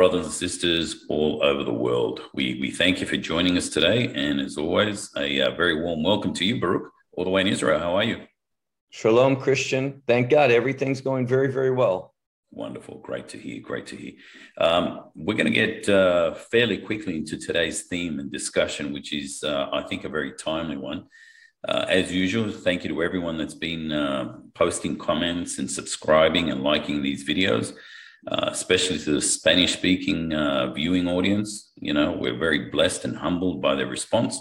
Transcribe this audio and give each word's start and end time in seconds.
Brothers 0.00 0.24
and 0.24 0.32
sisters 0.32 1.04
all 1.10 1.42
over 1.42 1.62
the 1.62 1.74
world. 1.74 2.22
We, 2.32 2.58
we 2.58 2.70
thank 2.70 3.02
you 3.02 3.06
for 3.06 3.18
joining 3.18 3.58
us 3.58 3.68
today. 3.68 4.10
And 4.14 4.40
as 4.40 4.56
always, 4.56 5.10
a, 5.14 5.42
uh, 5.42 5.50
very 5.50 5.78
warm 5.78 6.02
welcome 6.02 6.32
to 6.36 6.44
you, 6.46 6.58
Baruch, 6.58 6.90
all 7.12 7.24
the 7.24 7.28
way 7.28 7.42
in 7.42 7.46
Israel. 7.46 7.78
How 7.78 7.96
are 7.96 8.04
you? 8.04 8.22
Shalom, 8.88 9.36
Christian. 9.36 10.00
Thank 10.06 10.30
God 10.30 10.50
everything's 10.50 11.02
going 11.02 11.26
very, 11.26 11.52
very 11.52 11.70
well. 11.70 12.14
Wonderful. 12.50 13.00
Great 13.00 13.28
to 13.28 13.36
hear. 13.36 13.60
Great 13.60 13.86
to 13.88 13.96
hear. 13.96 14.12
Um, 14.56 15.10
we're 15.14 15.36
going 15.36 15.52
to 15.52 15.66
get 15.66 15.86
uh, 15.86 16.32
fairly 16.32 16.78
quickly 16.78 17.16
into 17.16 17.36
today's 17.36 17.82
theme 17.82 18.20
and 18.20 18.32
discussion, 18.32 18.94
which 18.94 19.12
is, 19.12 19.44
uh, 19.44 19.68
I 19.70 19.82
think, 19.82 20.04
a 20.04 20.08
very 20.08 20.32
timely 20.32 20.78
one. 20.78 21.08
Uh, 21.68 21.84
as 21.90 22.10
usual, 22.10 22.50
thank 22.50 22.84
you 22.84 22.88
to 22.88 23.02
everyone 23.02 23.36
that's 23.36 23.52
been 23.52 23.92
uh, 23.92 24.38
posting 24.54 24.96
comments 24.96 25.58
and 25.58 25.70
subscribing 25.70 26.50
and 26.50 26.62
liking 26.62 27.02
these 27.02 27.28
videos 27.28 27.74
uh, 28.26 28.48
especially 28.50 28.98
to 28.98 29.12
the 29.12 29.20
Spanish 29.20 29.72
speaking 29.72 30.32
uh, 30.32 30.72
viewing 30.72 31.08
audience. 31.08 31.72
You 31.76 31.94
know, 31.94 32.12
we're 32.12 32.38
very 32.38 32.70
blessed 32.70 33.04
and 33.04 33.16
humbled 33.16 33.62
by 33.62 33.74
their 33.74 33.86
response. 33.86 34.40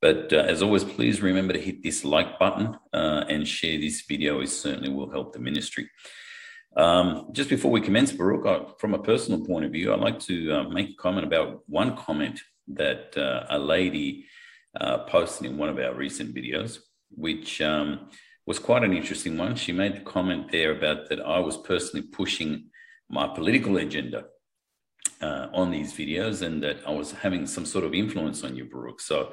But 0.00 0.32
uh, 0.32 0.36
as 0.36 0.62
always, 0.62 0.84
please 0.84 1.20
remember 1.20 1.52
to 1.52 1.60
hit 1.60 1.82
this 1.82 2.04
like 2.04 2.38
button 2.38 2.76
uh, 2.92 3.24
and 3.28 3.46
share 3.46 3.78
this 3.78 4.02
video. 4.02 4.40
It 4.40 4.48
certainly 4.48 4.90
will 4.90 5.10
help 5.10 5.32
the 5.32 5.40
ministry. 5.40 5.90
Um, 6.76 7.28
just 7.32 7.50
before 7.50 7.70
we 7.70 7.80
commence, 7.80 8.12
Baruch, 8.12 8.46
I, 8.46 8.72
from 8.78 8.94
a 8.94 9.02
personal 9.02 9.44
point 9.44 9.64
of 9.64 9.72
view, 9.72 9.92
I'd 9.92 10.00
like 10.00 10.20
to 10.20 10.52
uh, 10.52 10.62
make 10.68 10.90
a 10.90 10.94
comment 10.94 11.26
about 11.26 11.62
one 11.66 11.96
comment 11.96 12.40
that 12.68 13.14
a 13.50 13.58
lady 13.58 14.26
posted 15.08 15.50
in 15.50 15.58
one 15.58 15.68
of 15.68 15.80
our 15.80 15.92
recent 15.92 16.32
videos, 16.32 16.78
which 17.10 17.60
um, 17.60 18.08
was 18.46 18.60
quite 18.60 18.84
an 18.84 18.92
interesting 18.92 19.36
one. 19.36 19.56
She 19.56 19.72
made 19.72 19.96
the 19.96 20.00
comment 20.00 20.52
there 20.52 20.70
about 20.70 21.08
that 21.08 21.20
I 21.20 21.40
was 21.40 21.56
personally 21.56 22.06
pushing 22.06 22.69
my 23.10 23.26
political 23.28 23.76
agenda 23.76 24.24
uh, 25.20 25.48
on 25.52 25.70
these 25.70 25.92
videos 25.92 26.42
and 26.42 26.62
that 26.62 26.78
I 26.86 26.92
was 26.92 27.12
having 27.12 27.46
some 27.46 27.66
sort 27.66 27.84
of 27.84 27.92
influence 27.94 28.44
on 28.44 28.56
you, 28.56 28.64
Baruch. 28.64 29.00
So 29.00 29.32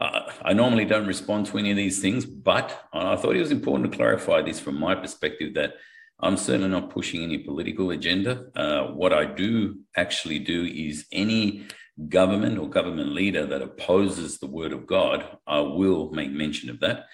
uh, 0.00 0.30
I 0.42 0.52
normally 0.52 0.84
don't 0.84 1.06
respond 1.06 1.46
to 1.46 1.58
any 1.58 1.70
of 1.70 1.76
these 1.76 2.00
things, 2.00 2.26
but 2.26 2.86
I 2.92 3.16
thought 3.16 3.36
it 3.36 3.40
was 3.40 3.50
important 3.50 3.90
to 3.90 3.96
clarify 3.96 4.42
this 4.42 4.60
from 4.60 4.78
my 4.78 4.94
perspective 4.94 5.54
that 5.54 5.74
I'm 6.20 6.36
certainly 6.36 6.68
not 6.68 6.90
pushing 6.90 7.22
any 7.22 7.38
political 7.38 7.90
agenda. 7.90 8.46
Uh, 8.54 8.88
what 8.88 9.12
I 9.12 9.24
do 9.24 9.80
actually 9.96 10.38
do 10.38 10.64
is 10.64 11.06
any 11.12 11.66
government 12.08 12.58
or 12.58 12.68
government 12.68 13.12
leader 13.12 13.46
that 13.46 13.62
opposes 13.62 14.38
the 14.38 14.46
word 14.46 14.72
of 14.72 14.86
God, 14.86 15.38
I 15.46 15.60
will 15.60 16.10
make 16.10 16.30
mention 16.30 16.68
of 16.68 16.80
that. 16.80 17.06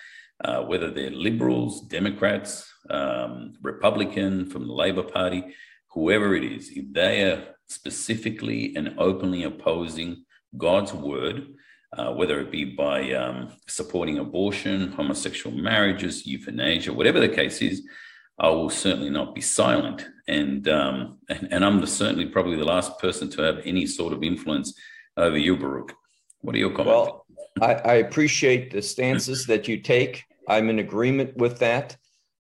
Uh, 0.44 0.62
whether 0.62 0.90
they're 0.90 1.10
liberals, 1.10 1.82
Democrats, 1.82 2.68
um, 2.90 3.54
Republican, 3.62 4.50
from 4.50 4.66
the 4.66 4.72
Labor 4.72 5.04
Party, 5.04 5.54
whoever 5.92 6.34
it 6.34 6.44
is, 6.44 6.70
if 6.70 6.92
they 6.92 7.22
are 7.22 7.54
specifically 7.68 8.74
and 8.76 8.94
openly 8.98 9.44
opposing 9.44 10.24
God's 10.56 10.92
word, 10.92 11.54
uh, 11.96 12.12
whether 12.12 12.40
it 12.40 12.50
be 12.50 12.64
by 12.64 13.12
um, 13.12 13.52
supporting 13.68 14.18
abortion, 14.18 14.92
homosexual 14.92 15.56
marriages, 15.56 16.26
euthanasia, 16.26 16.92
whatever 16.92 17.20
the 17.20 17.28
case 17.28 17.60
is, 17.60 17.82
I 18.38 18.48
will 18.48 18.70
certainly 18.70 19.10
not 19.10 19.34
be 19.34 19.40
silent. 19.40 20.08
And 20.26 20.66
um, 20.68 21.18
and, 21.28 21.48
and, 21.52 21.64
I'm 21.64 21.80
the, 21.80 21.86
certainly 21.86 22.26
probably 22.26 22.56
the 22.56 22.64
last 22.64 22.98
person 22.98 23.28
to 23.30 23.42
have 23.42 23.60
any 23.64 23.86
sort 23.86 24.12
of 24.12 24.22
influence 24.22 24.74
over 25.16 25.36
you, 25.36 25.56
Baruch. 25.56 25.92
What 26.40 26.54
are 26.54 26.58
your 26.58 26.70
comments? 26.70 26.88
Well, 26.88 27.26
I, 27.60 27.74
I 27.74 27.94
appreciate 27.94 28.72
the 28.72 28.82
stances 28.82 29.46
that 29.46 29.68
you 29.68 29.78
take. 29.78 30.24
I'm 30.48 30.70
in 30.70 30.78
agreement 30.78 31.36
with 31.36 31.58
that. 31.58 31.96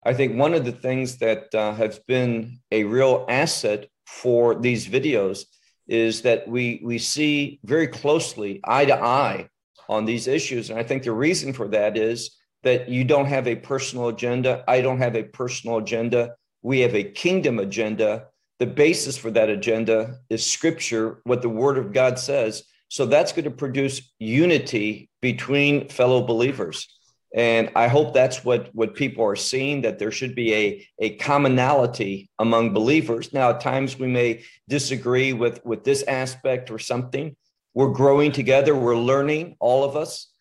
I 0.08 0.14
think 0.14 0.40
one 0.40 0.54
of 0.54 0.64
the 0.64 0.72
things 0.72 1.18
that 1.18 1.54
uh, 1.54 1.74
has 1.74 2.00
been 2.00 2.60
a 2.72 2.86
real 2.86 3.26
asset 3.28 3.90
for 4.06 4.56
these 4.56 4.88
videos 4.88 5.44
is 5.86 6.22
that 6.22 6.48
we 6.48 6.80
we 6.82 6.98
see 6.98 7.60
very 7.66 7.88
closely 7.88 8.62
eye 8.64 8.86
to 8.86 8.96
eye 8.96 9.50
on 9.90 10.06
these 10.06 10.28
issues, 10.28 10.70
and 10.70 10.80
I 10.80 10.84
think 10.84 11.04
the 11.04 11.12
reason 11.12 11.52
for 11.52 11.68
that 11.70 11.98
is 11.98 12.38
that 12.64 12.88
you 12.88 13.04
don't 13.04 13.26
have 13.26 13.50
a 13.50 13.58
personal 13.58 14.08
agenda. 14.08 14.64
I 14.66 14.80
don't 14.80 15.00
have 15.00 15.18
a 15.18 15.24
personal 15.24 15.80
agenda. 15.80 16.36
We 16.62 16.80
have 16.80 16.96
a 16.96 17.04
kingdom 17.04 17.60
agenda. 17.60 18.28
The 18.60 18.66
basis 18.66 19.18
for 19.18 19.32
that 19.32 19.50
agenda 19.50 20.20
is 20.30 20.46
Scripture, 20.46 21.20
what 21.26 21.42
the 21.42 21.50
Word 21.50 21.78
of 21.78 21.92
God 21.92 22.18
says. 22.18 22.64
So 22.88 23.06
that's 23.06 23.34
going 23.34 23.44
to 23.44 23.52
produce 23.52 24.10
unity 24.20 25.10
between 25.22 25.90
fellow 25.90 26.22
believers. 26.22 26.88
And 27.36 27.70
I 27.76 27.88
hope 27.88 28.14
that's 28.14 28.44
what, 28.46 28.70
what 28.74 28.96
people 28.96 29.24
are 29.26 29.36
seeing, 29.36 29.82
that 29.82 30.00
there 30.00 30.12
should 30.12 30.34
be 30.34 30.54
a, 30.54 30.88
a 31.00 31.16
commonality 31.18 32.30
among 32.40 32.74
believers. 32.74 33.34
Now, 33.34 33.50
at 33.50 33.62
times 33.62 34.00
we 34.00 34.08
may 34.08 34.44
disagree 34.70 35.34
with, 35.34 35.64
with 35.66 35.84
this 35.84 36.04
aspect 36.04 36.72
or 36.72 36.80
something. 36.80 37.36
We're 37.74 37.92
growing 37.92 38.32
together, 38.32 38.76
we're 38.76 38.98
learning, 38.98 39.58
all 39.60 39.84
of 39.84 39.96
us, 39.96 40.32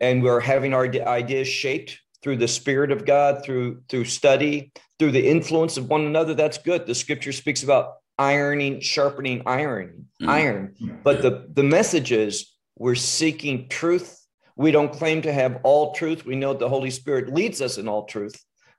and 0.00 0.22
we're 0.22 0.40
having 0.40 0.74
our 0.74 0.84
ideas 0.86 1.48
shaped 1.48 1.98
through 2.22 2.36
the 2.36 2.48
Spirit 2.48 2.92
of 2.92 3.04
God, 3.04 3.42
through, 3.44 3.82
through 3.88 4.04
study, 4.04 4.72
through 4.98 5.12
the 5.12 5.28
influence 5.28 5.76
of 5.76 5.88
one 5.88 6.06
another. 6.06 6.34
That's 6.34 6.58
good. 6.58 6.86
The 6.86 6.94
scripture 6.94 7.32
speaks 7.32 7.62
about 7.62 7.94
ironing, 8.18 8.80
sharpening 8.80 9.42
iron, 9.46 10.06
mm-hmm. 10.20 10.30
iron. 10.30 10.74
But 11.02 11.22
the, 11.22 11.46
the 11.52 11.64
message 11.64 12.12
is 12.12 12.52
we're 12.76 12.94
seeking 12.94 13.68
truth 13.68 14.23
we 14.56 14.70
don't 14.70 14.92
claim 14.92 15.22
to 15.22 15.32
have 15.32 15.60
all 15.62 15.92
truth. 15.92 16.24
We 16.24 16.36
know 16.36 16.54
the 16.54 16.68
Holy 16.68 16.90
Spirit 16.90 17.32
leads 17.32 17.60
us 17.60 17.78
in 17.78 17.88
all 17.88 18.04
truth, 18.04 18.34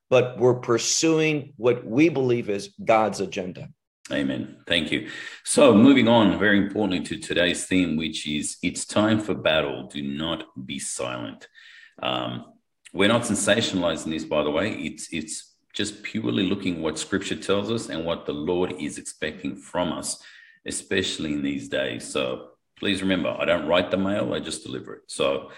but 0.09 0.37
we're 0.37 0.59
pursuing 0.59 1.53
what 1.57 1.85
we 1.85 2.09
believe 2.09 2.49
is 2.49 2.73
God's 2.83 3.19
agenda. 3.19 3.69
Amen. 4.11 4.57
Thank 4.67 4.91
you. 4.91 5.09
So, 5.43 5.73
moving 5.73 6.07
on 6.07 6.37
very 6.37 6.59
importantly 6.59 7.03
to 7.07 7.17
today's 7.17 7.65
theme, 7.65 7.97
which 7.97 8.27
is 8.27 8.57
it's 8.61 8.85
time 8.85 9.19
for 9.19 9.33
battle. 9.33 9.87
Do 9.91 10.01
not 10.03 10.43
be 10.65 10.77
silent. 10.77 11.47
Um, 12.01 12.45
we're 12.93 13.09
not 13.09 13.23
sensationalizing 13.23 14.11
this, 14.11 14.23
by 14.23 14.43
the 14.43 14.51
way. 14.51 14.73
It's 14.73 15.11
it's 15.11 15.55
just 15.73 16.03
purely 16.03 16.43
looking 16.43 16.81
what 16.81 16.99
Scripture 16.99 17.35
tells 17.35 17.71
us 17.71 17.89
and 17.89 18.05
what 18.05 18.27
the 18.27 18.33
Lord 18.33 18.73
is 18.79 18.99
expecting 18.99 19.55
from 19.55 19.91
us, 19.91 20.21
especially 20.67 21.33
in 21.33 21.41
these 21.41 21.67
days. 21.67 22.07
So, 22.07 22.49
please 22.77 23.01
remember, 23.01 23.29
I 23.29 23.45
don't 23.45 23.67
write 23.67 23.91
the 23.91 23.97
mail, 23.97 24.33
I 24.33 24.39
just 24.39 24.63
deliver 24.63 24.95
it. 24.95 25.03
So, 25.07 25.51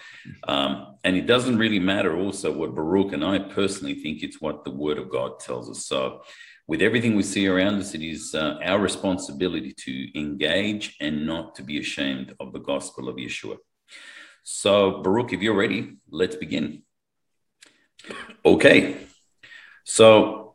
um, 0.46 0.96
and 1.04 1.16
it 1.16 1.26
doesn't 1.26 1.58
really 1.58 1.78
matter 1.78 2.16
also 2.16 2.52
what 2.52 2.74
Baruch 2.74 3.12
and 3.12 3.24
I 3.24 3.38
personally 3.38 3.94
think 3.94 4.22
it's 4.22 4.40
what 4.40 4.64
the 4.64 4.70
word 4.70 4.98
of 4.98 5.10
God 5.10 5.40
tells 5.40 5.68
us. 5.70 5.86
So, 5.86 6.22
with 6.66 6.82
everything 6.82 7.16
we 7.16 7.22
see 7.22 7.48
around 7.48 7.76
us, 7.76 7.94
it 7.94 8.02
is 8.02 8.34
uh, 8.34 8.58
our 8.62 8.78
responsibility 8.78 9.72
to 9.72 10.18
engage 10.18 10.96
and 11.00 11.26
not 11.26 11.54
to 11.54 11.62
be 11.62 11.78
ashamed 11.80 12.34
of 12.40 12.52
the 12.52 12.58
gospel 12.58 13.08
of 13.08 13.16
Yeshua. 13.16 13.56
So, 14.42 15.02
Baruch, 15.02 15.32
if 15.32 15.40
you're 15.40 15.56
ready, 15.56 15.96
let's 16.10 16.36
begin. 16.36 16.82
Okay. 18.44 18.98
So, 19.84 20.54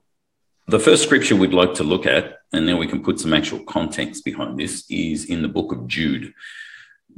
the 0.67 0.79
first 0.79 1.03
scripture 1.03 1.35
we'd 1.35 1.53
like 1.53 1.73
to 1.75 1.83
look 1.83 2.05
at 2.05 2.37
and 2.53 2.67
then 2.67 2.77
we 2.77 2.87
can 2.87 3.03
put 3.03 3.19
some 3.19 3.33
actual 3.33 3.59
context 3.63 4.23
behind 4.23 4.57
this, 4.57 4.85
is 4.89 5.25
in 5.25 5.41
the 5.41 5.47
book 5.47 5.71
of 5.71 5.87
Jude. 5.87 6.33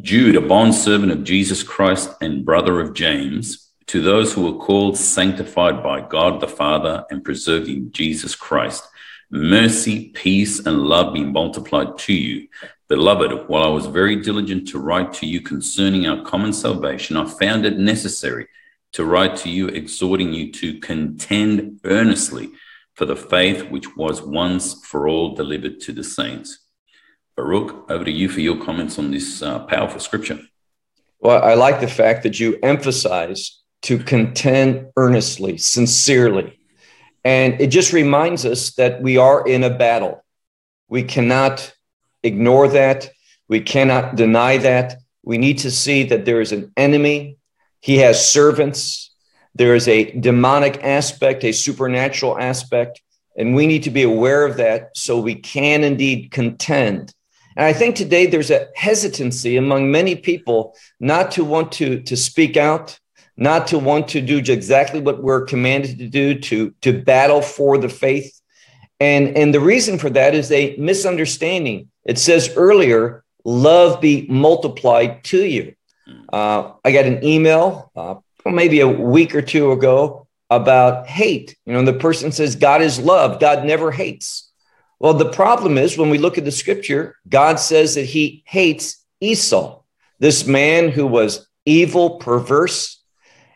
Jude, 0.01 0.35
a 0.35 0.41
bondservant 0.41 1.11
of 1.11 1.23
Jesus 1.23 1.61
Christ 1.61 2.09
and 2.21 2.45
brother 2.45 2.79
of 2.79 2.93
James, 2.93 3.71
to 3.87 4.01
those 4.01 4.33
who 4.33 4.47
are 4.47 4.65
called, 4.65 4.97
sanctified 4.97 5.83
by 5.83 6.01
God 6.01 6.41
the 6.41 6.47
Father, 6.47 7.05
and 7.09 7.23
preserved 7.23 7.67
in 7.67 7.91
Jesus 7.91 8.33
Christ, 8.33 8.83
mercy, 9.29 10.09
peace, 10.09 10.65
and 10.65 10.79
love 10.83 11.13
be 11.13 11.23
multiplied 11.23 11.97
to 11.99 12.13
you. 12.13 12.47
Beloved, 12.87 13.47
while 13.47 13.63
I 13.63 13.69
was 13.69 13.87
very 13.87 14.15
diligent 14.17 14.67
to 14.69 14.79
write 14.79 15.13
to 15.13 15.25
you 15.25 15.41
concerning 15.41 16.07
our 16.07 16.23
common 16.23 16.53
salvation, 16.53 17.17
I 17.17 17.25
found 17.25 17.65
it 17.65 17.77
necessary 17.77 18.47
to 18.93 19.03
write 19.03 19.35
to 19.37 19.49
you, 19.49 19.67
exhorting 19.67 20.33
you 20.33 20.51
to 20.53 20.79
contend 20.79 21.81
earnestly 21.83 22.51
for 22.95 23.05
the 23.05 23.15
faith 23.15 23.69
which 23.69 23.95
was 23.95 24.21
once 24.21 24.85
for 24.85 25.07
all 25.07 25.35
delivered 25.35 25.79
to 25.81 25.91
the 25.93 26.03
saints. 26.03 26.59
Baruch, 27.35 27.89
over 27.91 28.05
to 28.05 28.11
you 28.11 28.29
for 28.29 28.39
your 28.39 28.63
comments 28.63 28.97
on 28.97 29.11
this 29.11 29.41
uh, 29.41 29.59
powerful 29.65 29.99
scripture. 29.99 30.39
Well, 31.19 31.43
I 31.43 31.53
like 31.55 31.81
the 31.81 31.87
fact 31.87 32.23
that 32.23 32.39
you 32.39 32.57
emphasize 32.63 33.61
to 33.83 33.97
contend 33.97 34.87
earnestly, 34.95 35.57
sincerely. 35.57 36.59
And 37.23 37.59
it 37.59 37.67
just 37.67 37.91
reminds 37.91 38.45
us 38.45 38.73
that 38.75 39.01
we 39.01 39.17
are 39.17 39.45
in 39.45 39.63
a 39.63 39.69
battle. 39.69 40.23
We 40.87 41.03
cannot 41.03 41.73
ignore 42.23 42.67
that. 42.69 43.09
We 43.47 43.61
cannot 43.61 44.15
deny 44.15 44.57
that. 44.57 44.97
We 45.23 45.37
need 45.37 45.57
to 45.59 45.71
see 45.71 46.03
that 46.03 46.25
there 46.25 46.39
is 46.39 46.51
an 46.51 46.71
enemy. 46.77 47.37
He 47.81 47.97
has 47.97 48.29
servants. 48.29 49.14
There 49.55 49.73
is 49.73 49.87
a 49.87 50.11
demonic 50.11 50.83
aspect, 50.83 51.43
a 51.43 51.53
supernatural 51.53 52.37
aspect, 52.37 53.01
and 53.37 53.55
we 53.55 53.67
need 53.67 53.83
to 53.83 53.91
be 53.91 54.03
aware 54.03 54.45
of 54.45 54.57
that 54.57 54.95
so 54.95 55.19
we 55.19 55.35
can 55.35 55.83
indeed 55.83 56.31
contend. 56.31 57.13
And 57.55 57.65
I 57.65 57.71
think 57.71 57.95
today 57.95 58.25
there's 58.25 58.51
a 58.51 58.67
hesitancy 58.75 59.55
among 59.55 59.89
many 59.89 60.15
people 60.15 60.75
not 60.99 61.31
to 61.31 61.45
want 61.45 61.71
to, 61.73 62.01
to 62.01 62.17
speak 62.17 62.57
out, 62.57 62.99
not 63.37 63.67
to 63.67 63.79
want 63.79 64.09
to 64.09 64.21
do 64.21 64.37
exactly 64.37 64.99
what 64.99 65.23
we're 65.23 65.45
commanded 65.45 65.97
to 65.99 66.07
do, 66.07 66.37
to, 66.39 66.73
to 66.81 67.01
battle 67.01 67.41
for 67.41 67.77
the 67.77 67.89
faith. 67.89 68.41
And, 68.99 69.37
and 69.37 69.53
the 69.53 69.59
reason 69.61 69.97
for 69.97 70.09
that 70.09 70.35
is 70.35 70.51
a 70.51 70.75
misunderstanding. 70.77 71.89
It 72.03 72.19
says 72.19 72.53
earlier, 72.55 73.23
love 73.45 74.01
be 74.01 74.27
multiplied 74.29 75.23
to 75.25 75.45
you. 75.45 75.75
Uh, 76.31 76.73
I 76.83 76.91
got 76.91 77.05
an 77.05 77.23
email 77.23 77.91
uh, 77.95 78.15
maybe 78.45 78.79
a 78.79 78.87
week 78.87 79.33
or 79.35 79.41
two 79.41 79.71
ago 79.71 80.27
about 80.49 81.07
hate. 81.07 81.57
You 81.65 81.73
know, 81.73 81.83
the 81.83 81.93
person 81.93 82.31
says, 82.31 82.55
God 82.55 82.81
is 82.81 82.99
love, 82.99 83.39
God 83.39 83.65
never 83.65 83.91
hates. 83.91 84.51
Well, 84.99 85.13
the 85.13 85.31
problem 85.31 85.77
is 85.77 85.97
when 85.97 86.09
we 86.09 86.17
look 86.17 86.37
at 86.37 86.45
the 86.45 86.51
scripture, 86.51 87.17
God 87.27 87.59
says 87.59 87.95
that 87.95 88.05
he 88.05 88.43
hates 88.45 89.03
Esau, 89.19 89.81
this 90.19 90.47
man 90.47 90.89
who 90.89 91.05
was 91.07 91.47
evil, 91.65 92.17
perverse. 92.17 93.01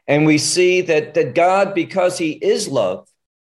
And 0.08 0.26
we 0.26 0.38
see 0.38 0.82
that, 0.82 1.14
that 1.14 1.36
God, 1.36 1.74
because 1.74 2.18
he 2.18 2.32
is 2.32 2.68
love, 2.68 3.08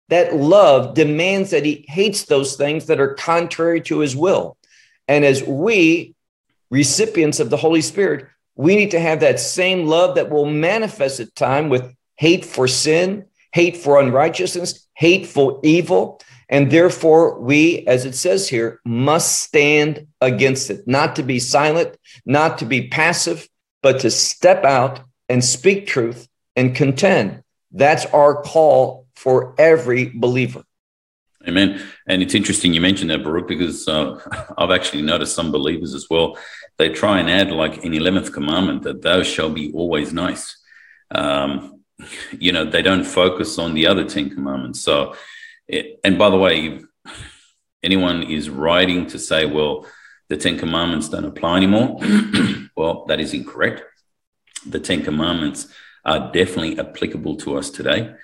that 0.09 0.37
love 0.37 0.95
demands 0.95 1.51
that 1.51 1.65
he 1.65 1.85
hates 1.89 2.25
those 2.25 2.57
things 2.57 2.87
that 2.87 3.01
are 3.01 3.15
contrary 3.15 3.81
to 3.83 4.01
his 4.01 4.15
will. 4.15 4.57
And 5.09 5.25
as 5.25 5.43
we, 5.43 6.15
recipients 6.71 7.41
of 7.41 7.51
the 7.51 7.57
Holy 7.57 7.81
Spirit, 7.81 8.29
we 8.61 8.77
need 8.77 8.91
to 8.91 9.01
have 9.01 9.21
that 9.21 9.41
same 9.41 9.87
love 9.87 10.17
that 10.17 10.29
will 10.29 10.45
manifest 10.45 11.19
at 11.19 11.35
time 11.35 11.71
with 11.71 11.95
hate 12.17 12.45
for 12.45 12.69
sin, 12.69 13.25
hate 13.53 13.75
for 13.75 13.99
unrighteousness, 13.99 14.87
hateful 14.93 15.61
evil. 15.63 16.21
And 16.51 16.71
therefore, 16.71 17.41
we, 17.41 17.87
as 17.87 18.05
it 18.05 18.15
says 18.15 18.51
here, 18.51 18.79
must 18.85 19.41
stand 19.45 20.09
against 20.21 20.69
it, 20.69 20.87
not 20.87 21.17
to 21.17 21.23
be 21.23 21.39
silent, 21.39 21.97
not 22.27 22.59
to 22.59 22.67
be 22.67 22.89
passive, 22.89 23.49
but 23.83 24.01
to 24.01 24.11
step 24.11 24.63
out 24.63 25.01
and 25.31 25.43
speak 25.43 25.87
truth 25.87 26.29
and 26.55 26.77
contend. 26.77 27.43
That's 27.73 28.05
our 28.07 28.43
call 28.43 29.07
for 29.17 29.55
every 29.59 30.11
believer. 30.15 30.65
Amen. 31.49 31.83
And 32.07 32.23
it's 32.23 32.35
interesting 32.35 32.75
you 32.75 32.83
mentioned 32.83 33.11
that, 33.11 33.25
Baruch, 33.25 33.49
because 33.49 33.89
uh, 33.89 34.21
I've 34.59 34.71
actually 34.71 35.03
noticed 35.03 35.35
some 35.35 35.51
believers 35.51 35.95
as 35.95 36.07
well. 36.11 36.37
They 36.77 36.91
try 36.91 37.19
and 37.19 37.31
add, 37.31 37.51
like 37.51 37.79
in 37.79 37.93
11th 37.93 38.33
commandment, 38.33 38.83
that 38.83 39.03
thou 39.03 39.23
shall 39.23 39.51
be 39.51 39.73
always 39.73 40.13
nice. 40.13 40.57
Um, 41.11 41.81
you 42.39 42.53
know, 42.53 42.65
they 42.65 42.83
don't 42.83 43.05
focus 43.05 43.59
on 43.59 43.75
the 43.75 43.87
other 43.87 44.05
10 44.05 44.31
commandments. 44.31 44.81
So, 44.81 45.15
and 46.05 46.19
by 46.19 46.31
the 46.31 46.37
way, 46.37 46.81
anyone 47.83 48.23
is 48.23 48.51
writing 48.51 49.07
to 49.07 49.19
say, 49.19 49.47
well, 49.47 49.87
the 50.29 50.37
10 50.37 50.59
commandments 50.59 51.09
don't 51.09 51.25
apply 51.25 51.57
anymore, 51.57 51.99
well, 52.77 53.05
that 53.07 53.19
is 53.19 53.35
incorrect. 53.35 53.83
The 54.67 54.79
10 54.79 55.03
commandments 55.03 55.69
are 56.05 56.31
definitely 56.33 56.79
applicable 56.79 57.37
to 57.39 57.57
us 57.57 57.71
today. 57.71 58.15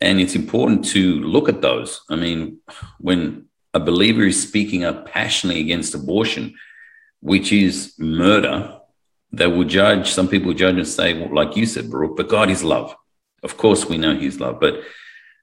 And 0.00 0.20
it's 0.20 0.34
important 0.34 0.84
to 0.86 1.20
look 1.20 1.48
at 1.48 1.62
those. 1.62 2.02
I 2.10 2.16
mean, 2.16 2.58
when 2.98 3.46
a 3.72 3.80
believer 3.80 4.24
is 4.24 4.42
speaking 4.42 4.84
up 4.84 5.06
passionately 5.06 5.60
against 5.60 5.94
abortion, 5.94 6.54
which 7.20 7.52
is 7.52 7.94
murder, 7.98 8.78
they 9.32 9.46
will 9.46 9.64
judge, 9.64 10.10
some 10.10 10.28
people 10.28 10.52
judge 10.54 10.76
and 10.76 10.86
say, 10.86 11.18
well, 11.18 11.34
like 11.34 11.56
you 11.56 11.66
said, 11.66 11.90
Baruch, 11.90 12.16
but 12.16 12.28
God 12.28 12.50
is 12.50 12.62
love. 12.62 12.94
Of 13.42 13.56
course, 13.56 13.86
we 13.86 13.98
know 13.98 14.16
He's 14.16 14.40
love, 14.40 14.60
but 14.60 14.82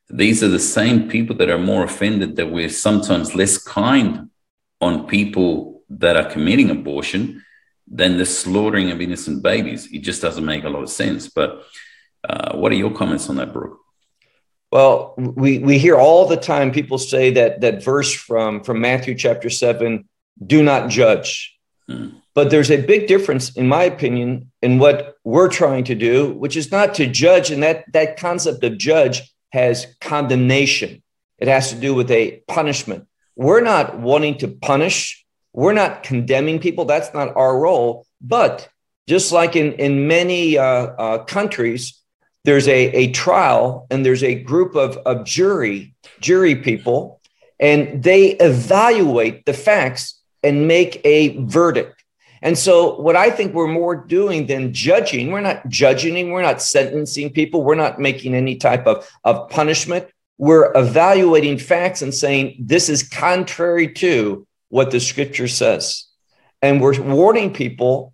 these 0.09 0.43
are 0.43 0.47
the 0.47 0.59
same 0.59 1.09
people 1.09 1.35
that 1.37 1.49
are 1.49 1.57
more 1.57 1.83
offended 1.83 2.35
that 2.35 2.51
we're 2.51 2.69
sometimes 2.69 3.35
less 3.35 3.57
kind 3.57 4.29
on 4.81 5.07
people 5.07 5.83
that 5.89 6.17
are 6.17 6.29
committing 6.29 6.69
abortion 6.69 7.43
than 7.87 8.17
the 8.17 8.25
slaughtering 8.25 8.91
of 8.91 9.01
innocent 9.01 9.43
babies. 9.43 9.91
It 9.91 9.99
just 9.99 10.21
doesn't 10.21 10.45
make 10.45 10.63
a 10.63 10.69
lot 10.69 10.83
of 10.83 10.89
sense. 10.89 11.29
But 11.29 11.63
uh, 12.27 12.55
what 12.55 12.71
are 12.71 12.75
your 12.75 12.93
comments 12.93 13.29
on 13.29 13.35
that, 13.37 13.53
Baruch? 13.53 13.79
Well, 14.73 15.13
we, 15.15 15.59
we 15.59 15.77
hear 15.77 15.97
all 15.97 16.27
the 16.27 16.35
time 16.35 16.71
people 16.71 16.97
say 16.97 17.29
that 17.33 17.61
that 17.61 17.83
verse 17.83 18.11
from, 18.11 18.63
from 18.63 18.81
Matthew 18.81 19.13
chapter 19.13 19.47
7 19.47 20.09
do 20.43 20.63
not 20.63 20.89
judge. 20.89 21.55
Hmm. 21.87 22.07
But 22.33 22.49
there's 22.49 22.71
a 22.71 22.81
big 22.81 23.05
difference, 23.05 23.55
in 23.55 23.67
my 23.67 23.83
opinion, 23.83 24.51
in 24.63 24.79
what 24.79 25.17
we're 25.23 25.47
trying 25.47 25.83
to 25.83 25.93
do, 25.93 26.33
which 26.33 26.57
is 26.57 26.71
not 26.71 26.95
to 26.95 27.05
judge. 27.05 27.51
And 27.51 27.61
that, 27.61 27.85
that 27.93 28.17
concept 28.17 28.63
of 28.63 28.79
judge 28.79 29.31
has 29.51 29.95
condemnation, 30.01 31.03
it 31.37 31.47
has 31.47 31.69
to 31.69 31.75
do 31.75 31.93
with 31.93 32.09
a 32.09 32.41
punishment. 32.47 33.05
We're 33.35 33.61
not 33.61 33.99
wanting 33.99 34.39
to 34.39 34.47
punish, 34.47 35.23
we're 35.53 35.73
not 35.73 36.01
condemning 36.01 36.57
people. 36.57 36.85
That's 36.85 37.13
not 37.13 37.35
our 37.35 37.59
role. 37.59 38.07
But 38.21 38.67
just 39.07 39.31
like 39.31 39.55
in, 39.55 39.73
in 39.73 40.07
many 40.07 40.57
uh, 40.57 40.63
uh, 40.65 41.23
countries, 41.25 42.02
there's 42.43 42.67
a, 42.67 42.91
a 42.91 43.11
trial 43.11 43.87
and 43.89 44.05
there's 44.05 44.23
a 44.23 44.35
group 44.35 44.75
of, 44.75 44.97
of 44.97 45.25
jury 45.25 45.93
jury 46.19 46.55
people 46.55 47.21
and 47.59 48.03
they 48.03 48.31
evaluate 48.31 49.45
the 49.45 49.53
facts 49.53 50.19
and 50.41 50.67
make 50.67 50.99
a 51.05 51.37
verdict. 51.45 52.03
And 52.41 52.57
so 52.57 52.99
what 52.99 53.15
i 53.15 53.29
think 53.29 53.53
we're 53.53 53.67
more 53.67 53.95
doing 53.95 54.47
than 54.47 54.73
judging 54.73 55.31
we're 55.31 55.41
not 55.41 55.67
judging 55.69 56.31
we're 56.31 56.41
not 56.41 56.61
sentencing 56.61 57.29
people 57.31 57.63
we're 57.63 57.75
not 57.75 57.99
making 57.99 58.35
any 58.35 58.55
type 58.57 58.85
of, 58.85 59.09
of 59.23 59.49
punishment. 59.49 60.07
We're 60.37 60.71
evaluating 60.75 61.59
facts 61.59 62.01
and 62.01 62.13
saying 62.13 62.57
this 62.59 62.89
is 62.89 63.07
contrary 63.07 63.93
to 63.93 64.45
what 64.69 64.89
the 64.91 64.99
scripture 64.99 65.47
says. 65.47 66.05
And 66.61 66.81
we're 66.81 66.99
warning 67.01 67.53
people 67.53 68.13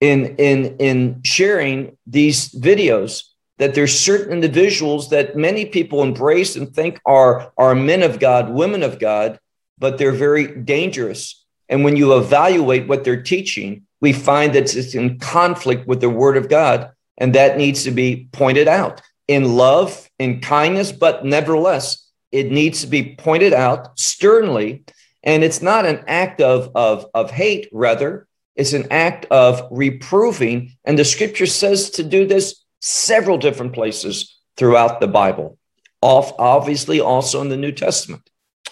in 0.00 0.36
in 0.36 0.76
in 0.76 1.22
sharing 1.24 1.96
these 2.06 2.50
videos 2.50 3.22
that 3.58 3.74
there's 3.74 3.98
certain 3.98 4.32
individuals 4.32 5.10
that 5.10 5.36
many 5.36 5.64
people 5.64 6.02
embrace 6.02 6.56
and 6.56 6.74
think 6.74 7.00
are, 7.06 7.52
are 7.56 7.74
men 7.74 8.02
of 8.02 8.18
God, 8.18 8.50
women 8.50 8.82
of 8.82 8.98
God, 8.98 9.38
but 9.78 9.98
they're 9.98 10.12
very 10.12 10.54
dangerous. 10.54 11.44
And 11.68 11.82
when 11.82 11.96
you 11.96 12.16
evaluate 12.16 12.86
what 12.86 13.04
they're 13.04 13.22
teaching, 13.22 13.86
we 14.00 14.12
find 14.12 14.54
that 14.54 14.74
it's 14.74 14.94
in 14.94 15.18
conflict 15.18 15.86
with 15.86 16.00
the 16.00 16.10
word 16.10 16.36
of 16.36 16.48
God. 16.48 16.90
And 17.18 17.34
that 17.34 17.56
needs 17.56 17.84
to 17.84 17.90
be 17.90 18.28
pointed 18.32 18.68
out 18.68 19.00
in 19.26 19.56
love, 19.56 20.08
in 20.18 20.40
kindness, 20.40 20.92
but 20.92 21.24
nevertheless, 21.24 22.06
it 22.30 22.52
needs 22.52 22.82
to 22.82 22.86
be 22.86 23.16
pointed 23.16 23.54
out 23.54 23.98
sternly. 23.98 24.84
And 25.22 25.42
it's 25.42 25.62
not 25.62 25.86
an 25.86 26.04
act 26.06 26.40
of, 26.40 26.70
of, 26.74 27.06
of 27.14 27.30
hate, 27.30 27.68
rather, 27.72 28.28
it's 28.54 28.72
an 28.72 28.86
act 28.90 29.26
of 29.30 29.66
reproving. 29.70 30.76
And 30.84 30.98
the 30.98 31.04
scripture 31.04 31.46
says 31.46 31.90
to 31.90 32.02
do 32.02 32.26
this 32.26 32.64
several 32.86 33.36
different 33.36 33.72
places 33.72 34.38
throughout 34.56 35.00
the 35.00 35.08
Bible, 35.08 35.58
off 36.00 36.32
obviously 36.38 37.00
also 37.00 37.40
in 37.40 37.48
the 37.48 37.56
New 37.56 37.72
Testament. 37.72 38.30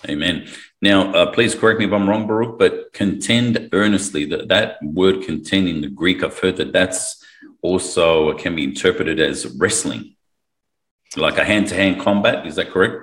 Amen. 0.08 0.46
Now, 0.80 1.12
uh, 1.12 1.32
please 1.32 1.54
correct 1.54 1.80
me 1.80 1.86
if 1.86 1.92
I'm 1.92 2.08
wrong, 2.08 2.26
Baruch, 2.26 2.58
but 2.58 2.92
contend 2.92 3.70
earnestly. 3.72 4.24
That, 4.26 4.48
that 4.48 4.76
word 4.82 5.22
contend 5.22 5.68
in 5.68 5.80
the 5.80 5.88
Greek, 5.88 6.22
I've 6.22 6.38
heard 6.38 6.58
that 6.58 6.72
that's 6.72 7.24
also 7.62 8.34
can 8.34 8.54
be 8.54 8.64
interpreted 8.64 9.18
as 9.18 9.46
wrestling, 9.46 10.14
like 11.16 11.38
a 11.38 11.44
hand 11.44 11.68
to 11.68 11.74
hand 11.74 12.00
combat. 12.00 12.46
Is 12.46 12.56
that 12.56 12.70
correct? 12.70 12.96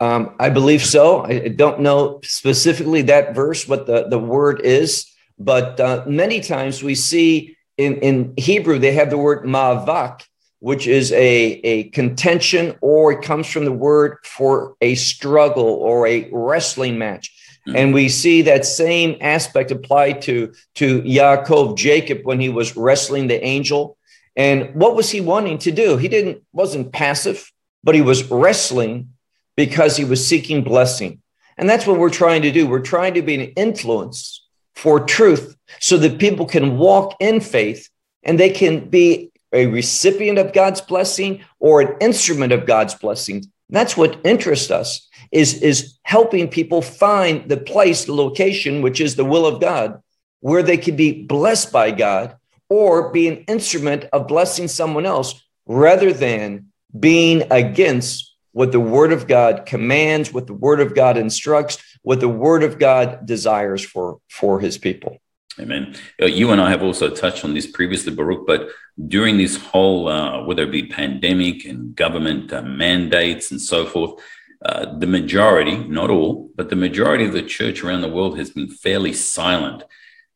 Um, 0.00 0.36
I 0.38 0.50
believe 0.50 0.84
so. 0.84 1.24
I 1.24 1.48
don't 1.48 1.80
know 1.80 2.20
specifically 2.22 3.02
that 3.02 3.34
verse, 3.34 3.66
what 3.66 3.86
the, 3.86 4.06
the 4.08 4.18
word 4.18 4.60
is, 4.60 5.06
but 5.38 5.80
uh, 5.80 6.04
many 6.06 6.40
times 6.40 6.82
we 6.82 6.94
see 6.94 7.56
in, 7.78 7.96
in 7.96 8.34
Hebrew, 8.36 8.78
they 8.78 8.92
have 8.92 9.08
the 9.08 9.18
word 9.18 9.44
mavak, 9.44 10.24
which 10.60 10.86
is 10.86 11.12
a, 11.12 11.60
a 11.62 11.84
contention, 11.90 12.76
or 12.80 13.12
it 13.12 13.22
comes 13.22 13.46
from 13.46 13.64
the 13.64 13.72
word 13.72 14.18
for 14.24 14.76
a 14.80 14.94
struggle 14.94 15.64
or 15.64 16.06
a 16.06 16.28
wrestling 16.32 16.98
match. 16.98 17.32
Mm-hmm. 17.66 17.76
And 17.76 17.94
we 17.94 18.08
see 18.08 18.42
that 18.42 18.64
same 18.64 19.16
aspect 19.20 19.70
applied 19.70 20.22
to, 20.22 20.52
to 20.76 21.02
Yaakov, 21.02 21.76
Jacob, 21.76 22.20
when 22.24 22.40
he 22.40 22.48
was 22.48 22.76
wrestling 22.76 23.28
the 23.28 23.42
angel. 23.44 23.96
And 24.36 24.74
what 24.74 24.96
was 24.96 25.10
he 25.10 25.20
wanting 25.20 25.58
to 25.58 25.70
do? 25.70 25.96
He 25.96 26.08
didn't 26.08 26.42
wasn't 26.52 26.92
passive, 26.92 27.50
but 27.84 27.94
he 27.94 28.02
was 28.02 28.30
wrestling 28.30 29.10
because 29.56 29.96
he 29.96 30.04
was 30.04 30.26
seeking 30.26 30.62
blessing. 30.62 31.20
And 31.56 31.68
that's 31.68 31.86
what 31.86 31.98
we're 31.98 32.10
trying 32.10 32.42
to 32.42 32.52
do. 32.52 32.68
We're 32.68 32.80
trying 32.80 33.14
to 33.14 33.22
be 33.22 33.34
an 33.34 33.52
influence 33.56 34.46
for 34.76 35.00
truth 35.00 35.56
so 35.80 35.98
that 35.98 36.20
people 36.20 36.46
can 36.46 36.78
walk 36.78 37.16
in 37.18 37.40
faith 37.40 37.90
and 38.22 38.38
they 38.38 38.50
can 38.50 38.88
be 38.88 39.32
a 39.52 39.66
recipient 39.66 40.38
of 40.38 40.52
God's 40.52 40.80
blessing 40.80 41.42
or 41.58 41.80
an 41.80 41.96
instrument 42.00 42.52
of 42.52 42.66
God's 42.66 42.94
blessing. 42.94 43.44
That's 43.70 43.96
what 43.96 44.20
interests 44.24 44.70
us 44.70 45.08
is, 45.30 45.62
is 45.62 45.98
helping 46.02 46.48
people 46.48 46.82
find 46.82 47.48
the 47.48 47.56
place, 47.56 48.04
the 48.04 48.14
location, 48.14 48.82
which 48.82 49.00
is 49.00 49.16
the 49.16 49.24
will 49.24 49.46
of 49.46 49.60
God, 49.60 50.02
where 50.40 50.62
they 50.62 50.76
can 50.76 50.96
be 50.96 51.24
blessed 51.24 51.72
by 51.72 51.90
God 51.90 52.36
or 52.70 53.10
be 53.12 53.28
an 53.28 53.44
instrument 53.48 54.04
of 54.12 54.28
blessing 54.28 54.68
someone 54.68 55.06
else 55.06 55.42
rather 55.66 56.12
than 56.12 56.66
being 56.98 57.44
against 57.50 58.34
what 58.52 58.72
the 58.72 58.80
word 58.80 59.12
of 59.12 59.26
God 59.26 59.66
commands, 59.66 60.32
what 60.32 60.46
the 60.46 60.54
word 60.54 60.80
of 60.80 60.94
God 60.94 61.16
instructs, 61.16 61.78
what 62.02 62.20
the 62.20 62.28
word 62.28 62.62
of 62.62 62.78
God 62.78 63.26
desires 63.26 63.84
for, 63.84 64.18
for 64.30 64.60
his 64.60 64.78
people. 64.78 65.18
Amen. 65.60 65.96
Uh, 66.22 66.26
you 66.26 66.52
and 66.52 66.60
I 66.60 66.70
have 66.70 66.82
also 66.82 67.10
touched 67.10 67.44
on 67.44 67.52
this 67.52 67.66
previously, 67.66 68.14
Baruch, 68.14 68.46
but 68.46 68.68
during 69.08 69.38
this 69.38 69.56
whole, 69.56 70.08
uh, 70.08 70.44
whether 70.44 70.62
it 70.62 70.70
be 70.70 70.86
pandemic 70.86 71.64
and 71.64 71.96
government 71.96 72.52
uh, 72.52 72.62
mandates 72.62 73.50
and 73.50 73.60
so 73.60 73.84
forth, 73.84 74.20
uh, 74.64 74.98
the 74.98 75.06
majority, 75.06 75.78
not 75.84 76.10
all, 76.10 76.50
but 76.56 76.68
the 76.68 76.76
majority 76.76 77.24
of 77.24 77.32
the 77.32 77.42
church 77.42 77.82
around 77.82 78.02
the 78.02 78.08
world 78.08 78.38
has 78.38 78.50
been 78.50 78.68
fairly 78.68 79.12
silent. 79.12 79.82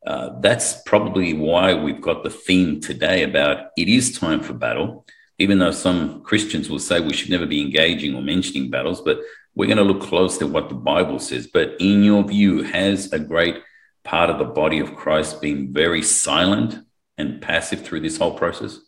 Uh, 0.06 0.30
that's 0.40 0.82
probably 0.82 1.34
why 1.34 1.74
we've 1.74 2.00
got 2.00 2.24
the 2.24 2.30
theme 2.30 2.80
today 2.80 3.22
about 3.22 3.66
it 3.76 3.88
is 3.88 4.18
time 4.18 4.40
for 4.40 4.52
battle, 4.52 5.06
even 5.38 5.58
though 5.58 5.70
some 5.70 6.22
Christians 6.22 6.68
will 6.68 6.80
say 6.80 7.00
we 7.00 7.12
should 7.12 7.30
never 7.30 7.46
be 7.46 7.60
engaging 7.60 8.14
or 8.14 8.22
mentioning 8.22 8.70
battles, 8.70 9.00
but 9.00 9.20
we're 9.54 9.66
going 9.66 9.78
to 9.78 9.84
look 9.84 10.02
close 10.02 10.38
to 10.38 10.46
what 10.46 10.68
the 10.68 10.74
Bible 10.74 11.18
says. 11.18 11.46
But 11.46 11.76
in 11.78 12.02
your 12.02 12.24
view, 12.24 12.62
has 12.62 13.12
a 13.12 13.18
great 13.18 13.62
part 14.04 14.30
of 14.30 14.38
the 14.38 14.44
body 14.44 14.78
of 14.78 14.94
Christ 14.94 15.40
being 15.40 15.72
very 15.72 16.02
silent 16.02 16.84
and 17.18 17.40
passive 17.40 17.82
through 17.82 18.00
this 18.00 18.18
whole 18.18 18.34
process? 18.34 18.78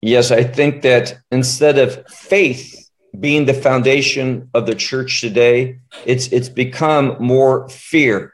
Yes, 0.00 0.30
I 0.30 0.42
think 0.42 0.82
that 0.82 1.18
instead 1.30 1.78
of 1.78 2.06
faith 2.08 2.90
being 3.18 3.44
the 3.44 3.54
foundation 3.54 4.50
of 4.54 4.66
the 4.66 4.74
church 4.74 5.20
today, 5.20 5.78
it's 6.04 6.28
it's 6.28 6.48
become 6.48 7.16
more 7.20 7.68
fear. 7.68 8.32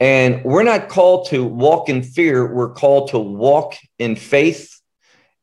And 0.00 0.44
we're 0.44 0.64
not 0.64 0.88
called 0.88 1.28
to 1.28 1.44
walk 1.44 1.88
in 1.88 2.02
fear, 2.02 2.52
we're 2.52 2.72
called 2.72 3.10
to 3.10 3.18
walk 3.18 3.74
in 3.98 4.16
faith. 4.16 4.80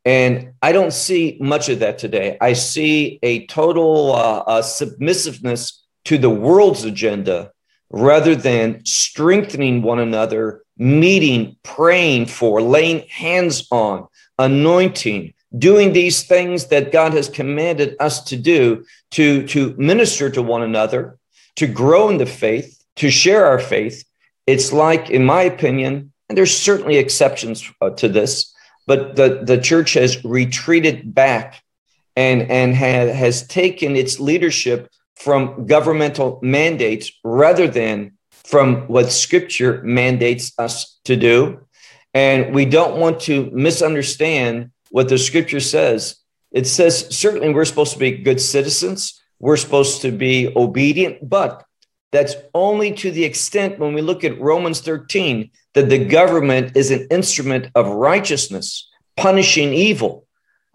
And 0.04 0.54
I 0.62 0.72
don't 0.72 0.92
see 0.92 1.38
much 1.40 1.70
of 1.70 1.80
that 1.80 2.00
today. 2.00 2.38
I 2.42 2.54
see 2.54 3.20
a 3.22 3.46
total 3.46 4.14
uh, 4.14 4.40
uh, 4.40 4.62
submissiveness 4.62 5.80
to 6.06 6.18
the 6.18 6.30
world's 6.30 6.84
agenda 6.84 7.51
rather 7.92 8.36
than 8.36 8.84
strengthening 8.86 9.82
one 9.82 10.00
another, 10.00 10.64
meeting, 10.78 11.58
praying 11.64 12.26
for, 12.26 12.62
laying 12.62 13.08
hands 13.08 13.68
on, 13.72 14.08
anointing, 14.40 15.34
doing 15.58 15.92
these 15.92 16.24
things 16.24 16.68
that 16.68 16.92
God 16.92 17.14
has 17.14 17.30
commanded 17.30 17.96
us 18.00 18.24
to 18.26 18.38
do 18.38 18.86
to, 19.12 19.46
to 19.48 19.76
minister 19.78 20.30
to 20.30 20.42
one 20.42 20.64
another, 20.64 21.18
to 21.58 21.68
grow 21.68 22.10
in 22.10 22.18
the 22.18 22.26
faith, 22.26 22.82
to 22.96 23.12
share 23.12 23.46
our 23.46 23.60
faith. 23.60 24.06
It's 24.48 24.72
like, 24.72 25.10
in 25.10 25.26
my 25.26 25.44
opinion, 25.44 26.14
and 26.30 26.38
there's 26.38 26.58
certainly 26.58 26.98
exceptions 26.98 27.70
uh, 27.82 27.90
to 27.92 28.08
this, 28.08 28.54
but 28.88 29.18
the, 29.18 29.42
the 29.44 29.58
church 29.58 29.94
has 29.94 30.24
retreated 30.24 31.14
back 31.14 31.62
and, 32.16 32.44
and 32.44 32.76
ha- 32.76 33.14
has 33.14 33.46
taken 33.48 33.96
its 33.96 34.20
leadership 34.20 34.90
from 35.24 35.68
governmental 35.68 36.40
mandates 36.42 37.12
rather 37.24 37.68
than 37.68 38.14
from 38.32 38.88
what 38.88 39.12
scripture 39.12 39.82
mandates 39.84 40.52
us 40.58 41.00
to 41.06 41.16
do. 41.16 41.60
And 42.14 42.56
we 42.56 42.66
don't 42.66 43.00
want 43.00 43.22
to 43.22 43.50
misunderstand 43.54 44.72
what 44.90 45.10
the 45.10 45.18
scripture 45.18 45.60
says. 45.60 46.18
It 46.52 46.66
says 46.66 47.16
certainly 47.16 47.54
we're 47.54 47.66
supposed 47.66 47.94
to 47.94 48.00
be 48.00 48.12
good 48.12 48.42
citizens, 48.42 49.22
we're 49.40 49.58
supposed 49.58 50.02
to 50.02 50.12
be 50.12 50.52
obedient, 50.56 51.30
but 51.30 51.66
that's 52.12 52.36
only 52.54 52.92
to 52.96 53.12
the 53.12 53.24
extent 53.24 53.80
when 53.80 53.94
we 53.94 54.02
look 54.02 54.24
at 54.24 54.42
Romans 54.42 54.82
13 54.82 55.52
that 55.76 55.90
the 55.90 56.04
government 56.04 56.76
is 56.76 56.92
an 56.92 57.08
instrument 57.10 57.70
of 57.76 57.88
righteousness, 57.88 58.90
punishing 59.16 59.72
evil. 59.74 60.26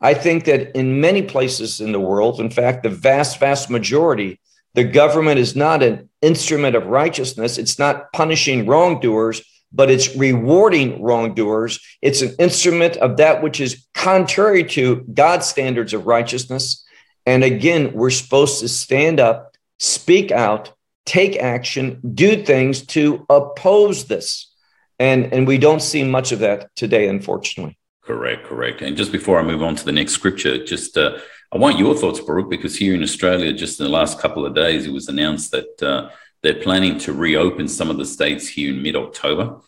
I 0.01 0.15
think 0.15 0.45
that 0.45 0.77
in 0.77 1.01
many 1.01 1.23
places 1.23 1.81
in 1.81 1.93
the 1.93 2.01
world, 2.01 2.41
in 2.41 2.51
fact, 2.51 2.83
the 2.83 2.91
vast, 2.91 3.41
vast 3.41 3.71
majority, 3.71 4.41
the 4.75 4.85
government 4.85 5.39
is 5.39 5.57
not 5.57 5.83
an 5.83 6.11
instrument 6.21 6.77
of 6.77 6.87
righteousness. 6.87 7.57
It's 7.57 7.79
not 7.79 8.13
punishing 8.13 8.67
wrongdoers, 8.67 9.43
but 9.73 9.91
it's 9.91 10.15
rewarding 10.15 11.03
wrongdoers. 11.03 11.81
It's 12.03 12.21
an 12.21 12.35
instrument 12.39 12.99
of 12.99 13.17
that 13.17 13.43
which 13.43 13.59
is 13.59 13.87
contrary 13.95 14.65
to 14.65 14.97
God's 15.13 15.47
standards 15.47 15.95
of 15.95 16.07
righteousness. 16.07 16.85
And 17.25 17.43
again, 17.43 17.93
we're 17.95 18.11
supposed 18.11 18.61
to 18.61 18.69
stand 18.69 19.19
up, 19.19 19.57
speak 19.79 20.31
out, 20.31 20.73
take 21.07 21.37
action, 21.37 22.01
do 22.15 22.43
things 22.43 22.85
to 22.87 23.25
oppose 23.31 24.05
this. 24.05 24.53
And, 24.99 25.33
and 25.33 25.47
we 25.47 25.57
don't 25.57 25.83
see 25.83 26.05
much 26.05 26.33
of 26.33 26.41
that 26.41 26.75
today, 26.77 27.09
unfortunately. 27.09 27.79
Correct, 28.07 28.47
correct. 28.47 28.83
And 28.83 28.97
just 28.97 29.11
before 29.11 29.41
I 29.41 29.43
move 29.43 29.63
on 29.65 29.75
to 29.75 29.85
the 29.85 29.91
next 29.91 30.13
scripture, 30.13 30.65
just 30.65 30.97
uh, 30.97 31.19
I 31.53 31.59
want 31.59 31.79
your 31.79 31.97
thoughts, 31.97 32.21
Baruch, 32.21 32.49
because 32.49 32.77
here 32.77 32.95
in 32.95 33.03
Australia, 33.03 33.53
just 33.53 33.81
in 33.81 33.85
the 33.87 33.93
last 33.93 34.21
couple 34.21 34.47
of 34.47 34.55
days, 34.55 34.87
it 34.87 34.93
was 34.93 35.09
announced 35.09 35.51
that 35.51 35.83
uh, 35.83 36.11
they're 36.43 36.63
planning 36.63 36.99
to 37.01 37.13
reopen 37.13 37.67
some 37.67 37.91
of 37.91 37.99
the 37.99 38.07
states 38.07 38.47
here 38.47 38.73
in 38.73 38.83
mid 38.83 38.95
October. 38.95 39.61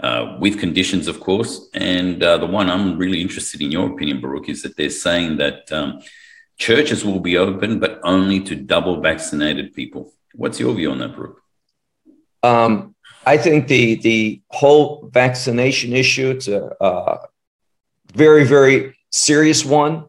Uh, 0.00 0.36
with 0.40 0.58
conditions, 0.58 1.06
of 1.06 1.20
course. 1.20 1.68
And 1.72 2.20
uh, 2.20 2.38
the 2.38 2.46
one 2.46 2.68
I'm 2.68 2.98
really 2.98 3.22
interested 3.22 3.62
in 3.62 3.70
your 3.70 3.92
opinion, 3.92 4.20
Baruch, 4.20 4.48
is 4.48 4.60
that 4.62 4.76
they're 4.76 4.90
saying 4.90 5.36
that 5.36 5.70
um, 5.70 6.00
churches 6.56 7.04
will 7.04 7.20
be 7.20 7.38
open, 7.38 7.78
but 7.78 8.00
only 8.02 8.40
to 8.40 8.56
double 8.56 9.00
vaccinated 9.00 9.72
people. 9.72 10.12
What's 10.34 10.58
your 10.58 10.74
view 10.74 10.90
on 10.90 10.98
that, 10.98 11.14
Baruch? 11.14 11.40
Um, 12.42 12.96
I 13.24 13.36
think 13.36 13.68
the 13.68 13.94
the 13.94 14.42
whole 14.50 15.08
vaccination 15.12 15.92
issue 15.92 16.30
it's 16.30 16.48
a, 16.48 16.72
a 16.80 17.18
very 18.14 18.44
very 18.44 18.96
serious 19.10 19.64
one. 19.64 20.06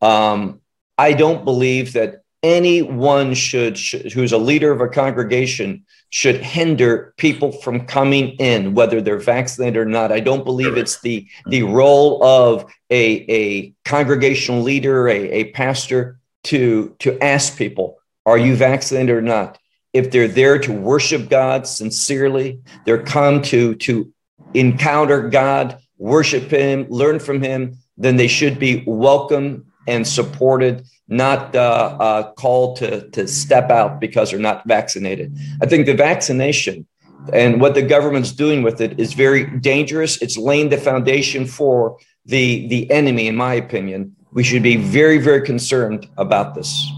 Um, 0.00 0.60
I 0.98 1.12
don't 1.12 1.44
believe 1.44 1.92
that 1.92 2.22
anyone 2.42 3.34
should, 3.34 3.76
should, 3.76 4.12
who's 4.12 4.32
a 4.32 4.38
leader 4.38 4.72
of 4.72 4.80
a 4.80 4.88
congregation 4.88 5.84
should 6.10 6.36
hinder 6.36 7.12
people 7.16 7.50
from 7.50 7.86
coming 7.86 8.28
in 8.38 8.72
whether 8.74 9.00
they're 9.00 9.18
vaccinated 9.18 9.76
or 9.76 9.84
not 9.84 10.12
i 10.12 10.20
don't 10.20 10.44
believe 10.44 10.76
it's 10.76 11.00
the 11.00 11.26
the 11.46 11.64
role 11.64 12.22
of 12.22 12.64
a, 12.90 13.26
a 13.28 13.74
congregational 13.84 14.62
leader 14.62 15.08
a, 15.08 15.30
a 15.30 15.50
pastor 15.50 16.20
to 16.44 16.94
to 17.00 17.20
ask 17.22 17.58
people 17.58 17.98
are 18.24 18.38
you 18.38 18.54
vaccinated 18.54 19.10
or 19.10 19.20
not 19.20 19.58
if 19.92 20.12
they're 20.12 20.28
there 20.28 20.58
to 20.58 20.72
worship 20.72 21.28
god 21.28 21.66
sincerely 21.66 22.60
they're 22.84 23.02
come 23.02 23.42
to 23.42 23.74
to 23.74 24.12
encounter 24.54 25.28
god 25.28 25.78
worship 25.98 26.50
him 26.50 26.86
learn 26.88 27.18
from 27.18 27.42
him 27.42 27.78
then 27.96 28.16
they 28.16 28.28
should 28.28 28.58
be 28.58 28.84
welcome 28.86 29.64
and 29.86 30.06
supported, 30.06 30.84
not 31.08 31.54
uh, 31.54 31.96
uh, 32.00 32.32
called 32.32 32.76
to, 32.76 33.08
to 33.10 33.26
step 33.28 33.70
out 33.70 34.00
because 34.00 34.30
they're 34.30 34.40
not 34.40 34.66
vaccinated. 34.66 35.36
I 35.62 35.66
think 35.66 35.86
the 35.86 35.94
vaccination 35.94 36.86
and 37.32 37.60
what 37.60 37.74
the 37.74 37.82
government's 37.82 38.32
doing 38.32 38.62
with 38.62 38.80
it 38.80 39.00
is 39.00 39.14
very 39.14 39.44
dangerous. 39.58 40.20
It's 40.20 40.36
laying 40.36 40.68
the 40.68 40.76
foundation 40.76 41.46
for 41.46 41.98
the, 42.24 42.68
the 42.68 42.90
enemy, 42.90 43.28
in 43.28 43.36
my 43.36 43.54
opinion. 43.54 44.14
We 44.32 44.44
should 44.44 44.62
be 44.62 44.76
very, 44.76 45.18
very 45.18 45.42
concerned 45.42 46.08
about 46.18 46.54
this. 46.54 46.90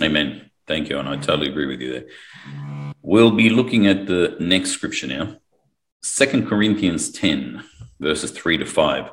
Amen. 0.00 0.50
Thank 0.66 0.88
you. 0.88 0.98
And 0.98 1.08
I 1.08 1.16
totally 1.16 1.50
agree 1.50 1.66
with 1.66 1.80
you 1.80 1.92
there. 1.92 2.04
We'll 3.02 3.30
be 3.30 3.50
looking 3.50 3.86
at 3.86 4.06
the 4.06 4.36
next 4.40 4.70
scripture 4.70 5.06
now. 5.06 5.36
Second 6.02 6.46
Corinthians 6.48 7.10
10, 7.10 7.64
verses 7.98 8.30
3 8.30 8.58
to 8.58 8.66
5. 8.66 9.10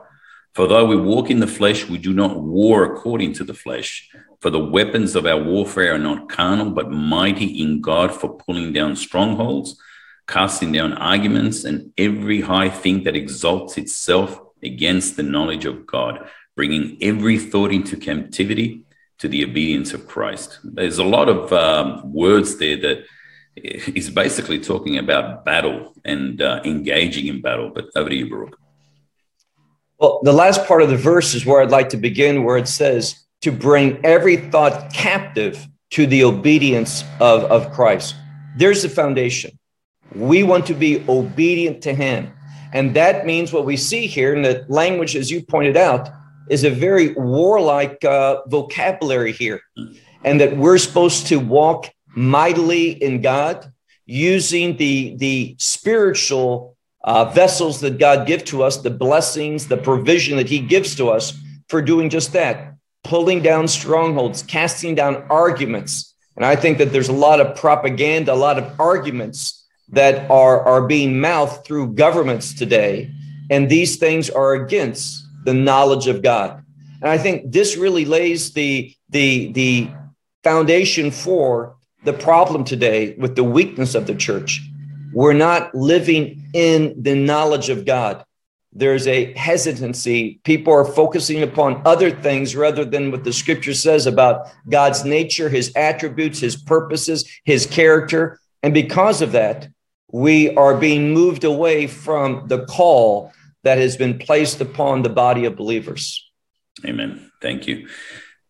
For 0.54 0.68
though 0.68 0.86
we 0.86 0.96
walk 0.96 1.30
in 1.30 1.40
the 1.40 1.48
flesh, 1.48 1.90
we 1.90 1.98
do 1.98 2.14
not 2.14 2.40
war 2.40 2.84
according 2.86 3.34
to 3.34 3.44
the 3.44 3.54
flesh. 3.54 4.10
For 4.40 4.50
the 4.50 4.64
weapons 4.64 5.16
of 5.16 5.26
our 5.26 5.42
warfare 5.42 5.96
are 5.96 6.00
not 6.00 6.30
carnal, 6.30 6.70
but 6.70 6.92
mighty 6.92 7.62
in 7.62 7.82
God 7.82 8.14
for 8.14 8.38
pulling 8.38 8.72
down 8.72 8.96
strongholds, 8.96 9.82
casting 10.28 10.72
down 10.72 10.94
arguments, 10.94 11.66
and 11.66 11.92
every 11.98 12.42
high 12.42 12.70
thing 12.70 13.04
that 13.04 13.16
exalts 13.16 13.78
itself 13.78 14.40
against 14.64 15.18
the 15.18 15.24
knowledge 15.24 15.66
of 15.66 15.86
God, 15.86 16.30
bringing 16.56 16.98
every 17.02 17.40
thought 17.40 17.72
into 17.72 17.98
captivity 17.98 18.84
to 19.18 19.28
the 19.28 19.44
obedience 19.44 19.94
of 19.94 20.08
Christ. 20.08 20.60
There's 20.64 21.00
a 21.00 21.04
lot 21.04 21.30
of 21.30 21.52
um, 21.52 22.14
words 22.14 22.58
there 22.58 22.78
that 22.78 23.06
is 23.56 24.10
basically 24.10 24.60
talking 24.60 24.98
about 24.98 25.46
battle 25.46 25.94
and 26.04 26.42
uh, 26.42 26.62
engaging 26.66 27.28
in 27.28 27.42
battle. 27.42 27.72
But 27.74 27.90
over 27.96 28.10
to 28.10 28.16
you, 28.16 28.30
Baruch. 28.30 28.58
Well, 29.98 30.20
the 30.24 30.34
last 30.34 30.66
part 30.66 30.82
of 30.82 30.90
the 30.90 30.98
verse 30.98 31.34
is 31.34 31.46
where 31.46 31.62
I'd 31.62 31.72
like 31.72 31.90
to 31.90 31.98
begin, 31.98 32.44
where 32.44 32.58
it 32.58 32.68
says 32.68 33.26
to 33.42 33.52
bring 33.52 34.04
every 34.06 34.38
thought 34.38 34.94
captive 34.94 35.66
to 35.92 36.06
the 36.06 36.24
obedience 36.24 37.04
of, 37.22 37.44
of 37.46 37.72
Christ. 37.72 38.16
There's 38.58 38.82
the 38.82 38.90
foundation. 38.90 39.58
We 40.14 40.44
want 40.44 40.66
to 40.68 40.74
be 40.74 41.04
obedient 41.08 41.82
to 41.84 41.94
Him. 41.94 42.32
And 42.74 42.94
that 42.96 43.26
means 43.26 43.54
what 43.54 43.66
we 43.66 43.78
see 43.78 44.06
here 44.06 44.34
in 44.34 44.42
the 44.42 44.66
language, 44.68 45.16
as 45.16 45.32
you 45.32 45.42
pointed 45.42 45.78
out, 45.78 46.10
is 46.50 46.64
a 46.64 46.70
very 46.70 47.14
warlike 47.14 48.04
uh, 48.04 48.42
vocabulary 48.48 49.32
here. 49.32 49.62
And 50.24 50.42
that 50.42 50.58
we're 50.58 50.78
supposed 50.78 51.28
to 51.28 51.38
walk 51.38 51.90
mightily 52.16 52.92
in 52.92 53.22
God 53.22 53.72
using 54.06 54.78
the, 54.78 55.16
the 55.18 55.56
spiritual 55.60 56.76
uh, 57.04 57.26
vessels 57.26 57.82
that 57.82 58.00
God 58.00 58.26
give 58.26 58.44
to 58.46 58.64
us, 58.64 58.78
the 58.78 58.90
blessings, 58.90 59.68
the 59.68 59.78
provision 59.78 60.38
that 60.38 60.50
He 60.50 60.60
gives 60.60 60.96
to 60.96 61.10
us 61.10 61.38
for 61.70 61.82
doing 61.82 62.10
just 62.10 62.34
that, 62.34 62.76
pulling 63.04 63.42
down 63.42 63.68
strongholds, 63.68 64.44
casting 64.44 64.96
down 64.96 65.24
arguments. 65.30 66.16
And 66.36 66.46
I 66.46 66.56
think 66.56 66.80
that 66.80 66.92
there's 66.92 67.10
a 67.10 67.14
lot 67.14 67.40
of 67.40 67.56
propaganda, 67.56 68.34
a 68.34 68.36
lot 68.36 68.58
of 68.58 68.80
arguments 68.80 69.66
that 69.90 70.30
are, 70.32 70.62
are 70.62 70.88
being 70.88 71.20
mouthed 71.20 71.66
through 71.66 71.94
governments 71.94 72.54
today. 72.54 73.12
And 73.50 73.70
these 73.70 73.98
things 73.98 74.30
are 74.30 74.54
against 74.54 75.24
the 75.46 75.54
knowledge 75.54 76.08
of 76.08 76.22
God. 76.22 76.64
And 77.02 77.10
I 77.10 77.18
think 77.18 77.52
this 77.52 77.78
really 77.78 78.06
lays 78.06 78.54
the, 78.54 78.96
the, 79.10 79.52
the 79.52 79.90
foundation 80.44 81.12
for 81.12 81.75
the 82.06 82.14
problem 82.14 82.64
today 82.64 83.16
with 83.18 83.36
the 83.36 83.44
weakness 83.44 83.96
of 83.96 84.08
the 84.08 84.16
church. 84.16 84.62
We're 85.14 85.34
not 85.34 85.74
living 85.74 86.50
in 86.54 87.02
the 87.02 87.16
knowledge 87.16 87.70
of 87.70 87.86
God. 87.86 88.24
There's 88.74 89.08
a 89.08 89.34
hesitancy. 89.34 90.42
People 90.44 90.74
are 90.74 90.84
focusing 90.84 91.42
upon 91.42 91.82
other 91.86 92.12
things 92.12 92.56
rather 92.56 92.84
than 92.84 93.12
what 93.12 93.24
the 93.24 93.32
scripture 93.32 93.74
says 93.74 94.06
about 94.06 94.52
God's 94.70 95.06
nature, 95.06 95.48
his 95.48 95.72
attributes, 95.76 96.40
his 96.40 96.58
purposes, 96.58 97.30
his 97.46 97.66
character. 97.66 98.40
And 98.62 98.74
because 98.74 99.22
of 99.22 99.32
that, 99.32 99.70
we 100.12 100.54
are 100.56 100.78
being 100.78 101.14
moved 101.14 101.46
away 101.46 101.88
from 101.88 102.48
the 102.48 102.66
call 102.66 103.32
that 103.64 103.78
has 103.78 103.96
been 103.98 104.20
placed 104.20 104.60
upon 104.62 105.02
the 105.02 105.10
body 105.10 105.46
of 105.46 105.56
believers. 105.56 106.30
Amen. 106.86 107.32
Thank 107.42 107.68
you. 107.68 107.88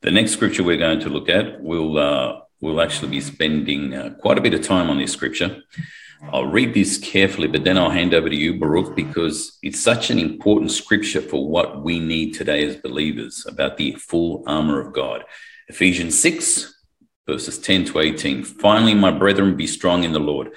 The 0.01 0.11
next 0.11 0.31
scripture 0.31 0.63
we're 0.63 0.77
going 0.77 0.99
to 1.01 1.09
look 1.09 1.29
at 1.29 1.61
will 1.61 1.97
uh, 1.97 2.41
we'll 2.65 2.81
actually 2.81 3.11
be 3.11 3.21
spending 3.21 3.93
uh, 3.93 4.15
quite 4.19 4.37
a 4.37 4.41
bit 4.41 4.53
of 4.53 4.61
time 4.61 4.89
on 4.89 4.97
this 4.97 5.13
scripture. 5.13 5.61
I'll 6.33 6.47
read 6.47 6.73
this 6.73 6.97
carefully, 6.97 7.47
but 7.47 7.63
then 7.63 7.77
I'll 7.77 7.91
hand 7.91 8.13
over 8.13 8.29
to 8.29 8.35
you, 8.35 8.59
Baruch, 8.59 8.95
because 8.95 9.59
it's 9.61 9.79
such 9.79 10.09
an 10.09 10.17
important 10.17 10.71
scripture 10.71 11.21
for 11.21 11.47
what 11.47 11.83
we 11.83 11.99
need 11.99 12.33
today 12.33 12.65
as 12.65 12.77
believers 12.77 13.45
about 13.47 13.77
the 13.77 13.93
full 13.93 14.43
armor 14.47 14.81
of 14.81 14.93
God. 14.93 15.23
Ephesians 15.67 16.19
6, 16.19 16.73
verses 17.27 17.59
10 17.59 17.85
to 17.85 17.99
18. 17.99 18.43
Finally, 18.43 18.95
my 18.95 19.11
brethren, 19.11 19.55
be 19.55 19.67
strong 19.67 20.03
in 20.03 20.13
the 20.13 20.19
Lord 20.19 20.49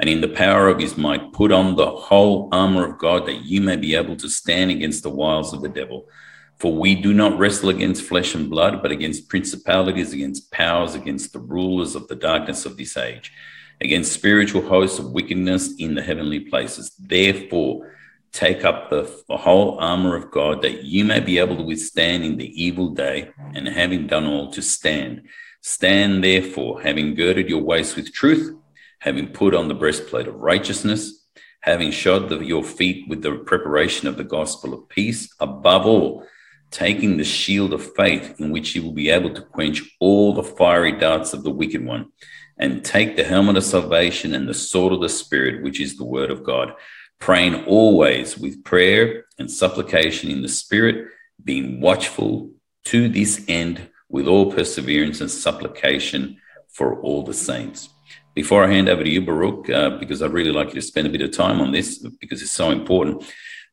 and 0.00 0.08
in 0.08 0.20
the 0.20 0.28
power 0.28 0.68
of 0.68 0.80
his 0.80 0.96
might, 0.96 1.32
put 1.32 1.52
on 1.52 1.76
the 1.76 1.90
whole 1.90 2.48
armor 2.52 2.84
of 2.84 2.98
God 2.98 3.26
that 3.26 3.44
you 3.44 3.60
may 3.60 3.76
be 3.76 3.94
able 3.94 4.16
to 4.16 4.28
stand 4.28 4.70
against 4.70 5.02
the 5.02 5.10
wiles 5.10 5.54
of 5.54 5.62
the 5.62 5.68
devil. 5.68 6.08
For 6.58 6.72
we 6.72 6.94
do 6.94 7.12
not 7.12 7.38
wrestle 7.38 7.68
against 7.68 8.04
flesh 8.04 8.34
and 8.34 8.48
blood, 8.48 8.80
but 8.80 8.90
against 8.90 9.28
principalities, 9.28 10.12
against 10.12 10.50
powers, 10.52 10.94
against 10.94 11.32
the 11.32 11.40
rulers 11.40 11.94
of 11.94 12.08
the 12.08 12.14
darkness 12.14 12.64
of 12.64 12.76
this 12.76 12.96
age, 12.96 13.32
against 13.80 14.12
spiritual 14.12 14.62
hosts 14.62 14.98
of 14.98 15.10
wickedness 15.10 15.74
in 15.78 15.94
the 15.94 16.02
heavenly 16.02 16.40
places. 16.40 16.94
Therefore, 16.98 17.94
take 18.32 18.64
up 18.64 18.90
the, 18.90 19.02
the, 19.28 19.36
whole 19.36 19.78
armor 19.78 20.16
of 20.16 20.30
God 20.30 20.62
that 20.62 20.82
you 20.82 21.04
may 21.04 21.20
be 21.20 21.38
able 21.38 21.56
to 21.56 21.62
withstand 21.62 22.24
in 22.24 22.36
the 22.36 22.62
evil 22.62 22.90
day, 22.90 23.30
and 23.54 23.68
having 23.68 24.06
done 24.06 24.26
all, 24.26 24.50
to 24.52 24.62
stand. 24.62 25.22
Stand 25.60 26.22
therefore, 26.22 26.82
having 26.82 27.14
girded 27.14 27.48
your 27.48 27.62
waist 27.62 27.96
with 27.96 28.12
truth, 28.12 28.56
having 28.98 29.28
put 29.28 29.54
on 29.54 29.68
the 29.68 29.74
breastplate 29.74 30.26
of 30.26 30.34
righteousness, 30.34 31.24
having 31.60 31.90
shod 31.90 32.28
the, 32.28 32.40
your 32.40 32.64
feet 32.64 33.08
with 33.08 33.22
the 33.22 33.36
preparation 33.36 34.08
of 34.08 34.16
the 34.16 34.24
gospel 34.24 34.74
of 34.74 34.88
peace, 34.88 35.32
above 35.40 35.86
all, 35.86 36.26
taking 36.74 37.16
the 37.16 37.24
shield 37.24 37.72
of 37.72 37.94
faith 37.94 38.34
in 38.40 38.50
which 38.50 38.74
you 38.74 38.82
will 38.82 38.92
be 38.92 39.08
able 39.08 39.32
to 39.32 39.40
quench 39.40 39.80
all 40.00 40.34
the 40.34 40.42
fiery 40.42 40.90
darts 40.90 41.32
of 41.32 41.44
the 41.44 41.50
wicked 41.50 41.86
one, 41.86 42.10
and 42.58 42.84
take 42.84 43.14
the 43.14 43.22
helmet 43.22 43.56
of 43.56 43.62
salvation 43.62 44.34
and 44.34 44.48
the 44.48 44.54
sword 44.54 44.92
of 44.92 45.00
the 45.00 45.08
Spirit, 45.08 45.62
which 45.62 45.80
is 45.80 45.96
the 45.96 46.04
word 46.04 46.32
of 46.32 46.42
God, 46.42 46.72
praying 47.20 47.64
always 47.66 48.36
with 48.36 48.64
prayer 48.64 49.24
and 49.38 49.48
supplication 49.48 50.30
in 50.30 50.42
the 50.42 50.48
Spirit, 50.48 51.06
being 51.42 51.80
watchful 51.80 52.50
to 52.84 53.08
this 53.08 53.44
end 53.46 53.88
with 54.08 54.26
all 54.26 54.52
perseverance 54.52 55.20
and 55.20 55.30
supplication 55.30 56.36
for 56.72 57.00
all 57.02 57.22
the 57.22 57.34
saints. 57.34 57.88
Before 58.34 58.64
I 58.64 58.72
hand 58.72 58.88
over 58.88 59.04
to 59.04 59.10
you, 59.10 59.20
Baruch, 59.20 59.70
uh, 59.70 59.90
because 59.90 60.20
I'd 60.22 60.32
really 60.32 60.50
like 60.50 60.68
you 60.68 60.74
to 60.74 60.82
spend 60.82 61.06
a 61.06 61.10
bit 61.10 61.22
of 61.22 61.30
time 61.30 61.60
on 61.60 61.70
this 61.70 61.98
because 62.20 62.42
it's 62.42 62.50
so 62.50 62.72
important 62.72 63.24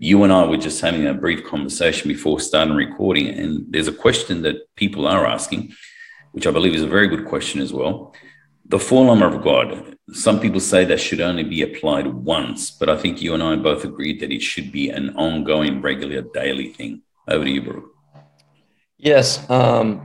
you 0.04 0.24
and 0.24 0.34
I 0.34 0.44
were 0.46 0.58
just 0.58 0.82
having 0.82 1.06
a 1.06 1.14
brief 1.14 1.46
conversation 1.46 2.08
before 2.08 2.40
starting 2.40 2.74
recording, 2.74 3.28
and 3.28 3.68
there's 3.70 3.88
a 3.88 3.94
question 3.94 4.42
that 4.42 4.76
people 4.76 5.08
are 5.08 5.28
asking, 5.28 5.74
which 6.32 6.48
I 6.48 6.52
believe 6.52 6.74
is 6.74 6.82
a 6.82 6.88
very 6.88 7.08
good 7.08 7.28
question 7.28 7.62
as 7.62 7.72
well. 7.72 8.16
The 8.66 8.80
armor 8.92 9.28
of 9.28 9.44
God, 9.44 9.96
some 10.12 10.40
people 10.40 10.60
say 10.60 10.86
that 10.86 11.00
should 11.00 11.22
only 11.22 11.44
be 11.44 11.62
applied 11.62 12.08
once, 12.08 12.72
but 12.72 12.90
I 12.90 12.98
think 12.98 13.22
you 13.22 13.36
and 13.36 13.44
I 13.44 13.56
both 13.58 13.84
agreed 13.84 14.22
that 14.22 14.32
it 14.32 14.42
should 14.42 14.72
be 14.72 14.90
an 14.90 15.16
ongoing, 15.16 15.84
regular, 15.84 16.24
daily 16.24 16.70
thing. 16.70 17.04
Over 17.28 17.46
to 17.46 17.52
you, 17.52 17.62
Baruch. 17.62 17.92
Yes. 18.98 19.48
Um, 19.52 20.02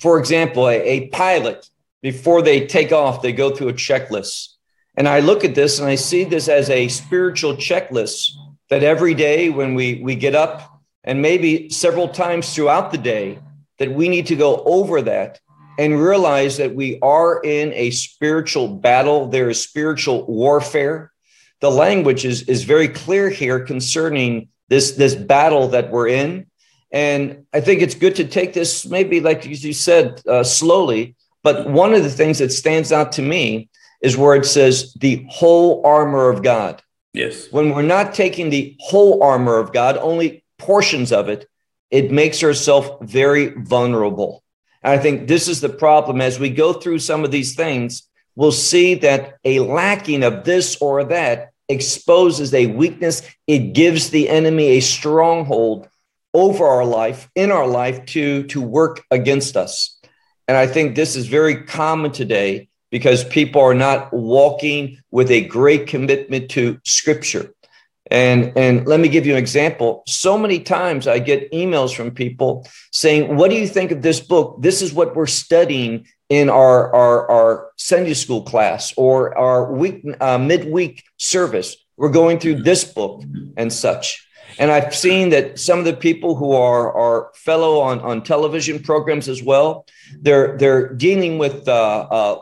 for 0.00 0.18
example, 0.18 0.68
a, 0.68 0.80
a 0.82 1.08
pilot, 1.10 1.70
before 2.02 2.42
they 2.42 2.66
take 2.66 2.90
off, 2.90 3.22
they 3.22 3.32
go 3.32 3.54
through 3.54 3.68
a 3.68 3.74
checklist. 3.74 4.48
And 4.96 5.06
I 5.06 5.20
look 5.20 5.44
at 5.44 5.54
this 5.54 5.78
and 5.78 5.88
I 5.88 5.94
see 5.94 6.24
this 6.24 6.48
as 6.48 6.70
a 6.70 6.88
spiritual 6.88 7.54
checklist 7.54 8.32
that 8.70 8.82
every 8.82 9.14
day 9.14 9.50
when 9.50 9.74
we, 9.74 10.00
we 10.02 10.14
get 10.14 10.34
up 10.34 10.80
and 11.02 11.20
maybe 11.20 11.68
several 11.70 12.08
times 12.08 12.54
throughout 12.54 12.90
the 12.90 12.98
day, 12.98 13.38
that 13.78 13.92
we 13.92 14.08
need 14.08 14.26
to 14.26 14.36
go 14.36 14.62
over 14.64 15.02
that 15.02 15.40
and 15.78 16.00
realize 16.00 16.56
that 16.58 16.74
we 16.74 16.98
are 17.00 17.40
in 17.42 17.72
a 17.72 17.90
spiritual 17.90 18.68
battle. 18.68 19.26
There 19.26 19.50
is 19.50 19.60
spiritual 19.60 20.24
warfare. 20.26 21.12
The 21.60 21.70
language 21.70 22.24
is, 22.24 22.42
is 22.42 22.64
very 22.64 22.88
clear 22.88 23.30
here 23.30 23.60
concerning 23.64 24.48
this, 24.68 24.92
this 24.92 25.14
battle 25.14 25.68
that 25.68 25.90
we're 25.90 26.08
in. 26.08 26.46
And 26.92 27.44
I 27.52 27.60
think 27.60 27.82
it's 27.82 27.96
good 27.96 28.14
to 28.16 28.24
take 28.24 28.52
this, 28.52 28.86
maybe 28.86 29.20
like 29.20 29.44
you 29.44 29.72
said, 29.72 30.22
uh, 30.28 30.44
slowly. 30.44 31.16
But 31.42 31.68
one 31.68 31.92
of 31.92 32.04
the 32.04 32.10
things 32.10 32.38
that 32.38 32.52
stands 32.52 32.92
out 32.92 33.12
to 33.12 33.22
me 33.22 33.68
is 34.00 34.16
where 34.16 34.36
it 34.36 34.46
says 34.46 34.94
the 34.94 35.26
whole 35.28 35.84
armor 35.84 36.28
of 36.28 36.42
God. 36.42 36.80
Yes. 37.14 37.50
When 37.52 37.70
we're 37.70 37.82
not 37.82 38.12
taking 38.12 38.50
the 38.50 38.76
whole 38.80 39.22
armor 39.22 39.58
of 39.58 39.72
God, 39.72 39.96
only 39.96 40.44
portions 40.58 41.12
of 41.12 41.28
it, 41.28 41.48
it 41.90 42.10
makes 42.10 42.42
ourselves 42.42 42.90
very 43.00 43.54
vulnerable. 43.56 44.42
And 44.82 44.92
I 44.92 45.02
think 45.02 45.28
this 45.28 45.46
is 45.48 45.60
the 45.60 45.68
problem 45.68 46.20
as 46.20 46.40
we 46.40 46.50
go 46.50 46.72
through 46.72 46.98
some 46.98 47.24
of 47.24 47.30
these 47.30 47.54
things, 47.54 48.02
we'll 48.34 48.52
see 48.52 48.96
that 48.96 49.36
a 49.44 49.60
lacking 49.60 50.24
of 50.24 50.44
this 50.44 50.76
or 50.80 51.04
that 51.04 51.52
exposes 51.68 52.52
a 52.52 52.66
weakness. 52.66 53.22
It 53.46 53.74
gives 53.74 54.10
the 54.10 54.28
enemy 54.28 54.70
a 54.70 54.80
stronghold 54.80 55.88
over 56.34 56.66
our 56.66 56.84
life, 56.84 57.30
in 57.36 57.52
our 57.52 57.66
life, 57.66 58.04
to, 58.06 58.42
to 58.48 58.60
work 58.60 59.04
against 59.12 59.56
us. 59.56 60.00
And 60.48 60.56
I 60.56 60.66
think 60.66 60.96
this 60.96 61.14
is 61.14 61.28
very 61.28 61.62
common 61.62 62.10
today 62.10 62.68
because 62.94 63.24
people 63.24 63.60
are 63.60 63.74
not 63.74 64.12
walking 64.12 64.96
with 65.10 65.28
a 65.28 65.40
great 65.40 65.88
commitment 65.88 66.48
to 66.48 66.78
scripture. 66.84 67.52
And, 68.08 68.52
and 68.56 68.86
let 68.86 69.00
me 69.00 69.08
give 69.08 69.26
you 69.26 69.32
an 69.32 69.38
example. 69.40 70.04
So 70.06 70.38
many 70.38 70.60
times 70.60 71.08
I 71.08 71.18
get 71.18 71.50
emails 71.50 71.92
from 71.92 72.12
people 72.12 72.68
saying, 72.92 73.34
What 73.34 73.50
do 73.50 73.56
you 73.56 73.66
think 73.66 73.90
of 73.90 74.00
this 74.00 74.20
book? 74.20 74.62
This 74.62 74.80
is 74.80 74.92
what 74.92 75.16
we're 75.16 75.26
studying 75.26 76.06
in 76.28 76.48
our, 76.48 76.94
our, 76.94 77.28
our 77.28 77.70
Sunday 77.78 78.14
school 78.14 78.42
class 78.42 78.94
or 78.96 79.36
our 79.36 79.72
week, 79.72 80.04
uh, 80.20 80.38
midweek 80.38 81.02
service. 81.16 81.74
We're 81.96 82.12
going 82.12 82.38
through 82.38 82.62
this 82.62 82.84
book 82.84 83.24
and 83.56 83.72
such. 83.72 84.24
And 84.56 84.70
I've 84.70 84.94
seen 84.94 85.30
that 85.30 85.58
some 85.58 85.80
of 85.80 85.84
the 85.84 85.96
people 85.96 86.36
who 86.36 86.52
are, 86.52 86.96
are 86.96 87.32
fellow 87.34 87.80
on, 87.80 87.98
on 88.02 88.22
television 88.22 88.78
programs 88.80 89.28
as 89.28 89.42
well, 89.42 89.84
they're, 90.20 90.56
they're 90.58 90.94
dealing 90.94 91.38
with 91.38 91.66
uh, 91.66 92.06
uh, 92.08 92.38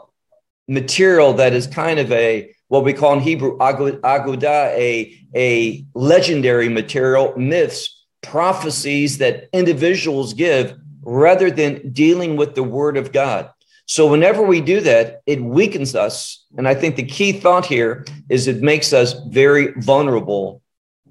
material 0.68 1.32
that 1.34 1.52
is 1.52 1.66
kind 1.66 1.98
of 1.98 2.10
a 2.12 2.54
what 2.68 2.84
we 2.84 2.94
call 2.94 3.12
in 3.12 3.20
Hebrew 3.20 3.58
aguda, 3.58 4.70
a, 4.72 5.14
a 5.34 5.84
legendary 5.92 6.70
material, 6.70 7.34
myths, 7.36 8.02
prophecies 8.22 9.18
that 9.18 9.50
individuals 9.52 10.32
give 10.32 10.74
rather 11.02 11.50
than 11.50 11.92
dealing 11.92 12.36
with 12.36 12.54
the 12.54 12.62
word 12.62 12.96
of 12.96 13.12
God. 13.12 13.50
So 13.84 14.10
whenever 14.10 14.42
we 14.42 14.62
do 14.62 14.80
that, 14.80 15.20
it 15.26 15.42
weakens 15.42 15.94
us. 15.94 16.46
And 16.56 16.66
I 16.66 16.74
think 16.74 16.96
the 16.96 17.04
key 17.04 17.32
thought 17.32 17.66
here 17.66 18.06
is 18.30 18.48
it 18.48 18.62
makes 18.62 18.94
us 18.94 19.12
very 19.28 19.74
vulnerable 19.76 20.62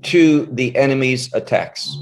to 0.03 0.47
the 0.47 0.75
enemy's 0.75 1.31
attacks. 1.31 1.95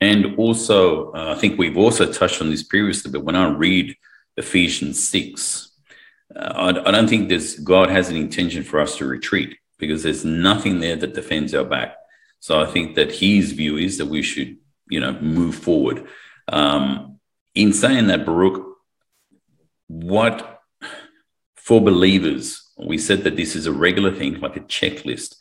And 0.00 0.34
also, 0.38 1.12
uh, 1.12 1.34
I 1.36 1.38
think 1.38 1.58
we've 1.58 1.76
also 1.76 2.10
touched 2.10 2.40
on 2.40 2.48
this 2.48 2.62
previously, 2.62 3.10
but 3.10 3.24
when 3.24 3.36
I 3.36 3.50
read 3.50 3.94
Ephesians 4.38 5.06
6, 5.08 5.72
uh, 6.34 6.38
I, 6.38 6.88
I 6.88 6.90
don't 6.90 7.08
think 7.08 7.28
this 7.28 7.58
God 7.58 7.90
has 7.90 8.08
an 8.08 8.16
intention 8.16 8.62
for 8.62 8.80
us 8.80 8.96
to 8.96 9.06
retreat 9.06 9.56
because 9.78 10.02
there's 10.02 10.24
nothing 10.24 10.80
there 10.80 10.96
that 10.96 11.14
defends 11.14 11.54
our 11.54 11.64
back. 11.64 11.96
So 12.40 12.60
I 12.60 12.66
think 12.66 12.94
that 12.96 13.12
his 13.12 13.52
view 13.52 13.76
is 13.76 13.98
that 13.98 14.06
we 14.06 14.22
should, 14.22 14.56
you 14.88 15.00
know, 15.00 15.12
move 15.20 15.54
forward. 15.54 16.06
Um, 16.48 17.18
in 17.54 17.72
saying 17.72 18.06
that, 18.08 18.24
Baruch, 18.24 18.64
what 19.88 20.62
for 21.56 21.80
believers, 21.80 22.70
we 22.78 22.98
said 22.98 23.24
that 23.24 23.36
this 23.36 23.56
is 23.56 23.66
a 23.66 23.72
regular 23.72 24.14
thing, 24.14 24.40
like 24.40 24.56
a 24.56 24.60
checklist, 24.60 25.36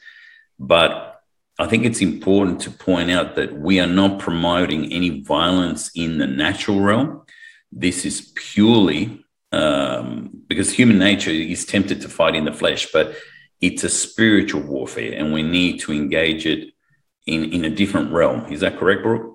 but 0.57 1.21
I 1.57 1.67
think 1.67 1.85
it's 1.85 2.01
important 2.01 2.61
to 2.61 2.71
point 2.71 3.11
out 3.11 3.35
that 3.35 3.53
we 3.53 3.79
are 3.79 3.87
not 3.87 4.19
promoting 4.19 4.91
any 4.91 5.21
violence 5.21 5.89
in 5.95 6.17
the 6.17 6.27
natural 6.27 6.81
realm. 6.81 7.23
This 7.71 8.05
is 8.05 8.33
purely 8.35 9.24
um, 9.55 10.05
because 10.49 10.69
human 10.79 10.99
nature 11.09 11.35
is 11.55 11.65
tempted 11.65 11.97
to 12.01 12.09
fight 12.09 12.35
in 12.39 12.45
the 12.45 12.53
flesh, 12.61 12.83
but 12.93 13.07
it's 13.67 13.83
a 13.83 13.89
spiritual 13.89 14.63
warfare, 14.73 15.13
and 15.17 15.33
we 15.35 15.43
need 15.57 15.79
to 15.83 15.91
engage 15.91 16.43
it 16.53 16.61
in 17.25 17.39
in 17.55 17.61
a 17.65 17.75
different 17.81 18.11
realm. 18.11 18.39
Is 18.53 18.59
that 18.59 18.73
correct, 18.79 19.01
Baruch? 19.03 19.27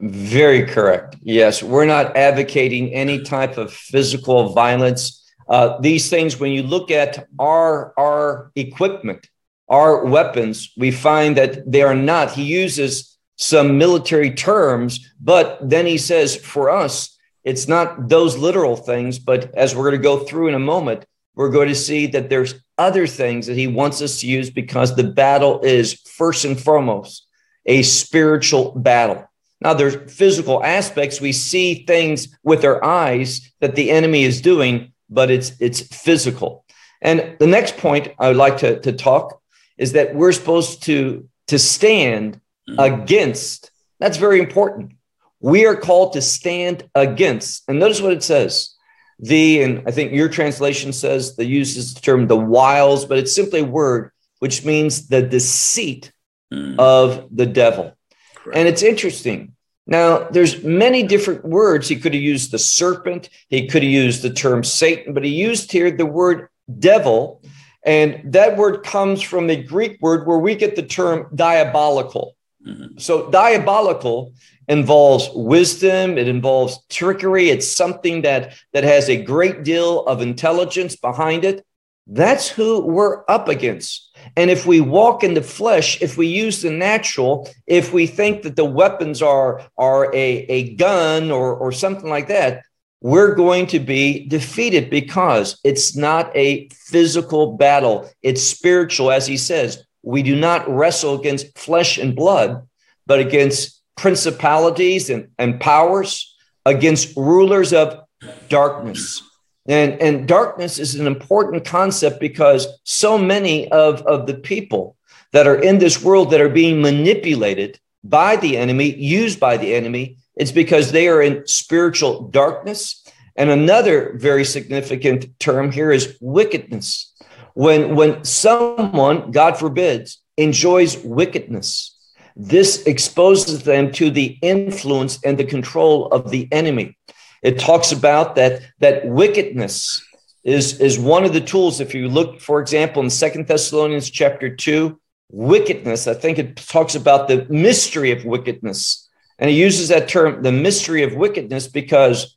Very 0.00 0.62
correct. 0.74 1.10
Yes, 1.22 1.62
we're 1.62 1.90
not 1.96 2.16
advocating 2.16 2.84
any 3.02 3.18
type 3.34 3.54
of 3.62 3.68
physical 3.72 4.38
violence 4.62 5.02
Uh, 5.48 5.80
these 5.80 6.10
things, 6.10 6.38
when 6.38 6.52
you 6.52 6.62
look 6.62 6.90
at 6.90 7.26
our, 7.38 7.94
our 7.96 8.50
equipment, 8.54 9.26
our 9.68 10.04
weapons, 10.04 10.72
we 10.76 10.90
find 10.90 11.36
that 11.36 11.64
they 11.72 11.82
are 11.82 11.94
not. 11.94 12.32
He 12.32 12.44
uses 12.64 13.18
some 13.36 13.78
military 13.78 14.30
terms, 14.30 15.00
but 15.20 15.58
then 15.62 15.86
he 15.86 15.98
says, 15.98 16.36
for 16.36 16.68
us, 16.68 17.17
it's 17.48 17.66
not 17.66 18.10
those 18.10 18.36
literal 18.36 18.76
things, 18.76 19.18
but 19.18 19.54
as 19.54 19.74
we're 19.74 19.88
going 19.88 20.02
to 20.02 20.10
go 20.10 20.18
through 20.18 20.48
in 20.48 20.54
a 20.54 20.58
moment, 20.58 21.06
we're 21.34 21.50
going 21.50 21.68
to 21.68 21.74
see 21.74 22.06
that 22.08 22.28
there's 22.28 22.54
other 22.76 23.06
things 23.06 23.46
that 23.46 23.56
he 23.56 23.66
wants 23.66 24.02
us 24.02 24.20
to 24.20 24.26
use 24.26 24.50
because 24.50 24.94
the 24.94 25.04
battle 25.04 25.62
is 25.62 25.94
first 25.94 26.44
and 26.44 26.60
foremost 26.60 27.26
a 27.64 27.82
spiritual 27.82 28.72
battle. 28.72 29.26
Now, 29.62 29.72
there's 29.72 30.12
physical 30.12 30.62
aspects. 30.62 31.22
We 31.22 31.32
see 31.32 31.86
things 31.86 32.28
with 32.42 32.66
our 32.66 32.84
eyes 32.84 33.50
that 33.60 33.76
the 33.76 33.90
enemy 33.92 34.24
is 34.24 34.42
doing, 34.42 34.92
but 35.08 35.30
it's 35.30 35.52
it's 35.58 35.80
physical. 35.80 36.66
And 37.00 37.34
the 37.40 37.46
next 37.46 37.78
point 37.78 38.08
I 38.18 38.28
would 38.28 38.36
like 38.36 38.58
to, 38.58 38.78
to 38.80 38.92
talk 38.92 39.40
is 39.78 39.92
that 39.92 40.14
we're 40.14 40.32
supposed 40.32 40.82
to, 40.82 41.26
to 41.46 41.58
stand 41.58 42.42
mm. 42.68 42.76
against. 42.78 43.70
That's 44.00 44.18
very 44.18 44.38
important. 44.38 44.92
We 45.40 45.66
are 45.66 45.76
called 45.76 46.14
to 46.14 46.22
stand 46.22 46.88
against. 46.94 47.64
And 47.68 47.78
notice 47.78 48.00
what 48.00 48.12
it 48.12 48.22
says. 48.22 48.74
The, 49.20 49.62
and 49.62 49.82
I 49.86 49.90
think 49.90 50.12
your 50.12 50.28
translation 50.28 50.92
says 50.92 51.36
the 51.36 51.44
uses 51.44 51.94
the 51.94 52.00
term 52.00 52.26
the 52.28 52.36
wiles, 52.36 53.04
but 53.04 53.18
it's 53.18 53.34
simply 53.34 53.60
a 53.60 53.64
word 53.64 54.12
which 54.38 54.64
means 54.64 55.08
the 55.08 55.22
deceit 55.22 56.12
mm. 56.52 56.78
of 56.78 57.28
the 57.34 57.46
devil. 57.46 57.96
Correct. 58.36 58.56
And 58.56 58.68
it's 58.68 58.82
interesting. 58.82 59.54
Now, 59.86 60.28
there's 60.28 60.62
many 60.62 61.02
different 61.02 61.44
words. 61.44 61.88
He 61.88 61.96
could 61.96 62.14
have 62.14 62.22
used 62.22 62.50
the 62.50 62.58
serpent, 62.58 63.30
he 63.48 63.66
could 63.68 63.82
have 63.82 63.90
used 63.90 64.22
the 64.22 64.30
term 64.30 64.62
Satan, 64.62 65.14
but 65.14 65.24
he 65.24 65.30
used 65.30 65.72
here 65.72 65.90
the 65.90 66.06
word 66.06 66.48
devil. 66.78 67.42
And 67.84 68.32
that 68.34 68.56
word 68.56 68.84
comes 68.84 69.22
from 69.22 69.46
the 69.46 69.56
Greek 69.56 69.98
word 70.02 70.26
where 70.26 70.38
we 70.38 70.54
get 70.56 70.76
the 70.76 70.82
term 70.82 71.28
diabolical. 71.34 72.36
Mm-hmm. 72.66 72.98
So, 72.98 73.30
diabolical 73.30 74.34
involves 74.68 75.30
wisdom, 75.34 76.18
it 76.18 76.28
involves 76.28 76.78
trickery, 76.88 77.50
it's 77.50 77.70
something 77.70 78.22
that, 78.22 78.54
that 78.72 78.84
has 78.84 79.08
a 79.08 79.22
great 79.22 79.64
deal 79.64 80.04
of 80.06 80.20
intelligence 80.20 80.94
behind 80.94 81.44
it. 81.44 81.64
That's 82.06 82.48
who 82.48 82.80
we're 82.80 83.22
up 83.28 83.48
against. 83.48 84.16
And 84.36 84.50
if 84.50 84.66
we 84.66 84.80
walk 84.80 85.24
in 85.24 85.34
the 85.34 85.42
flesh, 85.42 86.00
if 86.00 86.16
we 86.16 86.26
use 86.26 86.62
the 86.62 86.70
natural, 86.70 87.50
if 87.66 87.92
we 87.92 88.06
think 88.06 88.42
that 88.42 88.56
the 88.56 88.64
weapons 88.64 89.20
are, 89.20 89.62
are 89.76 90.14
a, 90.14 90.46
a 90.48 90.74
gun 90.76 91.30
or, 91.30 91.54
or 91.54 91.72
something 91.72 92.08
like 92.08 92.28
that, 92.28 92.62
we're 93.00 93.34
going 93.34 93.66
to 93.68 93.78
be 93.78 94.26
defeated 94.26 94.90
because 94.90 95.60
it's 95.64 95.94
not 95.96 96.34
a 96.36 96.68
physical 96.70 97.56
battle. 97.56 98.10
It's 98.22 98.42
spiritual, 98.42 99.10
as 99.10 99.26
he 99.26 99.36
says. 99.36 99.84
We 100.02 100.22
do 100.22 100.34
not 100.34 100.68
wrestle 100.68 101.18
against 101.18 101.56
flesh 101.56 101.98
and 101.98 102.16
blood, 102.16 102.66
but 103.06 103.20
against 103.20 103.77
principalities 103.98 105.10
and, 105.10 105.28
and 105.38 105.60
powers, 105.60 106.34
against 106.64 107.16
rulers 107.16 107.72
of 107.72 108.00
darkness. 108.48 109.22
And, 109.66 110.00
and 110.00 110.28
darkness 110.28 110.78
is 110.78 110.94
an 110.94 111.06
important 111.06 111.64
concept 111.64 112.20
because 112.20 112.66
so 112.84 113.18
many 113.18 113.70
of, 113.70 114.02
of 114.02 114.26
the 114.26 114.34
people 114.34 114.96
that 115.32 115.46
are 115.46 115.60
in 115.60 115.78
this 115.78 116.02
world 116.02 116.30
that 116.30 116.40
are 116.40 116.48
being 116.48 116.80
manipulated 116.80 117.78
by 118.02 118.36
the 118.36 118.56
enemy, 118.56 118.94
used 118.94 119.38
by 119.38 119.56
the 119.56 119.74
enemy, 119.74 120.16
it's 120.36 120.52
because 120.52 120.92
they 120.92 121.08
are 121.08 121.20
in 121.20 121.46
spiritual 121.46 122.28
darkness. 122.28 123.04
And 123.36 123.50
another 123.50 124.14
very 124.16 124.44
significant 124.44 125.38
term 125.38 125.70
here 125.70 125.90
is 125.90 126.16
wickedness. 126.20 127.12
When, 127.54 127.94
when 127.94 128.24
someone, 128.24 129.32
God 129.32 129.58
forbids, 129.58 130.18
enjoys 130.36 130.96
wickedness, 131.04 131.97
this 132.38 132.84
exposes 132.84 133.64
them 133.64 133.90
to 133.92 134.10
the 134.10 134.38
influence 134.42 135.18
and 135.24 135.36
the 135.36 135.44
control 135.44 136.06
of 136.06 136.30
the 136.30 136.48
enemy. 136.52 136.96
It 137.42 137.58
talks 137.58 137.90
about 137.90 138.36
that, 138.36 138.62
that 138.78 139.06
wickedness 139.06 140.00
is, 140.44 140.80
is 140.80 141.00
one 141.00 141.24
of 141.24 141.32
the 141.32 141.40
tools. 141.40 141.80
If 141.80 141.94
you 141.94 142.08
look, 142.08 142.40
for 142.40 142.60
example, 142.60 143.02
in 143.02 143.10
Second 143.10 143.48
Thessalonians 143.48 144.08
chapter 144.08 144.54
2, 144.54 144.98
wickedness, 145.30 146.06
I 146.06 146.14
think 146.14 146.38
it 146.38 146.56
talks 146.56 146.94
about 146.94 147.26
the 147.26 147.44
mystery 147.50 148.12
of 148.12 148.24
wickedness. 148.24 149.08
And 149.40 149.50
he 149.50 149.60
uses 149.60 149.88
that 149.88 150.08
term, 150.08 150.42
the 150.42 150.52
mystery 150.52 151.02
of 151.02 151.14
wickedness, 151.14 151.66
because 151.66 152.36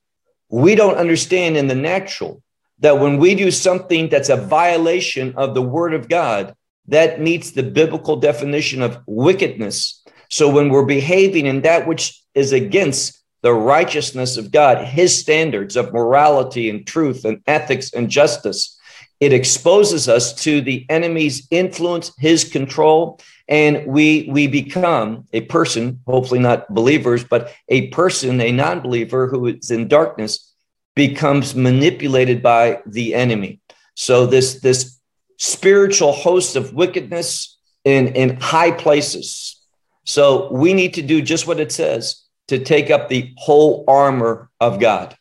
we 0.50 0.74
don't 0.74 0.98
understand 0.98 1.58
in 1.58 1.68
the 1.68 1.76
natural 1.76 2.42
that 2.80 3.00
when 3.00 3.18
we 3.18 3.36
do 3.36 3.52
something 3.52 4.10
that's 4.10 4.30
a 4.30 4.36
violation 4.36 5.36
of 5.36 5.54
the 5.54 5.62
word 5.62 5.94
of 5.94 6.10
God, 6.10 6.56
that 6.88 7.22
meets 7.22 7.52
the 7.52 7.64
biblical 7.64 8.16
definition 8.16 8.82
of 8.82 9.00
wickedness. 9.06 10.04
So 10.30 10.50
when 10.50 10.70
we're 10.70 10.86
behaving 10.86 11.46
in 11.46 11.62
that 11.62 11.88
which 11.88 12.22
is 12.34 12.52
against 12.52 13.22
the 13.42 13.54
righteousness 13.54 14.38
of 14.38 14.52
God, 14.52 14.86
his 14.86 15.18
standards 15.18 15.76
of 15.76 15.94
morality 15.94 16.70
and 16.70 16.86
truth 16.86 17.26
and 17.26 17.42
ethics 17.48 17.94
and 17.94 18.10
justice. 18.10 18.78
It 19.20 19.34
exposes 19.34 20.10
us 20.10 20.34
to 20.44 20.62
the 20.62 20.86
enemy's 20.90 21.48
influence, 21.52 22.12
his 22.18 22.44
control, 22.44 23.20
and 23.48 23.86
we 23.86 24.28
we 24.32 24.48
become 24.48 25.26
a 25.34 25.42
person, 25.42 26.00
hopefully 26.08 26.40
not 26.40 26.74
believers, 26.74 27.24
but 27.24 27.54
a 27.68 27.88
person, 27.90 28.42
a 28.42 28.52
non-believer 28.52 29.28
who 29.28 29.48
is 29.48 29.70
in 29.70 29.88
darkness, 29.88 30.54
becomes 30.96 31.54
manipulated 31.54 32.42
by 32.42 32.82
the 32.86 33.14
enemy. 33.14 33.60
So 33.96 34.26
this 34.26 34.60
this 34.62 35.00
spiritual 35.42 36.12
host 36.12 36.56
of 36.56 36.72
wickedness 36.72 37.58
in 37.84 38.10
in 38.10 38.40
high 38.40 38.72
places. 38.72 39.60
So 40.06 40.52
we 40.52 40.74
need 40.74 40.94
to 40.94 41.02
do 41.02 41.20
just 41.22 41.48
what 41.48 41.60
it 41.60 41.72
says 41.72 42.24
to 42.48 42.60
take 42.60 42.92
up 42.92 43.10
the 43.10 43.34
whole 43.38 43.84
armor 43.88 44.52
of 44.60 44.80
God. 44.80 45.18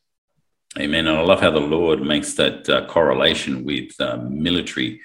Amen. 0.79 1.07
And 1.07 1.17
I 1.17 1.23
love 1.23 1.41
how 1.41 1.51
the 1.51 1.59
Lord 1.77 2.03
makes 2.03 2.35
that 2.35 2.69
uh, 2.69 2.87
correlation 2.87 3.65
with 3.65 3.99
uh, 3.99 4.19
military, 4.19 5.01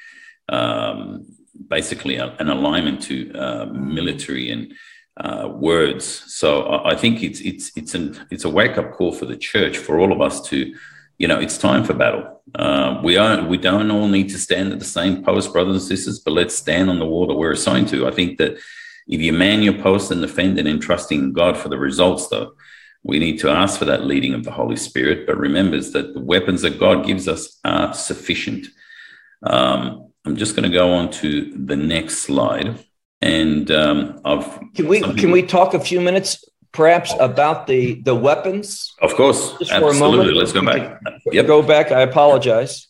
um, 0.49 1.25
basically 1.69 2.17
a, 2.17 2.36
an 2.39 2.49
alignment 2.49 3.01
to 3.04 3.34
uh, 3.34 3.65
military 3.67 4.51
and 4.51 4.73
uh, 5.17 5.47
words. 5.49 6.06
So 6.06 6.63
I, 6.63 6.91
I, 6.91 6.95
think 6.95 7.23
it's 7.23 7.39
it's 7.39 7.71
it's 7.78 7.95
an 7.95 8.19
it's 8.32 8.43
a 8.43 8.49
wake 8.49 8.78
up 8.78 8.91
call 8.91 9.13
for 9.13 9.25
the 9.25 9.38
church 9.38 9.78
for 9.78 9.97
all 9.97 10.12
of 10.12 10.19
us 10.19 10.41
to, 10.49 10.75
you 11.17 11.28
know, 11.28 11.39
it's 11.39 11.58
time 11.58 11.84
for 11.84 11.93
battle. 11.93 12.41
Uh, 12.54 12.99
we 13.04 13.17
are 13.17 13.43
we 13.47 13.58
don't 13.58 13.91
all 13.91 14.08
need 14.08 14.30
to 14.30 14.38
stand 14.38 14.71
at 14.71 14.80
the 14.80 14.86
same 14.86 15.23
post, 15.23 15.51
brothers 15.51 15.75
and 15.75 15.84
sisters, 15.84 16.19
but 16.19 16.32
let's 16.32 16.56
stand 16.56 16.89
on 16.89 16.99
the 16.99 17.06
wall 17.06 17.28
that 17.28 17.36
we're 17.36 17.51
assigned 17.51 17.88
to. 17.89 18.08
I 18.08 18.12
think 18.12 18.38
that 18.38 18.58
if 19.08 19.21
you 19.21 19.34
man 19.34 19.62
your 19.62 19.78
post 19.82 20.12
and 20.12 20.21
defend 20.21 20.60
it 20.60 20.67
and 20.67 20.82
trusting 20.82 21.34
God 21.34 21.58
for 21.58 21.69
the 21.69 21.78
results, 21.78 22.28
though, 22.28 22.54
we 23.04 23.19
need 23.19 23.39
to 23.39 23.49
ask 23.49 23.78
for 23.78 23.86
that 23.86 24.06
leading 24.06 24.34
of 24.34 24.43
the 24.43 24.51
Holy 24.51 24.75
Spirit, 24.75 25.28
but 25.28 25.38
remembers 25.38 25.91
that 25.91 26.13
the 26.13 26.19
weapons 26.19 26.62
that 26.63 26.80
God 26.80 27.06
gives 27.06 27.28
us 27.28 27.60
are 27.63 27.93
sufficient. 27.93 28.67
Um, 29.43 30.12
I'm 30.25 30.36
just 30.36 30.56
going 30.56 30.69
to 30.69 30.75
go 30.75 30.91
on 30.91 31.12
to 31.12 31.51
the 31.56 31.75
next 31.75 32.19
slide, 32.19 32.84
and 33.21 33.69
um, 33.71 34.21
I've 34.25 34.60
can 34.73 34.88
we 34.88 35.01
can 35.01 35.32
we 35.32 35.43
talk 35.43 35.73
a 35.73 35.80
few 35.80 36.01
minutes 36.01 36.43
perhaps 36.76 37.14
about 37.20 37.66
the 37.68 38.02
the 38.02 38.14
weapons? 38.14 38.94
Of 39.02 39.16
course, 39.16 39.58
just 39.58 39.72
absolutely. 39.72 40.34
Let's 40.34 40.54
go 40.54 40.64
back. 40.64 41.02
Yep. 41.32 41.48
Go 41.48 41.62
back. 41.62 41.92
I 41.92 42.02
apologize. 42.02 42.88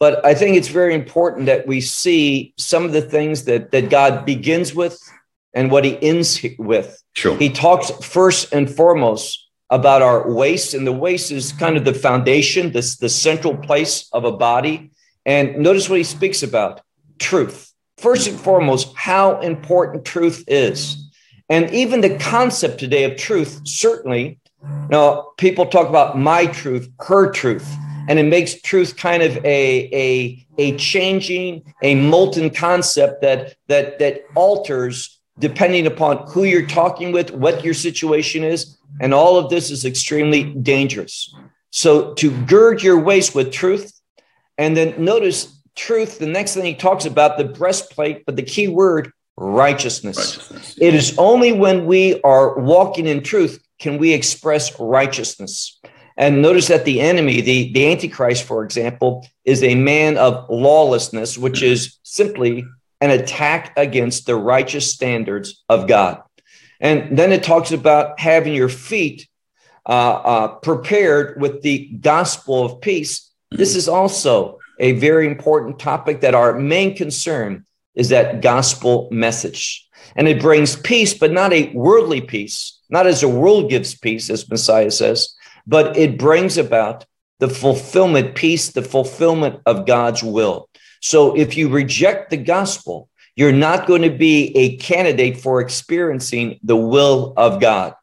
But 0.00 0.24
I 0.24 0.34
think 0.34 0.56
it's 0.56 0.68
very 0.68 0.94
important 0.94 1.46
that 1.46 1.66
we 1.66 1.80
see 1.80 2.54
some 2.56 2.84
of 2.84 2.92
the 2.92 3.02
things 3.02 3.44
that, 3.44 3.72
that 3.72 3.90
God 3.90 4.24
begins 4.24 4.72
with 4.72 4.96
and 5.54 5.72
what 5.72 5.84
he 5.84 6.00
ends 6.00 6.44
with. 6.58 7.02
Sure. 7.14 7.36
He 7.36 7.50
talks 7.50 7.90
first 8.06 8.52
and 8.52 8.70
foremost 8.70 9.48
about 9.70 10.00
our 10.00 10.32
waist, 10.32 10.72
and 10.72 10.86
the 10.86 10.92
waist 10.92 11.32
is 11.32 11.52
kind 11.52 11.76
of 11.76 11.84
the 11.84 11.92
foundation, 11.92 12.72
this 12.72 12.96
the 12.96 13.08
central 13.08 13.56
place 13.56 14.08
of 14.12 14.24
a 14.24 14.32
body. 14.32 14.90
And 15.26 15.58
notice 15.58 15.90
what 15.90 15.98
he 15.98 16.04
speaks 16.04 16.42
about 16.42 16.80
truth. 17.18 17.72
First 17.98 18.28
and 18.28 18.38
foremost, 18.38 18.94
how 18.96 19.40
important 19.40 20.04
truth 20.04 20.44
is. 20.46 21.07
And 21.48 21.70
even 21.70 22.00
the 22.00 22.16
concept 22.18 22.78
today 22.78 23.04
of 23.04 23.16
truth, 23.16 23.60
certainly, 23.64 24.38
now 24.90 25.32
people 25.38 25.66
talk 25.66 25.88
about 25.88 26.18
my 26.18 26.46
truth, 26.46 26.90
her 27.00 27.30
truth 27.30 27.66
and 28.08 28.18
it 28.18 28.24
makes 28.24 28.60
truth 28.62 28.96
kind 28.96 29.22
of 29.22 29.36
a 29.44 29.88
a 29.92 30.46
a 30.56 30.76
changing 30.76 31.62
a 31.82 31.94
molten 31.94 32.50
concept 32.50 33.20
that 33.20 33.54
that 33.68 33.98
that 34.00 34.24
alters 34.34 35.20
depending 35.38 35.86
upon 35.86 36.26
who 36.28 36.42
you're 36.42 36.66
talking 36.66 37.12
with 37.12 37.30
what 37.30 37.62
your 37.62 37.74
situation 37.74 38.42
is 38.42 38.76
and 39.00 39.14
all 39.14 39.36
of 39.36 39.50
this 39.50 39.70
is 39.70 39.84
extremely 39.84 40.42
dangerous. 40.54 41.32
So 41.70 42.14
to 42.14 42.30
gird 42.46 42.82
your 42.82 42.98
waist 42.98 43.34
with 43.34 43.52
truth 43.52 43.92
and 44.56 44.76
then 44.76 45.04
notice 45.04 45.60
truth 45.76 46.18
the 46.18 46.26
next 46.26 46.54
thing 46.54 46.64
he 46.64 46.74
talks 46.74 47.04
about 47.04 47.36
the 47.36 47.44
breastplate 47.44 48.24
but 48.24 48.34
the 48.34 48.42
key 48.42 48.66
word 48.66 49.12
righteousness, 49.40 50.16
righteousness. 50.16 50.74
it 50.80 50.94
is 50.94 51.16
only 51.18 51.52
when 51.52 51.86
we 51.86 52.20
are 52.22 52.58
walking 52.58 53.06
in 53.06 53.22
truth 53.22 53.62
can 53.78 53.98
we 53.98 54.12
express 54.12 54.78
righteousness 54.80 55.78
And 56.18 56.42
notice 56.42 56.66
that 56.66 56.84
the 56.84 57.00
enemy, 57.00 57.40
the, 57.40 57.72
the 57.72 57.92
Antichrist, 57.92 58.42
for 58.42 58.64
example, 58.64 59.24
is 59.44 59.62
a 59.62 59.76
man 59.76 60.18
of 60.18 60.50
lawlessness, 60.50 61.38
which 61.38 61.62
is 61.62 61.96
simply 62.02 62.64
an 63.00 63.10
attack 63.10 63.72
against 63.76 64.26
the 64.26 64.34
righteous 64.34 64.92
standards 64.92 65.62
of 65.68 65.86
God. 65.86 66.20
And 66.80 67.16
then 67.16 67.30
it 67.30 67.44
talks 67.44 67.70
about 67.70 68.18
having 68.18 68.52
your 68.52 68.68
feet 68.68 69.28
uh, 69.86 69.92
uh, 69.92 70.48
prepared 70.56 71.40
with 71.40 71.62
the 71.62 71.86
gospel 72.00 72.64
of 72.64 72.80
peace. 72.80 73.30
This 73.52 73.76
is 73.76 73.88
also 73.88 74.58
a 74.80 74.92
very 74.92 75.28
important 75.28 75.78
topic 75.78 76.22
that 76.22 76.34
our 76.34 76.58
main 76.58 76.96
concern 76.96 77.64
is 77.98 78.08
that 78.08 78.40
gospel 78.40 79.08
message. 79.10 79.86
And 80.16 80.26
it 80.28 80.40
brings 80.40 80.76
peace, 80.76 81.12
but 81.12 81.32
not 81.32 81.52
a 81.52 81.70
worldly 81.74 82.22
peace, 82.22 82.78
not 82.88 83.06
as 83.06 83.20
the 83.20 83.28
world 83.28 83.68
gives 83.68 83.98
peace, 83.98 84.30
as 84.30 84.48
Messiah 84.48 84.90
says, 84.90 85.34
but 85.66 85.96
it 85.96 86.16
brings 86.16 86.56
about 86.56 87.04
the 87.40 87.48
fulfillment, 87.48 88.34
peace, 88.34 88.70
the 88.70 88.82
fulfillment 88.82 89.60
of 89.66 89.86
God's 89.86 90.22
will. 90.22 90.70
So 91.00 91.36
if 91.36 91.56
you 91.56 91.68
reject 91.68 92.30
the 92.30 92.36
gospel, 92.36 93.10
you're 93.36 93.52
not 93.52 93.86
going 93.86 94.02
to 94.02 94.10
be 94.10 94.56
a 94.56 94.76
candidate 94.78 95.38
for 95.38 95.60
experiencing 95.60 96.58
the 96.62 96.76
will 96.76 97.34
of 97.36 97.60
God. 97.60 97.94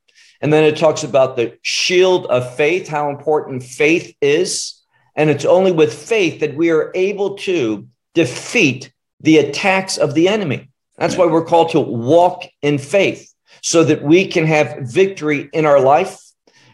And 0.42 0.52
then 0.54 0.64
it 0.64 0.78
talks 0.78 1.04
about 1.04 1.36
the 1.36 1.58
shield 1.62 2.26
of 2.28 2.56
faith, 2.56 2.88
how 2.88 3.10
important 3.10 3.64
faith 3.64 4.16
is. 4.22 4.82
And 5.16 5.30
it's 5.30 5.46
only 5.46 5.72
with 5.72 5.94
faith 5.94 6.42
that 6.42 6.56
we 6.56 6.70
are 6.72 6.92
able 6.94 7.36
to 7.40 7.88
defeat 8.14 8.92
the 9.26 9.40
attacks 9.40 9.98
of 9.98 10.14
the 10.14 10.28
enemy. 10.28 10.70
That's 10.98 11.18
why 11.18 11.26
we're 11.26 11.44
called 11.44 11.72
to 11.72 11.80
walk 11.80 12.44
in 12.62 12.78
faith 12.78 13.34
so 13.62 13.84
that 13.84 14.04
we 14.04 14.28
can 14.28 14.46
have 14.46 14.78
victory 14.82 15.50
in 15.52 15.66
our 15.66 15.80
life. 15.80 16.20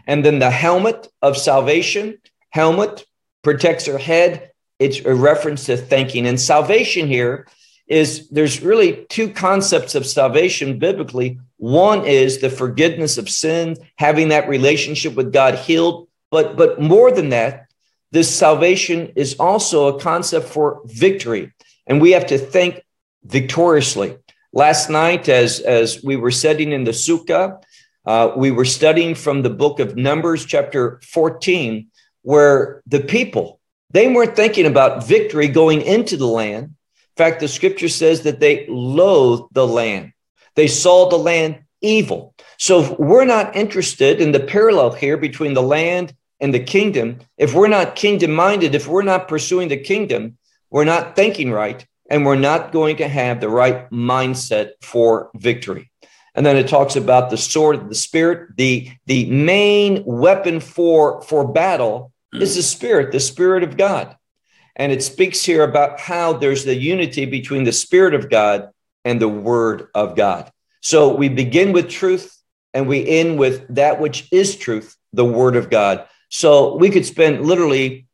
And 0.06 0.26
then 0.26 0.40
the 0.40 0.52
helmet 0.52 1.08
of 1.22 1.38
salvation, 1.38 2.20
helmet 2.50 3.06
protects 3.42 3.88
our 3.88 3.98
head. 3.98 4.52
It's 4.80 5.00
a 5.00 5.16
reference 5.16 5.66
to 5.66 5.78
thinking. 5.78 6.28
And 6.28 6.40
salvation 6.40 7.08
here 7.08 7.48
is 7.88 8.28
there's 8.30 8.62
really 8.62 9.06
two 9.10 9.30
concepts 9.30 9.96
of 9.96 10.06
salvation 10.06 10.78
biblically. 10.78 11.40
One 11.58 12.06
is 12.06 12.40
the 12.40 12.50
forgiveness 12.50 13.18
of 13.18 13.30
sin, 13.30 13.78
having 13.98 14.30
that 14.30 14.50
relationship 14.50 15.16
with 15.16 15.32
God 15.32 15.56
healed. 15.56 16.10
But, 16.30 16.58
but 16.58 16.82
more 16.82 17.12
than 17.12 17.30
that, 17.30 17.68
this 18.12 18.34
salvation 18.34 19.14
is 19.16 19.36
also 19.40 19.88
a 19.88 20.00
concept 20.02 20.48
for 20.50 20.82
victory. 20.86 21.54
And 21.88 22.02
we 22.02 22.12
have 22.12 22.28
to 22.28 22.38
think 22.38 22.84
victoriously. 23.24 24.18
Last 24.54 24.90
night, 24.90 25.30
as, 25.30 25.60
as 25.60 26.04
we 26.04 26.16
were 26.16 26.32
sitting 26.32 26.72
in 26.72 26.84
the 26.84 26.92
sukkah, 26.92 27.62
uh, 28.06 28.32
we 28.36 28.52
were 28.52 28.66
studying 28.66 29.16
from 29.16 29.42
the 29.42 29.50
book 29.50 29.80
of 29.80 29.96
Numbers, 29.96 30.46
chapter 30.46 31.00
14, 31.08 31.88
where 32.24 32.82
the 32.86 33.00
people, 33.00 33.60
they 33.92 34.12
weren't 34.12 34.36
thinking 34.36 34.66
about 34.66 35.06
victory 35.06 35.48
going 35.48 35.82
into 35.82 36.18
the 36.18 36.28
land 36.28 36.66
In 36.66 37.18
fact, 37.18 37.40
the 37.40 37.48
scripture 37.48 37.90
says 37.90 38.22
that 38.24 38.40
they 38.40 38.66
loathed 38.68 39.54
the 39.54 39.68
land. 39.68 40.14
They 40.56 40.68
saw 40.68 41.10
the 41.10 41.18
land 41.18 41.64
evil. 41.82 42.34
So 42.58 42.96
we're 42.98 43.26
not 43.26 43.56
interested 43.56 44.22
in 44.22 44.32
the 44.32 44.40
parallel 44.40 44.92
here 44.92 45.18
between 45.18 45.54
the 45.54 45.62
land 45.62 46.14
and 46.40 46.54
the 46.54 46.60
kingdom, 46.60 47.20
if 47.38 47.54
we're 47.54 47.68
not 47.68 47.96
kingdom 47.96 48.32
minded, 48.32 48.74
if 48.74 48.88
we're 48.88 49.04
not 49.04 49.28
pursuing 49.28 49.68
the 49.68 49.78
kingdom, 49.78 50.38
we're 50.72 50.86
not 50.86 51.16
thinking 51.16 51.52
right, 51.52 51.86
and 52.10 52.26
we're 52.26 52.36
not 52.36 52.72
going 52.72 52.98
to 52.98 53.08
have 53.08 53.40
the 53.40 53.50
right 53.50 53.90
mindset 53.92 54.72
for 54.82 55.30
victory. 55.36 55.92
And 56.34 56.46
then 56.46 56.58
it 56.58 56.68
talks 56.68 56.96
about 56.96 57.30
the 57.30 57.38
sword 57.38 57.76
of 57.76 57.90
the 57.90 57.96
spirit. 57.96 58.56
The, 58.56 58.90
the 59.06 59.30
main 59.30 60.04
weapon 60.06 60.62
for, 60.62 61.22
for 61.24 61.48
battle 61.48 62.12
is 62.34 62.56
the 62.56 62.64
spirit, 62.64 63.12
the 63.12 63.20
spirit 63.20 63.64
of 63.64 63.76
God. 63.76 64.16
And 64.76 64.92
it 64.92 65.04
speaks 65.04 65.44
here 65.44 65.64
about 65.64 66.00
how 66.00 66.34
there's 66.34 66.64
the 66.64 66.76
unity 66.76 67.26
between 67.26 67.66
the 67.66 67.74
Spirit 67.74 68.14
of 68.14 68.30
God 68.30 68.70
and 69.04 69.22
the 69.22 69.28
Word 69.28 69.90
of 69.94 70.16
God. 70.16 70.52
So 70.82 71.16
we 71.16 71.30
begin 71.30 71.74
with 71.74 71.90
truth 71.90 72.36
and 72.74 72.88
we 72.88 73.08
end 73.08 73.38
with 73.38 73.68
that 73.76 74.00
which 74.00 74.28
is 74.32 74.56
truth, 74.56 74.96
the 75.14 75.26
Word 75.26 75.56
of 75.56 75.70
God. 75.70 76.08
So 76.30 76.78
we 76.78 76.90
could 76.90 77.06
spend 77.06 77.46
literally 77.46 78.08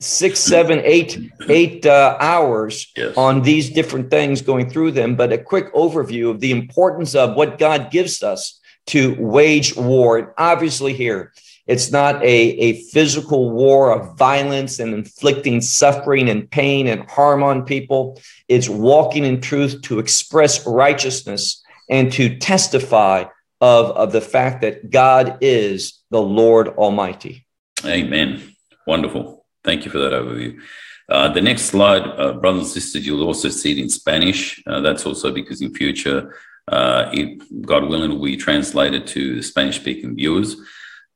six, 0.00 0.40
seven, 0.40 0.80
eight, 0.82 1.18
eight 1.48 1.84
uh, 1.86 2.16
hours 2.20 2.90
yes. 2.96 3.16
on 3.16 3.42
these 3.42 3.70
different 3.70 4.10
things, 4.10 4.42
going 4.42 4.70
through 4.70 4.92
them. 4.92 5.14
But 5.14 5.32
a 5.32 5.38
quick 5.38 5.72
overview 5.74 6.30
of 6.30 6.40
the 6.40 6.52
importance 6.52 7.14
of 7.14 7.36
what 7.36 7.58
God 7.58 7.90
gives 7.90 8.22
us 8.22 8.60
to 8.86 9.14
wage 9.18 9.76
war. 9.76 10.18
And 10.18 10.28
obviously, 10.38 10.94
here 10.94 11.32
it's 11.66 11.92
not 11.92 12.20
a, 12.24 12.26
a 12.26 12.82
physical 12.84 13.50
war 13.50 13.92
of 13.92 14.18
violence 14.18 14.80
and 14.80 14.92
inflicting 14.92 15.60
suffering 15.60 16.28
and 16.28 16.50
pain 16.50 16.88
and 16.88 17.08
harm 17.08 17.42
on 17.42 17.64
people. 17.64 18.20
It's 18.48 18.68
walking 18.68 19.24
in 19.24 19.40
truth 19.40 19.82
to 19.82 19.98
express 19.98 20.66
righteousness 20.66 21.62
and 21.88 22.10
to 22.12 22.38
testify 22.38 23.24
of, 23.60 23.90
of 23.90 24.12
the 24.12 24.20
fact 24.20 24.62
that 24.62 24.90
God 24.90 25.38
is 25.42 26.00
the 26.10 26.22
Lord 26.22 26.68
Almighty. 26.68 27.46
Amen. 27.84 28.56
Wonderful. 28.86 29.39
Thank 29.64 29.84
you 29.84 29.90
for 29.90 29.98
that 29.98 30.12
overview. 30.12 30.60
Uh, 31.08 31.32
the 31.32 31.40
next 31.40 31.62
slide, 31.62 32.02
uh, 32.02 32.34
brothers 32.34 32.62
and 32.62 32.70
sisters, 32.70 33.04
you'll 33.04 33.26
also 33.26 33.48
see 33.48 33.72
it 33.72 33.78
in 33.78 33.88
Spanish. 33.88 34.62
Uh, 34.66 34.80
that's 34.80 35.04
also 35.04 35.32
because 35.32 35.60
in 35.60 35.74
future, 35.74 36.36
uh, 36.68 37.10
it, 37.12 37.66
God 37.66 37.88
willing, 37.88 38.10
will 38.10 38.24
be 38.24 38.36
translated 38.36 39.06
to 39.08 39.36
the 39.36 39.42
Spanish 39.42 39.76
speaking 39.76 40.14
viewers. 40.14 40.56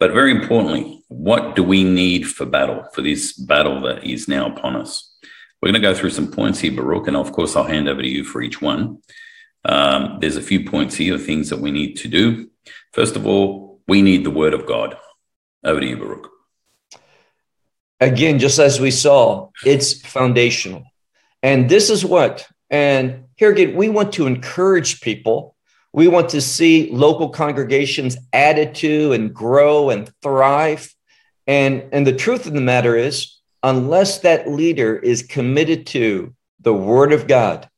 But 0.01 0.13
very 0.13 0.33
importantly, 0.33 1.05
what 1.09 1.55
do 1.55 1.63
we 1.63 1.85
need 1.85 2.27
for 2.27 2.45
battle, 2.45 2.85
for 2.93 3.03
this 3.03 3.33
battle 3.35 3.81
that 3.83 4.05
is 4.05 4.27
now 4.27 4.49
upon 4.49 4.75
us? 4.75 5.17
We're 5.63 5.71
going 5.71 5.81
to 5.81 5.89
go 5.89 5.95
through 5.95 6.11
some 6.11 6.31
points 6.31 6.59
here, 6.59 6.73
Baruch, 6.73 7.07
and 7.07 7.17
of 7.17 7.33
course, 7.33 7.55
I'll 7.55 7.65
hand 7.65 7.89
over 7.89 8.03
to 8.03 8.09
you 8.09 8.25
for 8.25 8.43
each 8.43 8.61
one. 8.61 8.99
Um, 9.65 10.19
there's 10.21 10.37
a 10.37 10.43
few 10.43 10.69
points 10.69 10.97
here, 10.97 11.15
of 11.15 11.25
things 11.25 11.49
that 11.51 11.61
we 11.61 11.71
need 11.71 11.95
to 11.99 12.09
do. 12.09 12.51
First 12.93 13.17
of 13.17 13.27
all, 13.27 13.81
we 13.87 14.03
need 14.03 14.25
the 14.25 14.31
word 14.31 14.55
of 14.55 14.67
God. 14.67 14.97
Over 15.63 15.81
to 15.81 15.87
you, 15.87 15.97
Baruch. 15.97 16.34
Again, 18.01 18.39
just 18.39 18.59
as 18.59 18.81
we 18.81 18.91
saw, 18.91 19.51
it's 19.65 20.01
foundational. 20.01 20.85
And 21.43 21.69
this 21.69 21.91
is 21.91 22.05
what, 22.05 22.47
and 22.71 23.25
here 23.37 23.53
again, 23.53 23.77
we 23.77 23.89
want 23.89 24.15
to 24.15 24.27
encourage 24.27 25.01
people 25.01 25.55
we 25.95 26.09
want 26.09 26.31
to 26.31 26.41
see 26.41 26.91
local 26.91 27.29
congregations 27.29 28.17
added 28.33 28.75
to 28.75 29.13
and 29.13 29.33
grow 29.33 29.91
and 29.91 30.13
thrive. 30.23 30.93
And, 31.47 31.85
and 31.93 32.05
the 32.05 32.13
truth 32.13 32.47
of 32.47 32.53
the 32.53 32.61
matter 32.61 32.97
is, 32.97 33.39
unless 33.63 34.19
that 34.19 34.51
leader 34.51 34.97
is 34.97 35.23
committed 35.23 35.87
to 35.87 36.35
the 36.59 36.75
Word 36.75 37.13
of 37.13 37.29
God, 37.29 37.71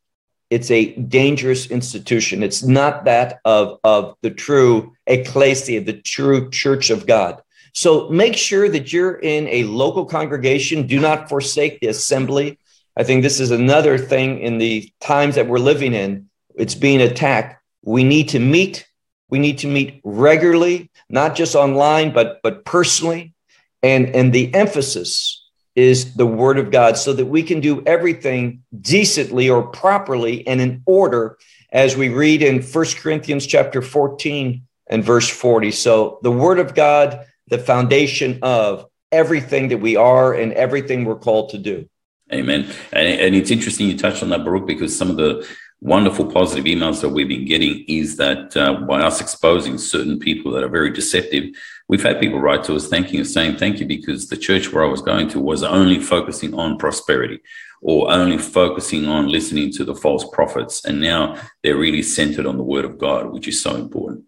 it's 0.49 0.71
a 0.71 0.95
dangerous 0.95 1.67
institution. 1.67 2.43
It's 2.43 2.63
not 2.63 3.05
that 3.05 3.41
of, 3.45 3.81
of 3.85 4.17
the 4.23 4.31
true 4.31 4.95
ecclesia, 5.07 5.83
the 5.83 6.01
true 6.01 6.49
church 6.49 6.89
of 6.89 7.07
God. 7.07 7.43
So 7.77 8.09
make 8.09 8.39
sure 8.39 8.71
that 8.71 8.91
you're 8.91 9.19
in 9.19 9.47
a 9.49 9.65
local 9.65 10.07
congregation. 10.07 10.87
Do 10.87 10.99
not 10.99 11.29
forsake 11.29 11.79
the 11.81 11.89
assembly. 11.89 12.59
I 12.97 13.05
think 13.05 13.23
this 13.23 13.39
is 13.39 13.51
another 13.51 13.99
thing 13.99 14.41
in 14.41 14.57
the 14.57 14.91
times 15.03 15.35
that 15.35 15.47
we're 15.47 15.59
living 15.59 15.93
in. 15.93 16.31
It's 16.55 16.75
being 16.75 17.03
attacked 17.03 17.63
we 17.87 18.03
need 18.03 18.31
to 18.31 18.41
meet. 18.41 18.89
We 19.29 19.39
need 19.39 19.59
to 19.59 19.69
meet 19.69 20.01
regularly, 20.05 20.91
not 21.11 21.37
just 21.37 21.55
online, 21.55 22.13
but, 22.13 22.41
but 22.43 22.65
personally. 22.65 23.35
And, 23.83 24.09
and 24.09 24.33
the 24.33 24.53
emphasis 24.55 25.45
is 25.75 26.15
the 26.15 26.27
word 26.27 26.59
of 26.59 26.71
God 26.71 26.97
so 26.97 27.13
that 27.13 27.27
we 27.27 27.43
can 27.43 27.61
do 27.61 27.83
everything 27.85 28.65
decently 28.81 29.51
or 29.51 29.63
properly 29.63 30.47
and 30.47 30.63
in 30.63 30.83
order 30.87 31.37
as 31.73 31.95
we 31.95 32.09
read 32.09 32.43
in 32.43 32.63
First 32.63 32.97
Corinthians 32.97 33.47
chapter 33.47 33.83
14 33.83 34.63
and 34.89 35.05
verse 35.05 35.29
40. 35.29 35.71
So 35.73 36.19
the 36.23 36.33
word 36.33 36.59
of 36.59 36.75
God, 36.75 37.27
the 37.49 37.59
foundation 37.59 38.39
of 38.43 38.87
everything 39.13 39.69
that 39.69 39.79
we 39.79 39.97
are 39.97 40.35
and 40.35 40.53
everything 40.53 41.05
we're 41.05 41.17
called 41.17 41.51
to 41.51 41.59
do. 41.59 41.89
Amen. 42.33 42.69
And, 42.93 43.21
and 43.21 43.35
it's 43.35 43.51
interesting 43.51 43.89
you 43.89 43.97
touched 43.97 44.23
on 44.23 44.31
that, 44.31 44.45
Baruch, 44.45 44.67
because 44.67 44.97
some 44.97 45.11
of 45.11 45.17
the 45.17 45.47
wonderful 45.81 46.31
positive 46.31 46.65
emails 46.65 47.01
that 47.01 47.11
we've 47.11 47.29
been 47.29 47.45
getting 47.45 47.85
is 47.87 48.17
that 48.17 48.57
uh, 48.57 48.75
by 48.81 49.01
us 49.03 49.21
exposing 49.21 49.79
certain 49.79 50.19
people 50.19 50.51
that 50.53 50.65
are 50.65 50.69
very 50.69 50.91
deceptive, 50.91 51.55
we've 51.89 52.03
had 52.03 52.19
people 52.19 52.41
write 52.41 52.65
to 52.65 52.75
us 52.75 52.89
thanking 52.89 53.21
us, 53.21 53.33
saying 53.33 53.57
thank 53.57 53.79
you 53.79 53.87
because 53.87 54.29
the 54.29 54.37
church 54.37 54.73
where 54.73 54.85
I 54.85 54.89
was 54.89 55.03
going 55.03 55.29
to 55.29 55.41
was 55.41 55.63
only 55.63 56.01
focusing 56.01 56.55
on 56.55 56.79
prosperity 56.79 57.41
or 57.83 58.11
only 58.11 58.39
focusing 58.39 59.07
on 59.07 59.29
listening 59.29 59.71
to 59.73 59.85
the 59.85 59.95
false 59.95 60.25
prophets. 60.33 60.85
And 60.85 61.01
now 61.01 61.41
they're 61.63 61.77
really 61.77 62.03
centered 62.03 62.47
on 62.47 62.57
the 62.57 62.65
word 62.65 62.85
of 62.85 62.99
God, 62.99 63.33
which 63.33 63.47
is 63.47 63.63
so 63.63 63.77
important. 63.77 64.25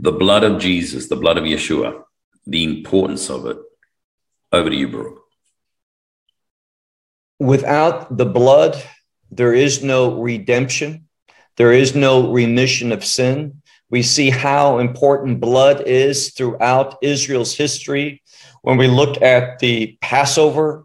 The 0.00 0.12
blood 0.12 0.44
of 0.44 0.60
Jesus, 0.60 1.08
the 1.08 1.16
blood 1.16 1.38
of 1.38 1.44
Yeshua, 1.44 2.02
the 2.46 2.64
importance 2.64 3.30
of 3.30 3.46
it. 3.46 3.58
Over 4.52 4.70
to 4.70 4.76
you, 4.76 4.88
Baruch. 4.88 5.20
Without 7.38 8.16
the 8.16 8.26
blood, 8.26 8.82
there 9.30 9.54
is 9.54 9.82
no 9.82 10.20
redemption. 10.20 11.06
There 11.56 11.72
is 11.72 11.94
no 11.94 12.30
remission 12.30 12.92
of 12.92 13.04
sin. 13.04 13.62
We 13.90 14.02
see 14.02 14.30
how 14.30 14.78
important 14.78 15.40
blood 15.40 15.82
is 15.86 16.32
throughout 16.32 16.98
Israel's 17.02 17.54
history. 17.54 18.22
when 18.62 18.76
we 18.76 18.88
look 18.88 19.22
at 19.22 19.58
the 19.58 19.96
Passover, 20.02 20.84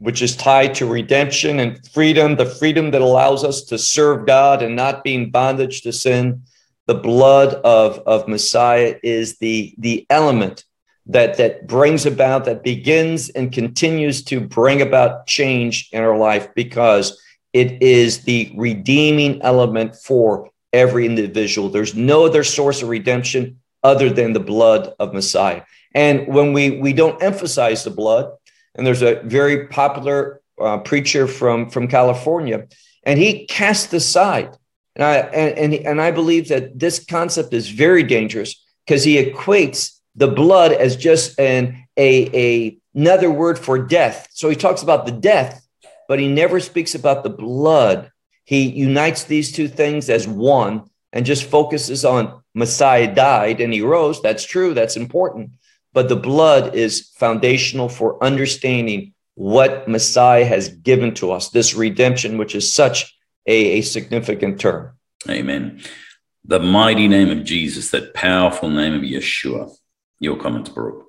which 0.00 0.22
is 0.22 0.34
tied 0.34 0.74
to 0.74 0.86
redemption 0.86 1.60
and 1.60 1.86
freedom, 1.88 2.34
the 2.34 2.46
freedom 2.46 2.90
that 2.90 3.00
allows 3.00 3.44
us 3.44 3.62
to 3.64 3.78
serve 3.78 4.26
God 4.26 4.62
and 4.62 4.74
not 4.74 5.04
be 5.04 5.14
in 5.14 5.30
bondage 5.30 5.82
to 5.82 5.92
sin, 5.92 6.42
the 6.86 6.94
blood 6.94 7.54
of, 7.54 8.00
of 8.06 8.28
Messiah 8.28 8.96
is 9.02 9.38
the, 9.38 9.74
the 9.78 10.06
element 10.10 10.64
that, 11.06 11.36
that 11.36 11.66
brings 11.66 12.04
about, 12.04 12.44
that 12.46 12.62
begins 12.62 13.28
and 13.30 13.52
continues 13.52 14.22
to 14.24 14.40
bring 14.40 14.82
about 14.82 15.26
change 15.26 15.88
in 15.92 16.02
our 16.02 16.16
life 16.16 16.48
because 16.54 17.20
it 17.52 17.80
is 17.82 18.24
the 18.24 18.52
redeeming 18.56 19.40
element 19.42 19.94
for 19.96 20.50
every 20.72 21.06
individual. 21.06 21.68
There's 21.68 21.94
no 21.94 22.26
other 22.26 22.44
source 22.44 22.82
of 22.82 22.88
redemption 22.88 23.60
other 23.82 24.10
than 24.10 24.32
the 24.32 24.40
blood 24.40 24.94
of 24.98 25.14
Messiah. 25.14 25.62
And 25.94 26.26
when 26.26 26.52
we, 26.52 26.80
we 26.80 26.92
don't 26.92 27.22
emphasize 27.22 27.84
the 27.84 27.90
blood, 27.90 28.30
and 28.74 28.86
there's 28.86 29.02
a 29.02 29.22
very 29.22 29.68
popular 29.68 30.42
uh, 30.60 30.78
preacher 30.78 31.26
from, 31.26 31.70
from 31.70 31.88
California, 31.88 32.66
and 33.04 33.18
he 33.18 33.46
cast 33.46 33.94
aside. 33.94 34.56
And 34.96 35.04
I, 35.04 35.16
and, 35.16 35.58
and, 35.58 35.86
and 35.86 36.00
I 36.00 36.10
believe 36.10 36.48
that 36.48 36.78
this 36.78 37.02
concept 37.04 37.52
is 37.54 37.68
very 37.68 38.02
dangerous 38.02 38.62
because 38.86 39.04
he 39.04 39.22
equates 39.22 39.95
the 40.16 40.28
blood 40.28 40.72
as 40.72 40.96
just 40.96 41.38
an, 41.38 41.86
a, 41.96 42.30
a, 42.34 42.78
another 42.94 43.30
word 43.30 43.58
for 43.58 43.78
death. 43.78 44.28
So 44.32 44.48
he 44.48 44.56
talks 44.56 44.82
about 44.82 45.06
the 45.06 45.12
death, 45.12 45.66
but 46.08 46.18
he 46.18 46.28
never 46.28 46.60
speaks 46.60 46.94
about 46.94 47.22
the 47.22 47.30
blood. 47.30 48.10
He 48.44 48.68
unites 48.68 49.24
these 49.24 49.52
two 49.52 49.68
things 49.68 50.08
as 50.08 50.26
one 50.26 50.88
and 51.12 51.26
just 51.26 51.44
focuses 51.44 52.04
on 52.04 52.42
Messiah 52.54 53.12
died 53.14 53.60
and 53.60 53.72
he 53.72 53.82
rose. 53.82 54.22
That's 54.22 54.44
true. 54.44 54.74
That's 54.74 54.96
important 54.96 55.50
but 55.96 56.10
the 56.10 56.16
blood 56.16 56.74
is 56.74 57.08
foundational 57.16 57.88
for 57.88 58.22
understanding 58.22 59.14
what 59.34 59.88
Messiah 59.88 60.44
has 60.44 60.68
given 60.68 61.14
to 61.14 61.32
us, 61.32 61.48
this 61.48 61.72
redemption, 61.72 62.36
which 62.36 62.54
is 62.54 62.70
such 62.70 63.16
a, 63.46 63.78
a 63.78 63.80
significant 63.80 64.60
term. 64.60 64.92
Amen. 65.26 65.80
The 66.44 66.58
mighty 66.58 67.08
name 67.08 67.30
of 67.30 67.44
Jesus, 67.44 67.92
that 67.92 68.12
powerful 68.12 68.68
name 68.68 68.92
of 68.92 69.00
Yeshua. 69.00 69.74
Your 70.20 70.36
comments, 70.36 70.70
Baruch. 70.70 71.04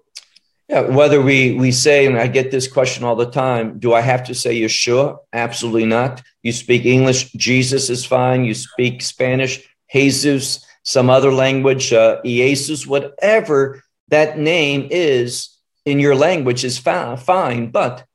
Yeah, 0.70 0.82
whether 0.82 1.22
we 1.22 1.54
we 1.54 1.72
say, 1.72 2.06
and 2.06 2.18
I 2.18 2.28
get 2.28 2.52
this 2.52 2.68
question 2.68 3.06
all 3.06 3.16
the 3.16 3.32
time, 3.32 3.80
do 3.80 3.94
I 3.94 4.02
have 4.02 4.26
to 4.26 4.36
say 4.36 4.60
Yeshua? 4.60 5.18
Absolutely 5.32 5.86
not. 5.86 6.22
You 6.44 6.52
speak 6.52 6.86
English, 6.86 7.32
Jesus 7.32 7.90
is 7.90 8.06
fine. 8.06 8.44
You 8.44 8.54
speak 8.54 9.02
Spanish, 9.02 9.66
Jesus, 9.94 10.66
some 10.84 11.10
other 11.10 11.32
language, 11.32 11.94
uh, 11.94 12.22
Jesus, 12.26 12.86
whatever 12.86 13.82
that 14.10 14.38
name 14.38 14.88
is 14.92 15.58
in 15.86 16.00
your 16.00 16.16
language 16.16 16.66
is 16.66 16.78
fine, 16.78 17.72
but 17.72 18.06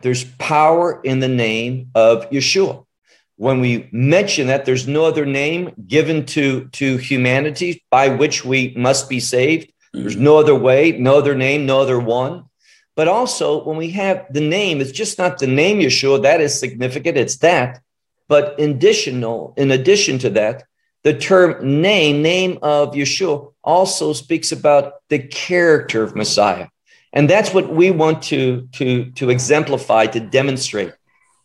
there's 0.00 0.24
power 0.38 1.00
in 1.02 1.18
the 1.18 1.28
name 1.28 1.90
of 1.94 2.30
Yeshua. 2.30 2.84
When 3.36 3.60
we 3.60 3.88
mention 3.92 4.46
that 4.46 4.64
there's 4.64 4.86
no 4.86 5.04
other 5.04 5.26
name 5.26 5.72
given 5.86 6.24
to, 6.26 6.68
to 6.68 6.96
humanity 6.98 7.84
by 7.90 8.08
which 8.08 8.44
we 8.44 8.74
must 8.76 9.08
be 9.08 9.20
saved, 9.20 9.72
there's 9.96 10.16
no 10.16 10.36
other 10.36 10.54
way, 10.54 10.92
no 10.92 11.18
other 11.18 11.34
name, 11.34 11.66
no 11.66 11.80
other 11.80 11.98
one. 11.98 12.44
But 12.94 13.08
also, 13.08 13.64
when 13.64 13.76
we 13.76 13.90
have 13.90 14.26
the 14.30 14.40
name, 14.40 14.80
it's 14.80 14.92
just 14.92 15.18
not 15.18 15.38
the 15.38 15.46
name 15.46 15.78
Yeshua, 15.78 16.22
that 16.22 16.40
is 16.40 16.58
significant, 16.58 17.16
it's 17.16 17.38
that. 17.38 17.80
But 18.28 18.58
additional, 18.60 19.54
in 19.56 19.70
addition 19.70 20.18
to 20.20 20.30
that, 20.30 20.64
the 21.02 21.14
term 21.14 21.80
name, 21.80 22.22
name 22.22 22.58
of 22.62 22.92
Yeshua, 22.92 23.52
also 23.62 24.12
speaks 24.12 24.50
about 24.50 24.94
the 25.08 25.18
character 25.18 26.02
of 26.02 26.16
Messiah. 26.16 26.68
And 27.12 27.30
that's 27.30 27.54
what 27.54 27.68
we 27.68 27.90
want 27.90 28.22
to, 28.24 28.68
to, 28.72 29.10
to 29.12 29.30
exemplify, 29.30 30.06
to 30.06 30.20
demonstrate 30.20 30.92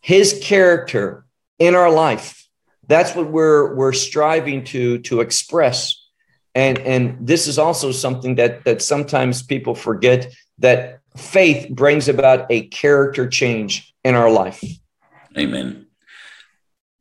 his 0.02 0.40
character 0.42 1.26
in 1.60 1.76
our 1.76 1.92
life. 1.92 2.48
That's 2.88 3.16
what 3.16 3.32
we're, 3.32 3.76
we're 3.76 3.94
striving 3.94 4.64
to, 4.66 4.98
to 5.00 5.22
express. 5.22 6.01
And, 6.54 6.80
and 6.80 7.26
this 7.26 7.48
is 7.48 7.58
also 7.58 7.92
something 7.92 8.36
that, 8.36 8.66
that 8.66 8.82
sometimes 8.82 9.42
people 9.42 9.74
forget 9.74 10.34
that 10.60 11.00
faith 11.16 11.70
brings 11.70 12.08
about 12.08 12.46
a 12.50 12.68
character 12.68 13.28
change 13.28 13.94
in 14.04 14.16
our 14.16 14.30
life. 14.30 14.64
Amen. 15.38 15.88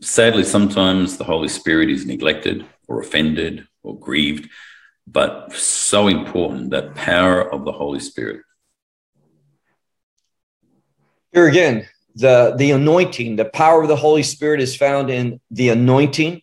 Sadly, 0.01 0.45
sometimes 0.45 1.17
the 1.17 1.25
Holy 1.25 1.49
Spirit 1.49 1.91
is 1.91 2.07
neglected 2.07 2.65
or 2.89 3.01
offended 3.01 3.67
or 3.83 3.99
grieved 3.99 4.49
but 5.13 5.53
so 5.53 6.09
important 6.09 6.71
that 6.71 6.95
power 6.95 7.43
of 7.53 7.65
the 7.65 7.73
Holy 7.73 8.01
Spirit. 8.01 8.43
Here 11.33 11.49
again, 11.49 11.89
the, 12.15 12.55
the 12.57 12.73
anointing, 12.73 13.37
the 13.37 13.45
power 13.45 13.83
of 13.83 13.89
the 13.89 13.97
Holy 13.97 14.23
Spirit 14.23 14.61
is 14.61 14.77
found 14.77 15.11
in 15.11 15.41
the 15.51 15.71
anointing. 15.71 16.43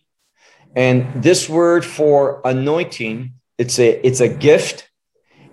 And 0.76 1.22
this 1.22 1.48
word 1.48 1.84
for 1.84 2.40
anointing, 2.44 3.32
it's 3.56 3.78
a, 3.78 4.06
it's 4.06 4.20
a 4.20 4.28
gift. 4.28 4.90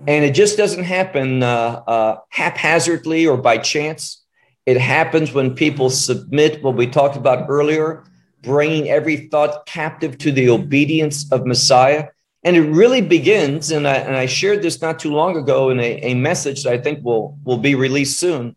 And 0.08 0.24
it 0.24 0.36
just 0.36 0.58
doesn't 0.58 0.84
happen 0.84 1.42
uh, 1.42 1.82
uh, 1.88 2.20
haphazardly 2.30 3.26
or 3.26 3.38
by 3.38 3.58
chance. 3.58 4.24
It 4.66 4.78
happens 4.78 5.34
when 5.34 5.56
people 5.56 5.90
submit 5.90 6.64
what 6.64 6.76
we 6.76 6.88
talked 6.88 7.18
about 7.18 7.46
earlier, 7.50 8.04
bringing 8.44 8.90
every 8.90 9.28
thought 9.30 9.66
captive 9.66 10.18
to 10.20 10.32
the 10.32 10.50
obedience 10.50 11.32
of 11.32 11.46
Messiah. 11.46 12.10
And 12.44 12.56
it 12.56 12.62
really 12.62 13.02
begins, 13.02 13.72
and 13.72 13.88
I, 13.88 13.96
and 13.96 14.16
I 14.16 14.28
shared 14.28 14.62
this 14.62 14.80
not 14.80 15.00
too 15.00 15.12
long 15.12 15.36
ago 15.36 15.72
in 15.72 15.80
a, 15.80 16.00
a 16.02 16.14
message 16.14 16.64
that 16.64 16.74
I 16.74 16.78
think 16.78 17.04
will, 17.04 17.40
will 17.44 17.58
be 17.58 17.74
released 17.74 18.20
soon. 18.20 18.56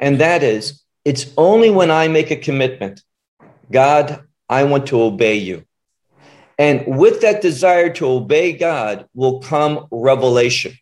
And 0.00 0.20
that 0.20 0.42
is, 0.42 0.82
it's 1.04 1.32
only 1.36 1.70
when 1.70 1.90
I 1.90 2.08
make 2.08 2.32
a 2.32 2.36
commitment, 2.36 3.02
God, 3.70 4.24
I 4.48 4.64
want 4.64 4.88
to 4.88 5.00
obey 5.00 5.36
you. 5.36 5.64
And 6.58 6.84
with 6.86 7.20
that 7.20 7.40
desire 7.40 7.90
to 7.94 8.06
obey 8.06 8.52
God 8.52 9.06
will 9.14 9.40
come 9.40 9.86
revelation. 9.90 10.74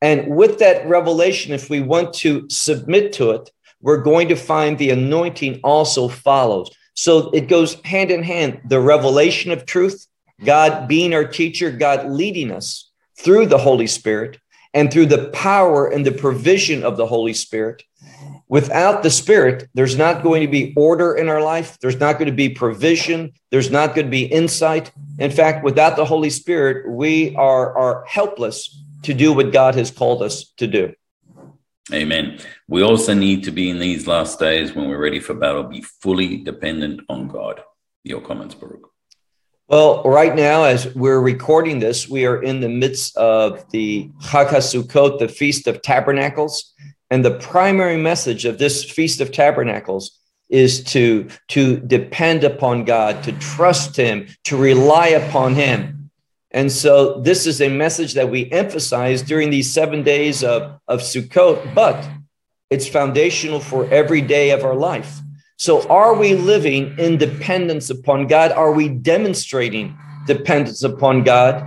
And 0.00 0.34
with 0.34 0.58
that 0.58 0.86
revelation, 0.88 1.52
if 1.52 1.68
we 1.68 1.80
want 1.80 2.14
to 2.14 2.48
submit 2.50 3.12
to 3.14 3.32
it, 3.32 3.50
we're 3.80 4.02
going 4.02 4.28
to 4.28 4.36
find 4.36 4.78
the 4.78 4.90
anointing 4.90 5.60
also 5.62 6.08
follows. 6.08 6.70
So 6.94 7.30
it 7.30 7.48
goes 7.48 7.74
hand 7.84 8.10
in 8.10 8.22
hand 8.22 8.60
the 8.66 8.80
revelation 8.80 9.50
of 9.52 9.66
truth 9.66 10.06
God 10.44 10.88
being 10.88 11.14
our 11.14 11.26
teacher, 11.26 11.70
God 11.70 12.10
leading 12.10 12.50
us 12.50 12.90
through 13.18 13.46
the 13.46 13.58
Holy 13.58 13.86
Spirit 13.86 14.38
and 14.74 14.92
through 14.92 15.06
the 15.06 15.28
power 15.30 15.88
and 15.88 16.04
the 16.04 16.12
provision 16.12 16.84
of 16.84 16.96
the 16.96 17.06
Holy 17.06 17.32
Spirit. 17.32 17.82
Without 18.48 19.02
the 19.02 19.10
Spirit, 19.10 19.68
there's 19.74 19.96
not 19.96 20.22
going 20.22 20.40
to 20.40 20.48
be 20.48 20.72
order 20.76 21.14
in 21.14 21.28
our 21.28 21.42
life. 21.42 21.78
There's 21.80 21.98
not 21.98 22.14
going 22.14 22.26
to 22.26 22.32
be 22.32 22.48
provision. 22.48 23.32
There's 23.50 23.70
not 23.70 23.94
going 23.94 24.06
to 24.06 24.10
be 24.10 24.24
insight. 24.24 24.92
In 25.18 25.32
fact, 25.32 25.64
without 25.64 25.96
the 25.96 26.04
Holy 26.04 26.30
Spirit, 26.30 26.88
we 26.88 27.34
are, 27.34 27.76
are 27.76 28.04
helpless 28.06 28.84
to 29.02 29.14
do 29.14 29.32
what 29.32 29.52
God 29.52 29.74
has 29.74 29.90
called 29.90 30.22
us 30.22 30.52
to 30.58 30.68
do. 30.68 30.94
Amen. 31.92 32.38
We 32.68 32.82
also 32.82 33.14
need 33.14 33.44
to 33.44 33.50
be 33.50 33.70
in 33.70 33.78
these 33.78 34.06
last 34.06 34.38
days 34.38 34.74
when 34.74 34.88
we're 34.88 35.02
ready 35.02 35.20
for 35.20 35.34
battle, 35.34 35.64
be 35.64 35.82
fully 35.82 36.38
dependent 36.38 37.00
on 37.08 37.28
God. 37.28 37.62
Your 38.04 38.20
comments, 38.20 38.54
Baruch. 38.54 38.90
Well, 39.68 40.04
right 40.04 40.34
now, 40.34 40.62
as 40.62 40.94
we're 40.94 41.20
recording 41.20 41.80
this, 41.80 42.08
we 42.08 42.24
are 42.24 42.40
in 42.40 42.60
the 42.60 42.68
midst 42.68 43.16
of 43.16 43.68
the 43.70 44.08
Chag 44.22 44.48
HaSukkot, 44.48 45.18
the 45.18 45.26
Feast 45.26 45.66
of 45.66 45.82
Tabernacles. 45.82 46.72
And 47.10 47.24
the 47.24 47.38
primary 47.38 47.96
message 47.96 48.44
of 48.44 48.58
this 48.58 48.84
Feast 48.84 49.20
of 49.20 49.32
Tabernacles 49.32 50.18
is 50.48 50.82
to, 50.84 51.28
to 51.48 51.78
depend 51.78 52.44
upon 52.44 52.84
God, 52.84 53.22
to 53.24 53.32
trust 53.32 53.96
Him, 53.96 54.28
to 54.44 54.56
rely 54.56 55.08
upon 55.08 55.54
Him. 55.54 56.10
And 56.50 56.70
so 56.70 57.20
this 57.20 57.46
is 57.46 57.60
a 57.60 57.68
message 57.68 58.14
that 58.14 58.30
we 58.30 58.50
emphasize 58.50 59.22
during 59.22 59.50
these 59.50 59.72
seven 59.72 60.02
days 60.02 60.42
of, 60.42 60.80
of 60.88 61.00
Sukkot, 61.00 61.74
but 61.74 62.08
it's 62.70 62.88
foundational 62.88 63.60
for 63.60 63.86
every 63.90 64.20
day 64.20 64.50
of 64.50 64.64
our 64.64 64.74
life. 64.74 65.20
So, 65.58 65.88
are 65.88 66.14
we 66.14 66.34
living 66.34 66.98
in 66.98 67.16
dependence 67.16 67.88
upon 67.88 68.26
God? 68.26 68.52
Are 68.52 68.72
we 68.72 68.88
demonstrating 68.88 69.96
dependence 70.26 70.82
upon 70.82 71.24
God? 71.24 71.66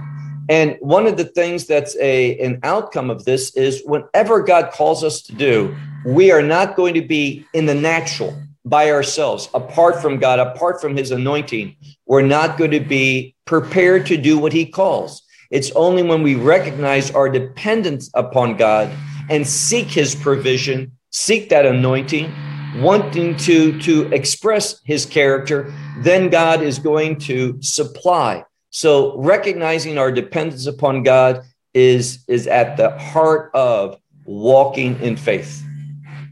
And 0.50 0.78
one 0.80 1.06
of 1.06 1.16
the 1.16 1.26
things 1.26 1.68
that's 1.68 1.96
a, 1.98 2.38
an 2.40 2.60
outcome 2.64 3.12
of 3.12 3.24
this 3.24 3.56
is 3.56 3.84
whenever 3.86 4.42
God 4.42 4.72
calls 4.72 5.04
us 5.04 5.22
to 5.24 5.34
do, 5.34 5.76
we 6.06 6.32
are 6.32 6.42
not 6.42 6.76
going 6.76 6.96
to 6.96 7.02
be 7.02 7.46
in 7.54 7.68
the 7.68 7.76
natural 7.76 8.36
by 8.66 8.92
ourselves, 8.92 9.48
apart 9.54 10.02
from 10.02 10.18
God, 10.18 10.40
apart 10.40 10.82
from 10.82 10.98
his 10.98 11.12
anointing. 11.12 11.76
We're 12.08 12.24
not 12.24 12.58
going 12.58 12.72
to 12.72 12.80
be 12.80 13.36
prepared 13.46 14.08
to 14.08 14.18
do 14.18 14.40
what 14.40 14.52
he 14.52 14.66
calls. 14.66 15.22
It's 15.52 15.72
only 15.72 16.04
when 16.04 16.24
we 16.24 16.36
recognize 16.36 17.12
our 17.12 17.30
dependence 17.30 18.10
upon 18.16 18.58
God 18.58 18.92
and 19.30 19.48
seek 19.48 19.88
his 19.88 20.16
provision, 20.16 20.92
seek 21.12 21.50
that 21.50 21.66
anointing, 21.66 22.34
wanting 22.78 23.36
to 23.36 23.80
to 23.80 24.08
express 24.14 24.80
his 24.84 25.06
character 25.06 25.74
then 26.00 26.30
god 26.30 26.62
is 26.62 26.78
going 26.78 27.18
to 27.18 27.60
supply 27.62 28.44
so 28.80 29.18
recognizing 29.18 29.98
our 29.98 30.12
dependence 30.12 30.66
upon 30.66 31.04
god 31.04 31.44
is 31.74 32.24
is 32.28 32.48
at 32.48 32.78
the 32.78 32.90
heart 32.98 33.52
of 33.54 34.00
walking 34.26 35.00
in 35.02 35.18
faith. 35.18 35.64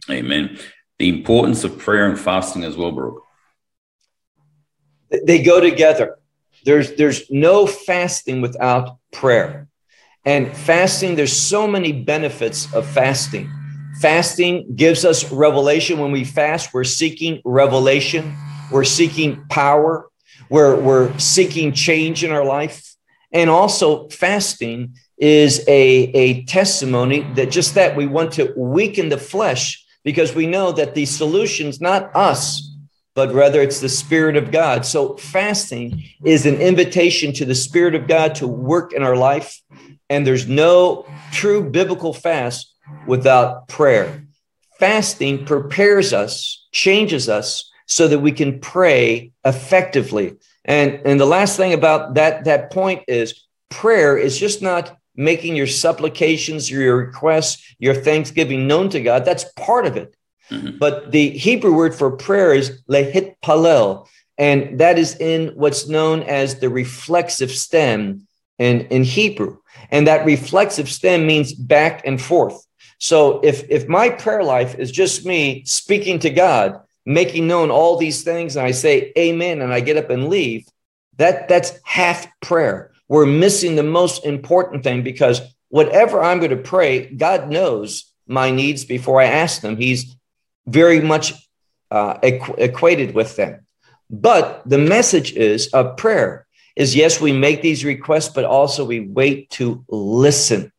Amen. 0.09 0.57
The 0.99 1.09
importance 1.09 1.63
of 1.63 1.77
prayer 1.77 2.07
and 2.09 2.19
fasting 2.19 2.63
as 2.63 2.77
well, 2.77 2.91
Baruch. 2.91 3.23
They 5.25 5.41
go 5.41 5.59
together. 5.59 6.19
There's 6.63 6.95
there's 6.95 7.29
no 7.29 7.67
fasting 7.67 8.41
without 8.41 8.97
prayer. 9.11 9.67
And 10.25 10.55
fasting, 10.55 11.15
there's 11.15 11.33
so 11.35 11.67
many 11.67 11.91
benefits 11.91 12.71
of 12.73 12.85
fasting. 12.85 13.49
Fasting 14.01 14.75
gives 14.75 15.05
us 15.05 15.31
revelation. 15.31 15.99
When 15.99 16.11
we 16.11 16.23
fast, 16.23 16.73
we're 16.73 16.83
seeking 16.83 17.41
revelation, 17.45 18.35
we're 18.71 18.83
seeking 18.83 19.45
power, 19.49 20.09
we're, 20.49 20.79
we're 20.79 21.17
seeking 21.19 21.73
change 21.73 22.23
in 22.23 22.31
our 22.31 22.45
life. 22.45 22.95
And 23.31 23.49
also, 23.49 24.07
fasting 24.09 24.95
is 25.17 25.59
a, 25.67 25.73
a 25.73 26.45
testimony 26.45 27.21
that 27.33 27.51
just 27.51 27.75
that 27.75 27.95
we 27.95 28.07
want 28.07 28.33
to 28.33 28.53
weaken 28.55 29.09
the 29.09 29.17
flesh 29.17 29.83
because 30.03 30.33
we 30.33 30.47
know 30.47 30.71
that 30.71 30.95
the 30.95 31.05
solution's 31.05 31.81
not 31.81 32.15
us, 32.15 32.73
but 33.15 33.33
rather 33.33 33.61
it's 33.61 33.81
the 33.81 33.89
Spirit 33.89 34.37
of 34.37 34.51
God. 34.51 34.85
So, 34.85 35.17
fasting 35.17 36.03
is 36.23 36.45
an 36.45 36.61
invitation 36.61 37.33
to 37.33 37.45
the 37.45 37.55
Spirit 37.55 37.95
of 37.95 38.07
God 38.07 38.35
to 38.35 38.47
work 38.47 38.93
in 38.93 39.03
our 39.03 39.17
life. 39.17 39.59
And 40.09 40.25
there's 40.25 40.47
no 40.47 41.05
true 41.31 41.69
biblical 41.69 42.13
fast 42.13 42.73
without 43.05 43.67
prayer. 43.67 44.23
Fasting 44.79 45.45
prepares 45.45 46.13
us, 46.13 46.67
changes 46.71 47.27
us 47.27 47.66
so 47.88 48.07
that 48.07 48.19
we 48.19 48.31
can 48.31 48.59
pray 48.59 49.31
effectively. 49.43 50.35
And, 50.65 51.01
and 51.05 51.19
the 51.19 51.25
last 51.25 51.57
thing 51.57 51.73
about 51.73 52.13
that, 52.13 52.43
that 52.43 52.71
point 52.71 53.03
is 53.07 53.43
prayer 53.69 54.17
is 54.17 54.38
just 54.38 54.61
not 54.61 54.97
making 55.15 55.55
your 55.55 55.67
supplications, 55.67 56.69
your 56.69 56.95
requests, 56.97 57.75
your 57.79 57.95
thanksgiving 57.95 58.67
known 58.67 58.89
to 58.89 59.01
God. 59.01 59.25
That's 59.25 59.45
part 59.55 59.85
of 59.85 59.97
it. 59.97 60.15
Mm-hmm. 60.51 60.77
But 60.77 61.11
the 61.11 61.29
Hebrew 61.29 61.73
word 61.73 61.95
for 61.95 62.11
prayer 62.11 62.53
is 62.53 62.81
lehit 62.89 63.35
palel, 63.43 64.07
and 64.38 64.79
that 64.79 64.99
is 64.99 65.15
in 65.15 65.49
what's 65.55 65.88
known 65.88 66.23
as 66.23 66.59
the 66.59 66.69
reflexive 66.69 67.51
stem 67.51 68.27
in, 68.59 68.81
in 68.88 69.03
Hebrew. 69.03 69.57
And 69.91 70.07
that 70.07 70.25
reflexive 70.25 70.89
stem 70.89 71.25
means 71.25 71.53
back 71.53 72.05
and 72.05 72.21
forth. 72.21 72.65
So 72.99 73.39
if 73.43 73.69
if 73.69 73.88
my 73.88 74.09
prayer 74.09 74.43
life 74.43 74.79
is 74.79 74.91
just 74.91 75.25
me 75.25 75.63
speaking 75.65 76.19
to 76.19 76.29
God, 76.29 76.81
making 77.08 77.47
known 77.47 77.72
all 77.72 77.95
these 77.95 78.24
things, 78.24 78.58
and 78.58 78.66
I 78.66 78.72
say 78.72 79.14
amen 79.18 79.62
and 79.62 79.74
I 79.74 79.80
get 79.80 79.95
up 79.95 80.10
and 80.10 80.28
leave, 80.28 80.68
that 81.16 81.47
that's 81.47 81.80
half 81.86 82.28
prayer. 82.41 82.91
We're 83.08 83.26
missing 83.26 83.78
the 83.78 83.84
most 83.84 84.26
important 84.26 84.84
thing 84.84 85.03
because 85.03 85.39
whatever 85.70 86.22
I'm 86.22 86.39
going 86.39 86.51
to 86.51 86.58
pray, 86.58 87.05
God 87.05 87.49
knows 87.49 88.12
my 88.28 88.51
needs 88.51 88.84
before 88.84 89.22
I 89.22 89.26
ask 89.26 89.62
them. 89.62 89.78
He's 89.78 90.18
very 90.68 90.99
much 90.99 91.34
uh, 91.89 92.20
equ- 92.20 92.60
equated 92.60 93.16
with 93.16 93.38
them. 93.38 93.66
But 94.10 94.62
the 94.66 94.78
message 94.78 95.32
is 95.32 95.68
of 95.68 95.95
prayer 95.95 96.45
is 96.76 96.93
yes, 96.93 97.22
we 97.22 97.32
make 97.32 97.62
these 97.62 97.86
requests, 97.86 98.30
but 98.30 98.43
also 98.43 98.84
we 98.84 98.99
wait 98.99 99.49
to 99.51 99.86
listen. 99.88 100.74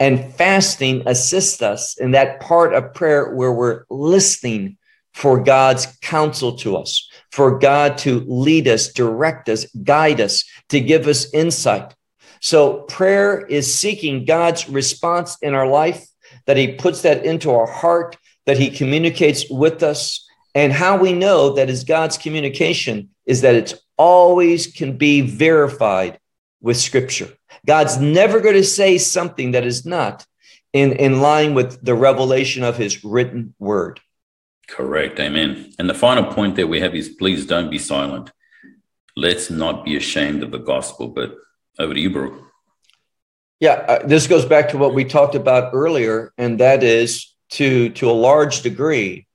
And 0.00 0.32
fasting 0.32 1.02
assists 1.04 1.60
us 1.60 1.98
in 1.98 2.12
that 2.12 2.40
part 2.40 2.72
of 2.72 2.94
prayer 2.94 3.34
where 3.34 3.52
we're 3.52 3.84
listening 3.90 4.78
for 5.14 5.42
God's 5.42 5.86
counsel 6.02 6.56
to 6.58 6.76
us, 6.76 7.08
for 7.30 7.58
God 7.58 7.96
to 7.98 8.24
lead 8.26 8.68
us, 8.68 8.92
direct 8.92 9.48
us, 9.48 9.64
guide 9.82 10.20
us, 10.20 10.44
to 10.68 10.80
give 10.80 11.06
us 11.06 11.32
insight. 11.32 11.94
So 12.40 12.82
prayer 12.82 13.46
is 13.46 13.72
seeking 13.72 14.26
God's 14.26 14.68
response 14.68 15.38
in 15.40 15.54
our 15.54 15.66
life, 15.66 16.06
that 16.46 16.56
He 16.56 16.74
puts 16.74 17.02
that 17.02 17.24
into 17.24 17.50
our 17.52 17.66
heart, 17.66 18.16
that 18.44 18.58
He 18.58 18.70
communicates 18.70 19.48
with 19.48 19.82
us. 19.82 20.26
And 20.54 20.72
how 20.72 20.98
we 20.98 21.12
know 21.12 21.54
that 21.54 21.70
is 21.70 21.84
God's 21.84 22.18
communication 22.18 23.08
is 23.24 23.40
that 23.40 23.54
it's 23.54 23.74
always 23.96 24.66
can 24.66 24.96
be 24.98 25.20
verified 25.20 26.18
with 26.60 26.76
Scripture. 26.76 27.28
God's 27.66 27.98
never 27.98 28.40
going 28.40 28.56
to 28.56 28.64
say 28.64 28.98
something 28.98 29.52
that 29.52 29.64
is 29.64 29.86
not 29.86 30.26
in, 30.72 30.92
in 30.92 31.20
line 31.20 31.54
with 31.54 31.82
the 31.84 31.94
revelation 31.94 32.64
of 32.64 32.76
his 32.76 33.04
written 33.04 33.54
word. 33.58 34.00
Correct. 34.68 35.20
Amen. 35.20 35.72
And 35.78 35.88
the 35.88 35.94
final 35.94 36.24
point 36.32 36.56
that 36.56 36.68
we 36.68 36.80
have 36.80 36.94
is 36.94 37.08
please 37.08 37.46
don't 37.46 37.70
be 37.70 37.78
silent. 37.78 38.30
Let's 39.16 39.50
not 39.50 39.84
be 39.84 39.96
ashamed 39.96 40.42
of 40.42 40.50
the 40.50 40.58
gospel. 40.58 41.08
But 41.08 41.34
over 41.78 41.94
to 41.94 42.00
you, 42.00 42.10
Baruch. 42.10 42.40
Yeah, 43.60 43.72
uh, 43.88 44.06
this 44.06 44.26
goes 44.26 44.44
back 44.44 44.70
to 44.70 44.78
what 44.78 44.94
we 44.94 45.04
talked 45.04 45.34
about 45.34 45.72
earlier, 45.72 46.32
and 46.36 46.60
that 46.60 46.82
is 46.82 47.34
to 47.50 47.90
to 47.90 48.10
a 48.10 48.12
large 48.12 48.62
degree, 48.62 49.26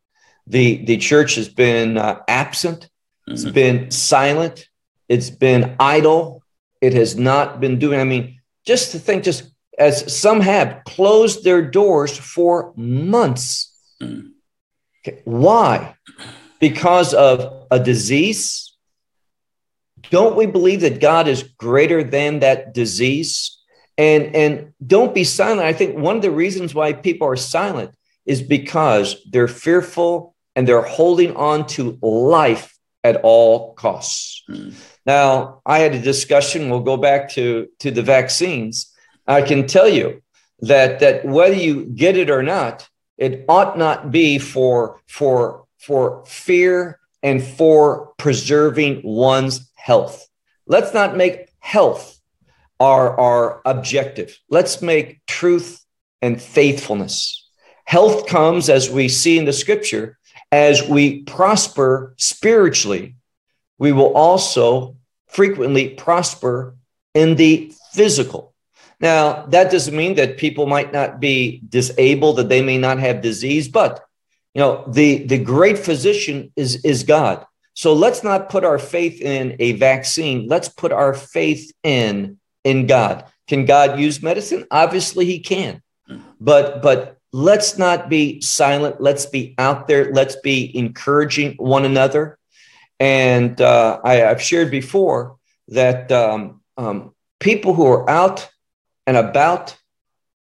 the 0.46 0.84
the 0.86 0.98
church 0.98 1.36
has 1.36 1.48
been 1.48 1.98
uh, 1.98 2.22
absent, 2.28 2.82
mm-hmm. 2.82 3.34
it's 3.34 3.46
been 3.46 3.92
silent, 3.92 4.68
it's 5.08 5.30
been 5.30 5.76
idle, 5.80 6.44
it 6.82 6.94
has 6.94 7.16
not 7.16 7.60
been 7.60 7.80
doing. 7.80 8.00
I 8.00 8.04
mean, 8.04 8.40
just 8.66 8.92
to 8.92 9.00
think, 9.00 9.24
just 9.24 9.52
as 9.78 10.14
some 10.14 10.42
have 10.42 10.84
closed 10.86 11.44
their 11.44 11.62
doors 11.62 12.18
for 12.18 12.74
months. 12.76 13.74
Okay. 15.08 15.22
Why? 15.26 15.96
Because 16.60 17.14
of 17.14 17.68
a 17.72 17.80
disease? 17.80 18.76
Don't 20.10 20.36
we 20.36 20.46
believe 20.46 20.82
that 20.82 21.00
God 21.00 21.28
is 21.28 21.44
greater 21.44 22.04
than 22.04 22.40
that 22.40 22.74
disease? 22.74 23.58
And, 23.98 24.36
and 24.36 24.74
don't 24.86 25.14
be 25.14 25.24
silent. 25.24 25.62
I 25.62 25.74
think 25.74 25.98
one 25.98 26.16
of 26.16 26.22
the 26.22 26.32
reasons 26.32 26.74
why 26.74 26.94
people 26.94 27.28
are 27.28 27.36
silent 27.36 27.92
is 28.26 28.42
because 28.42 29.18
they're 29.30 29.48
fearful 29.48 30.36
and 30.56 30.68
they're 30.68 30.82
holding 30.82 31.36
on 31.36 31.68
to 31.68 31.98
life 32.02 32.78
at 33.04 33.18
all 33.24 33.74
costs. 33.74 34.44
Mm. 34.50 34.74
Now, 35.06 35.62
I 35.66 35.80
had 35.80 35.96
a 35.96 36.02
discussion, 36.02 36.70
we'll 36.70 36.82
go 36.82 36.98
back 36.98 37.30
to, 37.32 37.68
to 37.80 37.92
the 37.92 38.02
vaccines. 38.02 38.94
I 39.28 39.42
can 39.42 39.68
tell 39.68 39.88
you 39.88 40.22
that, 40.62 41.00
that 41.00 41.26
whether 41.26 41.56
you 41.56 41.86
get 41.86 42.18
it 42.18 42.30
or 42.30 42.44
not, 42.44 42.88
it 43.20 43.46
ought 43.50 43.78
not 43.78 44.12
be 44.12 44.40
for, 44.40 45.02
for, 45.06 45.66
for 45.78 46.24
fear 46.26 47.00
and 47.22 47.44
for 47.44 48.14
preserving 48.18 49.02
one's 49.04 49.70
health. 49.76 50.26
Let's 50.66 50.94
not 50.94 51.18
make 51.18 51.50
health 51.60 52.18
our, 52.80 53.20
our 53.20 53.62
objective. 53.66 54.40
Let's 54.50 54.82
make 54.82 55.20
truth 55.28 55.84
and 56.22 56.42
faithfulness. 56.42 57.46
Health 57.84 58.26
comes, 58.28 58.70
as 58.70 58.90
we 58.90 59.10
see 59.10 59.38
in 59.38 59.46
the 59.46 59.54
scripture, 59.54 60.18
as 60.52 60.88
we 60.88 61.24
prosper 61.24 62.14
spiritually, 62.18 63.16
we 63.78 63.92
will 63.92 64.16
also 64.16 64.96
frequently 65.28 65.90
prosper 65.90 66.76
in 67.14 67.36
the 67.36 67.74
physical. 67.92 68.49
Now, 69.00 69.46
that 69.48 69.72
doesn't 69.72 69.96
mean 69.96 70.16
that 70.16 70.38
people 70.38 70.66
might 70.66 70.92
not 70.92 71.20
be 71.20 71.62
disabled, 71.70 72.38
that 72.38 72.50
they 72.50 72.62
may 72.62 72.78
not 72.78 73.00
have 73.00 73.22
disease, 73.22 73.68
but 73.68 74.06
you 74.54 74.60
know, 74.60 74.84
the, 74.88 75.24
the 75.26 75.38
great 75.38 75.78
physician 75.78 76.52
is, 76.56 76.84
is 76.84 77.04
God. 77.04 77.46
So 77.76 77.94
let's 77.94 78.24
not 78.24 78.50
put 78.50 78.66
our 78.66 78.80
faith 78.80 79.22
in 79.22 79.56
a 79.60 79.74
vaccine. 79.74 80.48
Let's 80.48 80.68
put 80.68 80.92
our 80.92 81.14
faith 81.14 81.72
in 81.84 82.38
in 82.66 82.88
God. 82.88 83.26
Can 83.48 83.66
God 83.66 84.00
use 84.00 84.22
medicine? 84.22 84.66
Obviously 84.70 85.26
he 85.26 85.40
can. 85.40 85.82
But 86.42 86.82
but 86.82 87.18
let's 87.32 87.78
not 87.78 88.10
be 88.10 88.42
silent. 88.42 89.00
Let's 89.00 89.26
be 89.26 89.56
out 89.58 89.88
there. 89.88 90.12
Let's 90.12 90.36
be 90.36 90.76
encouraging 90.78 91.54
one 91.54 91.86
another. 91.86 92.38
And 93.00 93.62
uh, 93.62 94.02
I, 94.04 94.16
have 94.16 94.42
shared 94.42 94.72
before 94.72 95.38
that 95.70 96.12
um, 96.12 96.62
um, 96.76 97.16
people 97.40 97.74
who 97.74 97.86
are 97.86 98.10
out 98.10 98.50
and 99.10 99.18
about, 99.18 99.76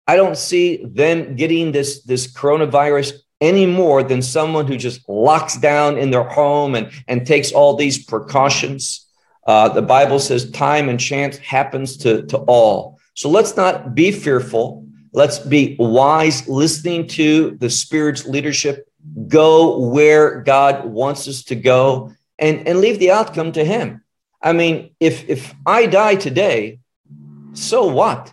I 0.06 0.16
don't 0.16 0.38
see 0.38 0.82
them 0.82 1.36
getting 1.36 1.70
this, 1.70 2.02
this 2.04 2.26
coronavirus 2.26 3.12
any 3.42 3.66
more 3.66 4.02
than 4.02 4.22
someone 4.22 4.66
who 4.66 4.78
just 4.78 5.06
locks 5.06 5.58
down 5.58 5.98
in 5.98 6.10
their 6.10 6.24
home 6.24 6.74
and, 6.74 6.90
and 7.06 7.26
takes 7.26 7.52
all 7.52 7.76
these 7.76 8.06
precautions. 8.06 9.06
Uh, 9.46 9.68
the 9.68 9.82
Bible 9.82 10.18
says 10.18 10.50
time 10.50 10.88
and 10.88 10.98
chance 10.98 11.36
happens 11.36 11.98
to, 11.98 12.22
to 12.22 12.38
all. 12.38 12.98
So 13.12 13.28
let's 13.28 13.54
not 13.54 13.94
be 13.94 14.10
fearful. 14.10 14.86
Let's 15.12 15.38
be 15.40 15.76
wise, 15.78 16.48
listening 16.48 17.06
to 17.08 17.58
the 17.58 17.68
Spirit's 17.68 18.24
leadership. 18.24 18.88
Go 19.28 19.78
where 19.90 20.40
God 20.40 20.86
wants 20.86 21.28
us 21.28 21.44
to 21.44 21.54
go 21.54 22.12
and, 22.38 22.66
and 22.66 22.80
leave 22.80 22.98
the 22.98 23.10
outcome 23.10 23.52
to 23.52 23.62
him. 23.62 24.02
I 24.40 24.54
mean, 24.54 24.94
if 25.00 25.28
if 25.28 25.54
I 25.66 25.84
die 25.84 26.14
today, 26.16 26.78
so 27.52 27.86
what? 27.86 28.32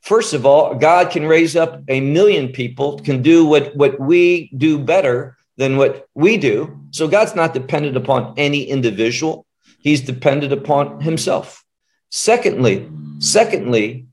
First 0.00 0.32
of 0.32 0.46
all, 0.46 0.74
God 0.74 1.10
can 1.10 1.26
raise 1.26 1.56
up 1.56 1.82
a 1.88 2.00
million 2.00 2.48
people, 2.48 2.98
can 3.00 3.22
do 3.22 3.44
what, 3.44 3.76
what 3.76 4.00
we 4.00 4.50
do 4.56 4.78
better 4.78 5.36
than 5.56 5.76
what 5.76 6.08
we 6.14 6.38
do. 6.38 6.80
So 6.90 7.06
God's 7.06 7.34
not 7.34 7.54
dependent 7.54 7.96
upon 7.96 8.34
any 8.36 8.64
individual. 8.64 9.46
He's 9.82 10.00
dependent 10.00 10.52
upon 10.52 11.00
himself. 11.00 11.64
Secondly, 12.10 12.88
secondly, 13.18 14.06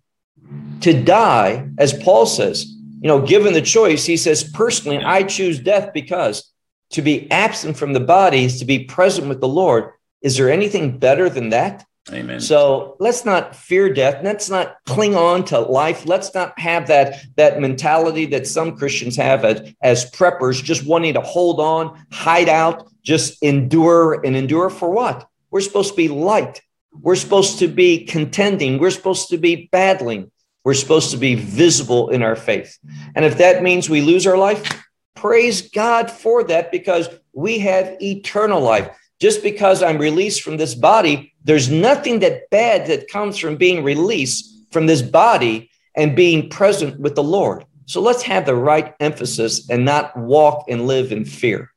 to 0.82 1.02
die, 1.02 1.70
as 1.78 1.94
Paul 1.94 2.26
says, 2.26 2.66
you 3.02 3.08
know, 3.08 3.22
given 3.22 3.54
the 3.54 3.62
choice, 3.62 4.06
he 4.06 4.18
says, 4.18 4.44
personally, 4.44 5.04
I 5.04 5.24
choose 5.24 5.60
death 5.60 5.94
because 5.94 6.52
to 6.92 7.02
be 7.02 7.30
absent 7.32 7.78
from 7.78 7.94
the 7.94 8.00
body 8.00 8.44
is 8.44 8.60
to 8.60 8.66
be 8.66 8.86
present 8.86 9.28
with 9.28 9.40
the 9.42 9.48
Lord. 9.48 9.92
Is 10.22 10.38
there 10.38 10.52
anything 10.52 10.98
better 10.98 11.30
than 11.30 11.50
that? 11.50 11.86
Amen. 12.12 12.40
So 12.40 12.96
let's 13.00 13.26
not 13.26 13.56
fear 13.56 13.94
death. 13.94 14.24
Let's 14.24 14.50
not 14.50 14.78
cling 14.86 15.16
on 15.16 15.44
to 15.46 15.60
life. 15.60 16.06
Let's 16.06 16.34
not 16.34 16.58
have 16.58 16.88
that, 16.88 17.26
that 17.36 17.60
mentality 17.60 18.26
that 18.28 18.48
some 18.48 18.78
Christians 18.78 19.18
have 19.18 19.44
as, 19.44 19.74
as 19.82 20.10
preppers, 20.12 20.64
just 20.64 20.86
wanting 20.86 21.16
to 21.16 21.22
hold 21.22 21.60
on, 21.60 22.06
hide 22.12 22.48
out, 22.48 22.90
just 23.04 23.42
endure 23.44 24.26
and 24.26 24.36
endure 24.36 24.70
for 24.70 24.90
what? 24.90 25.28
We're 25.52 25.62
supposed 25.62 25.92
to 25.92 25.98
be 25.98 26.08
light. 26.08 26.62
We're 27.02 27.16
supposed 27.16 27.60
to 27.60 27.68
be 27.68 28.06
contending. 28.06 28.80
We're 28.80 28.92
supposed 28.92 29.30
to 29.30 29.38
be 29.38 29.68
battling. 29.72 30.32
We're 30.64 30.74
supposed 30.74 31.12
to 31.12 31.18
be 31.18 31.36
visible 31.36 32.10
in 32.10 32.24
our 32.24 32.36
faith. 32.36 32.78
And 33.16 33.24
if 33.26 33.38
that 33.38 33.64
means 33.64 33.90
we 33.90 34.02
lose 34.02 34.26
our 34.28 34.38
life, 34.38 34.84
praise 35.16 35.70
God 35.70 36.10
for 36.10 36.44
that 36.46 36.72
because 36.72 37.10
we 37.34 37.60
have 37.60 37.96
eternal 38.02 38.62
life. 38.62 38.90
Just 39.20 39.42
because 39.42 39.82
I'm 39.82 39.98
released 39.98 40.42
from 40.42 40.58
this 40.58 40.76
body, 40.76 41.34
there's 41.44 41.70
nothing 41.70 42.20
that 42.20 42.50
bad 42.52 42.88
that 42.88 43.10
comes 43.10 43.38
from 43.38 43.56
being 43.56 43.84
released 43.84 44.66
from 44.72 44.86
this 44.86 45.02
body 45.02 45.72
and 45.96 46.16
being 46.16 46.50
present 46.50 47.00
with 47.00 47.16
the 47.16 47.24
Lord. 47.24 47.66
So 47.86 48.02
let's 48.02 48.24
have 48.24 48.46
the 48.46 48.56
right 48.56 48.94
emphasis 49.00 49.70
and 49.70 49.86
not 49.86 50.16
walk 50.16 50.66
and 50.70 50.88
live 50.88 51.12
in 51.12 51.26
fear. 51.26 51.72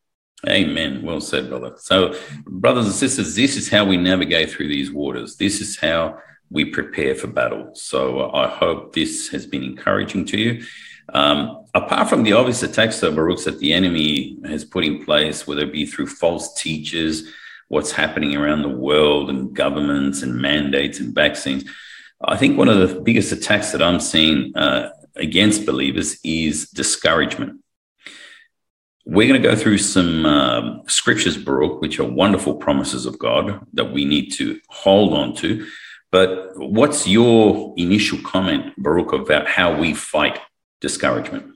Amen. 0.48 1.02
Well 1.02 1.20
said, 1.20 1.48
brother. 1.48 1.74
So, 1.76 2.14
brothers 2.46 2.86
and 2.86 2.94
sisters, 2.94 3.36
this 3.36 3.56
is 3.56 3.68
how 3.68 3.84
we 3.84 3.96
navigate 3.96 4.50
through 4.50 4.68
these 4.68 4.90
waters. 4.90 5.36
This 5.36 5.60
is 5.60 5.78
how 5.78 6.18
we 6.50 6.64
prepare 6.64 7.14
for 7.14 7.26
battle. 7.26 7.70
So, 7.74 8.30
I 8.32 8.48
hope 8.48 8.94
this 8.94 9.28
has 9.28 9.46
been 9.46 9.62
encouraging 9.62 10.24
to 10.26 10.38
you. 10.38 10.64
Um, 11.12 11.59
apart 11.74 12.08
from 12.08 12.22
the 12.22 12.32
obvious 12.32 12.62
attacks, 12.62 13.00
though, 13.00 13.14
Baruch, 13.14 13.44
that 13.44 13.58
the 13.58 13.72
enemy 13.72 14.38
has 14.44 14.64
put 14.64 14.84
in 14.84 15.04
place, 15.04 15.46
whether 15.46 15.62
it 15.62 15.72
be 15.72 15.86
through 15.86 16.06
false 16.06 16.54
teachers, 16.54 17.28
what's 17.68 17.92
happening 17.92 18.36
around 18.36 18.62
the 18.62 18.68
world, 18.68 19.30
and 19.30 19.54
governments 19.54 20.22
and 20.22 20.40
mandates 20.40 21.00
and 21.00 21.14
vaccines, 21.14 21.64
I 22.22 22.36
think 22.36 22.58
one 22.58 22.68
of 22.68 22.88
the 22.88 23.00
biggest 23.00 23.32
attacks 23.32 23.72
that 23.72 23.82
I'm 23.82 24.00
seeing 24.00 24.54
uh, 24.56 24.90
against 25.16 25.64
believers 25.64 26.18
is 26.22 26.68
discouragement. 26.68 27.60
We're 29.06 29.28
going 29.28 29.40
to 29.40 29.48
go 29.48 29.56
through 29.56 29.78
some 29.78 30.26
um, 30.26 30.82
scriptures, 30.86 31.38
Baruch, 31.38 31.80
which 31.80 31.98
are 31.98 32.04
wonderful 32.04 32.54
promises 32.56 33.06
of 33.06 33.18
God 33.18 33.66
that 33.72 33.92
we 33.92 34.04
need 34.04 34.30
to 34.32 34.60
hold 34.68 35.14
on 35.14 35.34
to. 35.36 35.66
But 36.12 36.52
what's 36.56 37.08
your 37.08 37.72
initial 37.76 38.18
comment, 38.18 38.74
Baruch, 38.76 39.12
about 39.12 39.46
how 39.46 39.78
we 39.78 39.94
fight 39.94 40.38
discouragement? 40.80 41.54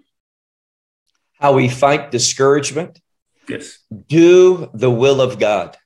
How 1.45 1.53
we 1.53 1.69
fight 1.69 2.11
discouragement? 2.11 3.03
Yes. 3.47 3.79
Do 4.09 4.71
the 4.73 4.91
will 4.91 5.21
of 5.21 5.39
God. 5.39 5.77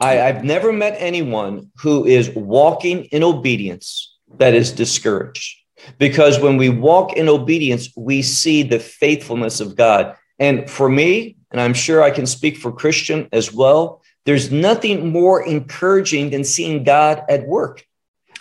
I, 0.00 0.20
I've 0.20 0.42
never 0.42 0.72
met 0.72 0.96
anyone 0.98 1.70
who 1.76 2.04
is 2.04 2.28
walking 2.30 3.04
in 3.04 3.22
obedience 3.22 4.16
that 4.38 4.52
is 4.52 4.72
discouraged. 4.72 5.62
Because 5.98 6.40
when 6.40 6.56
we 6.56 6.70
walk 6.70 7.12
in 7.12 7.28
obedience, 7.28 7.88
we 7.96 8.20
see 8.20 8.64
the 8.64 8.80
faithfulness 8.80 9.60
of 9.60 9.76
God. 9.76 10.16
And 10.40 10.68
for 10.68 10.88
me, 10.88 11.36
and 11.52 11.60
I'm 11.60 11.74
sure 11.74 12.02
I 12.02 12.10
can 12.10 12.26
speak 12.26 12.56
for 12.56 12.72
Christian 12.72 13.28
as 13.30 13.54
well, 13.54 14.02
there's 14.24 14.50
nothing 14.50 15.12
more 15.12 15.40
encouraging 15.40 16.30
than 16.30 16.42
seeing 16.42 16.82
God 16.82 17.22
at 17.28 17.46
work. 17.46 17.84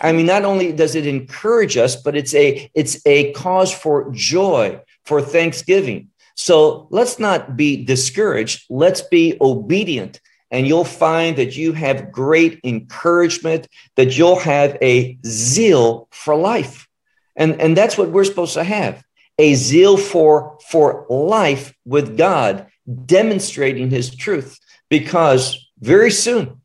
I 0.02 0.14
mean, 0.14 0.26
not 0.26 0.46
only 0.46 0.72
does 0.72 0.96
it 0.96 1.06
encourage 1.06 1.78
us, 1.78 1.96
but 1.96 2.18
it's 2.18 2.34
a 2.34 2.72
it's 2.74 3.06
a 3.06 3.34
cause 3.34 3.72
for 3.72 4.12
joy, 4.12 4.82
for 5.06 5.22
thanksgiving. 5.22 6.10
So 6.36 6.88
let's 6.92 7.18
not 7.18 7.58
be 7.58 7.84
discouraged. 7.84 8.66
Let's 8.70 9.02
be 9.02 9.38
obedient. 9.40 10.20
And 10.52 10.68
you'll 10.68 10.86
find 10.86 11.38
that 11.38 11.58
you 11.58 11.74
have 11.74 12.12
great 12.12 12.60
encouragement, 12.64 13.68
that 13.96 14.18
you'll 14.18 14.40
have 14.40 14.78
a 14.82 15.18
zeal 15.26 16.08
for 16.12 16.36
life. 16.36 16.88
And, 17.36 17.60
and 17.60 17.76
that's 17.76 17.98
what 17.98 18.10
we're 18.10 18.24
supposed 18.26 18.54
to 18.54 18.64
have 18.64 19.04
a 19.38 19.54
zeal 19.56 19.98
for, 19.98 20.58
for 20.70 21.06
life 21.10 21.74
with 21.84 22.18
God, 22.18 22.68
demonstrating 23.06 23.90
his 23.90 24.16
truth. 24.16 24.58
Because 24.90 25.70
very 25.80 26.12
soon, 26.12 26.62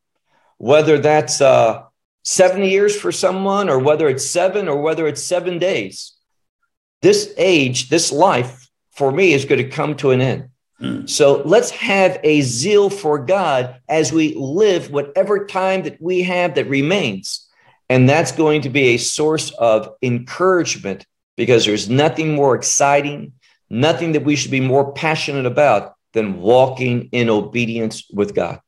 whether 0.59 0.99
that's 0.99 1.41
uh, 1.41 1.83
70 2.25 2.69
years 2.69 2.95
for 2.99 3.11
someone, 3.11 3.69
or 3.69 3.79
whether 3.79 4.09
it's 4.09 4.27
seven, 4.27 4.69
or 4.69 4.81
whether 4.81 5.09
it's 5.09 5.23
seven 5.23 5.59
days. 5.59 6.13
This 7.03 7.33
age, 7.39 7.89
this 7.89 8.13
life 8.13 8.70
for 8.91 9.11
me 9.13 9.33
is 9.33 9.45
going 9.45 9.63
to 9.63 9.69
come 9.69 9.95
to 9.97 10.11
an 10.11 10.21
end. 10.21 10.49
Mm. 10.81 11.09
So 11.09 11.43
let's 11.45 11.71
have 11.71 12.19
a 12.23 12.41
zeal 12.41 12.91
for 12.91 13.19
God 13.19 13.81
as 13.89 14.13
we 14.13 14.35
live 14.35 14.91
whatever 14.91 15.47
time 15.47 15.83
that 15.83 16.01
we 16.01 16.23
have 16.23 16.55
that 16.55 16.69
remains. 16.69 17.47
And 17.89 18.09
that's 18.09 18.33
going 18.33 18.63
to 18.63 18.71
be 18.71 18.95
a 18.95 18.97
source 18.99 19.51
of 19.53 19.91
encouragement 20.03 21.07
because 21.37 21.65
there's 21.65 21.89
nothing 21.91 22.35
more 22.35 22.55
exciting, 22.55 23.33
nothing 23.69 24.13
that 24.13 24.25
we 24.25 24.37
should 24.37 24.51
be 24.51 24.61
more 24.61 24.93
passionate 24.93 25.47
about 25.47 25.95
than 26.13 26.41
walking 26.41 27.09
in 27.13 27.29
obedience 27.29 28.09
with 28.11 28.35
God. 28.35 28.61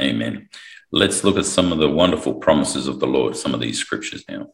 Amen. 0.00 0.48
Let's 0.90 1.24
look 1.24 1.36
at 1.36 1.46
some 1.46 1.72
of 1.72 1.78
the 1.78 1.88
wonderful 1.88 2.34
promises 2.34 2.86
of 2.86 3.00
the 3.00 3.06
Lord, 3.06 3.36
some 3.36 3.54
of 3.54 3.60
these 3.60 3.78
scriptures 3.78 4.24
now. 4.28 4.48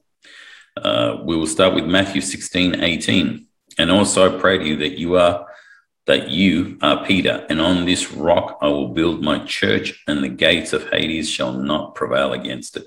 Uh, 0.77 1.19
we 1.25 1.37
will 1.37 1.47
start 1.47 1.75
with 1.75 1.85
Matthew 1.85 2.21
16, 2.21 2.83
18. 2.83 3.48
And 3.79 3.91
also 3.91 4.35
I 4.35 4.41
pray 4.41 4.59
to 4.59 4.65
you 4.65 4.77
that 4.77 4.99
you 4.99 5.17
are 5.17 5.47
that 6.07 6.31
you 6.31 6.79
are 6.81 7.05
Peter, 7.05 7.47
and 7.51 7.61
on 7.61 7.85
this 7.85 8.11
rock 8.13 8.59
I 8.63 8.69
will 8.69 8.89
build 8.89 9.23
my 9.23 9.45
church, 9.45 10.03
and 10.07 10.25
the 10.25 10.29
gates 10.29 10.73
of 10.73 10.89
Hades 10.89 11.29
shall 11.29 11.53
not 11.53 11.95
prevail 11.95 12.33
against 12.33 12.79
it. 12.79 12.87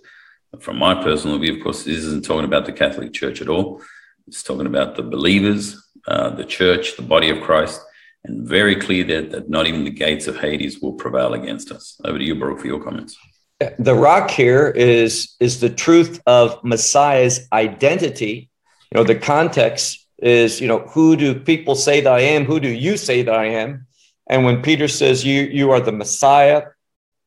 From 0.59 0.77
my 0.77 0.95
personal 1.03 1.37
view, 1.37 1.55
of 1.55 1.63
course, 1.63 1.83
this 1.83 1.97
isn't 1.97 2.25
talking 2.25 2.45
about 2.45 2.65
the 2.65 2.73
Catholic 2.73 3.13
Church 3.13 3.39
at 3.39 3.47
all. 3.47 3.81
It's 4.27 4.41
talking 4.41 4.65
about 4.65 4.95
the 4.95 5.03
believers, 5.03 5.81
uh, 6.07 6.31
the 6.31 6.43
church, 6.43 6.97
the 6.97 7.03
body 7.03 7.29
of 7.29 7.43
Christ, 7.43 7.79
and 8.23 8.47
very 8.47 8.75
clear 8.75 9.03
that, 9.03 9.29
that 9.31 9.49
not 9.49 9.67
even 9.67 9.83
the 9.83 9.91
gates 9.91 10.27
of 10.27 10.37
Hades 10.37 10.79
will 10.81 10.93
prevail 10.93 11.35
against 11.35 11.71
us. 11.71 12.01
Over 12.03 12.17
to 12.17 12.23
you, 12.23 12.33
Baruch, 12.33 12.59
for 12.59 12.67
your 12.67 12.83
comments 12.83 13.15
the 13.77 13.95
rock 13.95 14.31
here 14.31 14.67
is 14.69 15.35
is 15.39 15.59
the 15.59 15.69
truth 15.69 16.21
of 16.25 16.63
Messiah's 16.63 17.47
identity. 17.53 18.49
You 18.91 18.99
know, 18.99 19.03
the 19.03 19.15
context 19.15 20.00
is, 20.21 20.61
you 20.61 20.67
know, 20.67 20.79
who 20.79 21.15
do 21.15 21.39
people 21.39 21.75
say 21.75 22.01
that 22.01 22.13
I 22.13 22.19
am? 22.19 22.45
Who 22.45 22.59
do 22.59 22.69
you 22.69 22.95
say 22.95 23.23
that 23.23 23.33
I 23.33 23.45
am? 23.45 23.87
And 24.27 24.45
when 24.45 24.61
Peter 24.61 24.87
says 24.87 25.25
you 25.25 25.41
you 25.43 25.71
are 25.71 25.81
the 25.81 25.91
Messiah, 25.91 26.67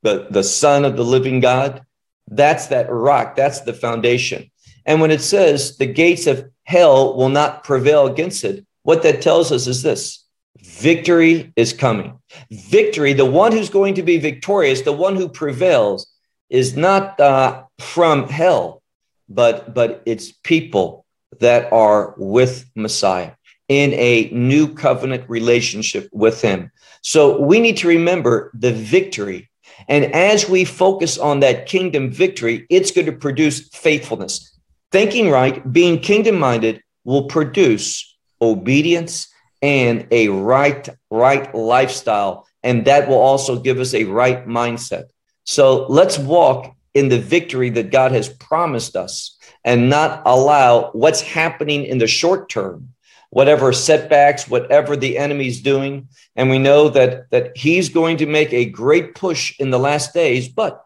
the, 0.02 0.26
the 0.30 0.44
Son 0.44 0.84
of 0.84 0.96
the 0.96 1.04
living 1.04 1.40
God, 1.40 1.84
that's 2.28 2.68
that 2.68 2.90
rock, 2.90 3.36
that's 3.36 3.60
the 3.60 3.74
foundation. 3.74 4.50
And 4.86 5.00
when 5.00 5.10
it 5.10 5.20
says 5.20 5.76
the 5.76 5.86
gates 5.86 6.26
of 6.26 6.48
hell 6.64 7.16
will 7.16 7.28
not 7.28 7.64
prevail 7.64 8.06
against 8.06 8.44
it, 8.44 8.64
what 8.82 9.02
that 9.02 9.22
tells 9.22 9.50
us 9.50 9.66
is 9.66 9.82
this 9.82 10.24
victory 10.60 11.52
is 11.56 11.72
coming. 11.72 12.18
Victory, 12.50 13.12
the 13.12 13.24
one 13.24 13.52
who's 13.52 13.70
going 13.70 13.94
to 13.94 14.02
be 14.02 14.18
victorious, 14.18 14.82
the 14.82 14.92
one 14.92 15.16
who 15.16 15.28
prevails, 15.28 16.06
is 16.48 16.76
not 16.76 17.18
uh, 17.20 17.64
from 17.80 18.28
hell, 18.28 18.82
but 19.28 19.74
but 19.74 20.02
it's 20.06 20.32
people 20.32 21.03
that 21.40 21.72
are 21.72 22.14
with 22.16 22.64
Messiah 22.74 23.32
in 23.68 23.92
a 23.94 24.28
new 24.30 24.74
covenant 24.74 25.28
relationship 25.28 26.08
with 26.12 26.40
Him. 26.42 26.70
So 27.02 27.40
we 27.40 27.60
need 27.60 27.78
to 27.78 27.88
remember 27.88 28.50
the 28.54 28.72
victory. 28.72 29.50
And 29.88 30.14
as 30.14 30.48
we 30.48 30.64
focus 30.64 31.18
on 31.18 31.40
that 31.40 31.66
kingdom 31.66 32.10
victory, 32.10 32.66
it's 32.70 32.90
going 32.90 33.06
to 33.06 33.12
produce 33.12 33.68
faithfulness. 33.68 34.58
Thinking 34.92 35.30
right, 35.30 35.72
being 35.72 35.98
kingdom 35.98 36.38
minded 36.38 36.82
will 37.04 37.24
produce 37.24 38.16
obedience 38.40 39.28
and 39.60 40.06
a 40.10 40.28
right, 40.28 40.88
right 41.10 41.54
lifestyle. 41.54 42.46
And 42.62 42.84
that 42.86 43.08
will 43.08 43.18
also 43.18 43.58
give 43.58 43.80
us 43.80 43.94
a 43.94 44.04
right 44.04 44.46
mindset. 44.46 45.04
So 45.44 45.86
let's 45.88 46.18
walk 46.18 46.74
in 46.94 47.08
the 47.08 47.18
victory 47.18 47.70
that 47.70 47.90
God 47.90 48.12
has 48.12 48.28
promised 48.28 48.96
us 48.96 49.33
and 49.64 49.88
not 49.88 50.22
allow 50.26 50.90
what's 50.92 51.20
happening 51.20 51.84
in 51.84 51.98
the 51.98 52.06
short 52.06 52.48
term, 52.48 52.90
whatever 53.30 53.72
setbacks, 53.72 54.48
whatever 54.48 54.96
the 54.96 55.16
enemy's 55.18 55.62
doing. 55.62 56.08
And 56.36 56.50
we 56.50 56.58
know 56.58 56.88
that, 56.90 57.30
that 57.30 57.56
he's 57.56 57.88
going 57.88 58.18
to 58.18 58.26
make 58.26 58.52
a 58.52 58.66
great 58.66 59.14
push 59.14 59.58
in 59.58 59.70
the 59.70 59.78
last 59.78 60.12
days. 60.12 60.48
But 60.48 60.84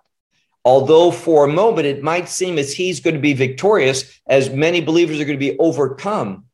although 0.65 1.11
for 1.11 1.45
a 1.45 1.53
moment 1.53 1.87
it 1.87 2.03
might 2.03 2.29
seem 2.29 2.59
as 2.59 2.73
he's 2.73 3.01
going 3.01 3.15
to 3.15 3.21
be 3.21 3.35
victorious, 3.35 4.21
as 4.27 4.51
many 4.51 4.81
believers 4.81 5.21
are 5.21 5.25
going 5.25 5.39
to 5.39 5.53
be 5.53 5.59
overcome, 5.59 6.45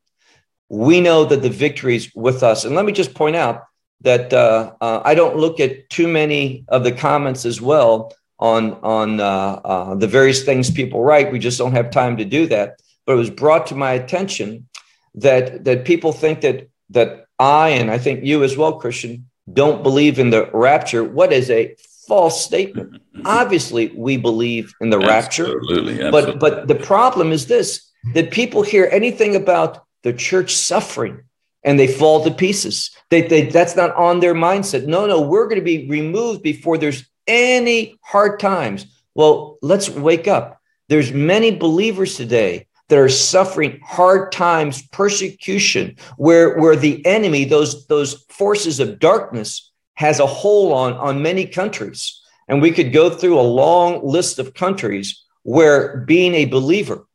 we 0.68 1.00
know 1.00 1.24
that 1.26 1.42
the 1.42 1.50
victory 1.50 1.96
is 1.96 2.10
with 2.14 2.42
us. 2.42 2.64
And 2.64 2.74
let 2.74 2.86
me 2.86 2.92
just 2.92 3.14
point 3.14 3.36
out 3.36 3.64
that 4.00 4.32
uh, 4.32 4.72
uh, 4.80 5.02
I 5.04 5.14
don't 5.14 5.36
look 5.36 5.60
at 5.60 5.88
too 5.90 6.08
many 6.08 6.64
of 6.68 6.84
the 6.84 6.92
comments 6.92 7.44
as 7.44 7.60
well 7.60 8.12
on 8.38 8.74
on 8.82 9.20
uh, 9.20 9.60
uh, 9.64 9.94
the 9.94 10.06
various 10.06 10.42
things 10.44 10.70
people 10.70 11.02
write. 11.02 11.32
We 11.32 11.38
just 11.38 11.58
don't 11.58 11.72
have 11.72 11.90
time 11.90 12.16
to 12.16 12.24
do 12.24 12.46
that. 12.48 12.80
But 13.06 13.14
it 13.14 13.16
was 13.16 13.30
brought 13.30 13.66
to 13.68 13.74
my 13.74 13.92
attention 13.92 14.68
that 15.14 15.64
that 15.64 15.84
people 15.84 16.12
think 16.12 16.40
that 16.40 16.68
that 16.90 17.26
I 17.38 17.70
and 17.70 17.90
I 17.90 17.98
think 17.98 18.24
you 18.24 18.42
as 18.44 18.56
well, 18.56 18.78
Christian, 18.78 19.28
don't 19.52 19.82
believe 19.82 20.18
in 20.18 20.30
the 20.30 20.50
rapture. 20.52 21.04
What 21.04 21.32
is 21.32 21.50
a 21.50 21.76
false 22.06 22.44
statement? 22.44 23.00
Obviously, 23.24 23.92
we 23.94 24.16
believe 24.16 24.72
in 24.80 24.90
the 24.90 24.98
rapture. 24.98 25.44
Absolutely, 25.44 26.10
But 26.10 26.38
but 26.38 26.68
the 26.68 26.74
problem 26.74 27.32
is 27.32 27.46
this 27.46 27.90
that 28.14 28.30
people 28.30 28.62
hear 28.62 28.88
anything 28.92 29.34
about 29.34 29.84
the 30.02 30.12
church 30.12 30.54
suffering 30.54 31.22
and 31.64 31.78
they 31.78 31.86
fall 31.86 32.22
to 32.22 32.30
pieces. 32.30 32.90
They, 33.10 33.22
they 33.22 33.46
that's 33.46 33.76
not 33.76 33.94
on 33.96 34.20
their 34.20 34.34
mindset. 34.34 34.86
No, 34.86 35.06
no, 35.06 35.20
we're 35.20 35.48
going 35.48 35.60
to 35.60 35.64
be 35.64 35.88
removed 35.88 36.42
before 36.42 36.78
there's 36.78 37.04
any 37.26 37.98
hard 38.02 38.40
times. 38.40 38.86
Well, 39.14 39.58
let's 39.62 39.88
wake 39.88 40.28
up. 40.28 40.60
There's 40.88 41.12
many 41.12 41.56
believers 41.56 42.16
today 42.16 42.66
that 42.88 42.98
are 42.98 43.08
suffering 43.08 43.80
hard 43.82 44.30
times, 44.32 44.86
persecution, 44.88 45.96
where, 46.16 46.58
where 46.58 46.76
the 46.76 47.04
enemy, 47.06 47.44
those, 47.44 47.86
those 47.86 48.24
forces 48.28 48.80
of 48.80 48.98
darkness, 48.98 49.72
has 49.94 50.20
a 50.20 50.26
hold 50.26 50.72
on, 50.72 50.92
on 50.94 51.22
many 51.22 51.46
countries. 51.46 52.20
And 52.48 52.60
we 52.60 52.72
could 52.72 52.92
go 52.92 53.08
through 53.08 53.38
a 53.38 53.42
long 53.42 54.06
list 54.06 54.38
of 54.38 54.54
countries 54.54 55.24
where 55.42 55.98
being 55.98 56.34
a 56.34 56.44
believer 56.46 57.06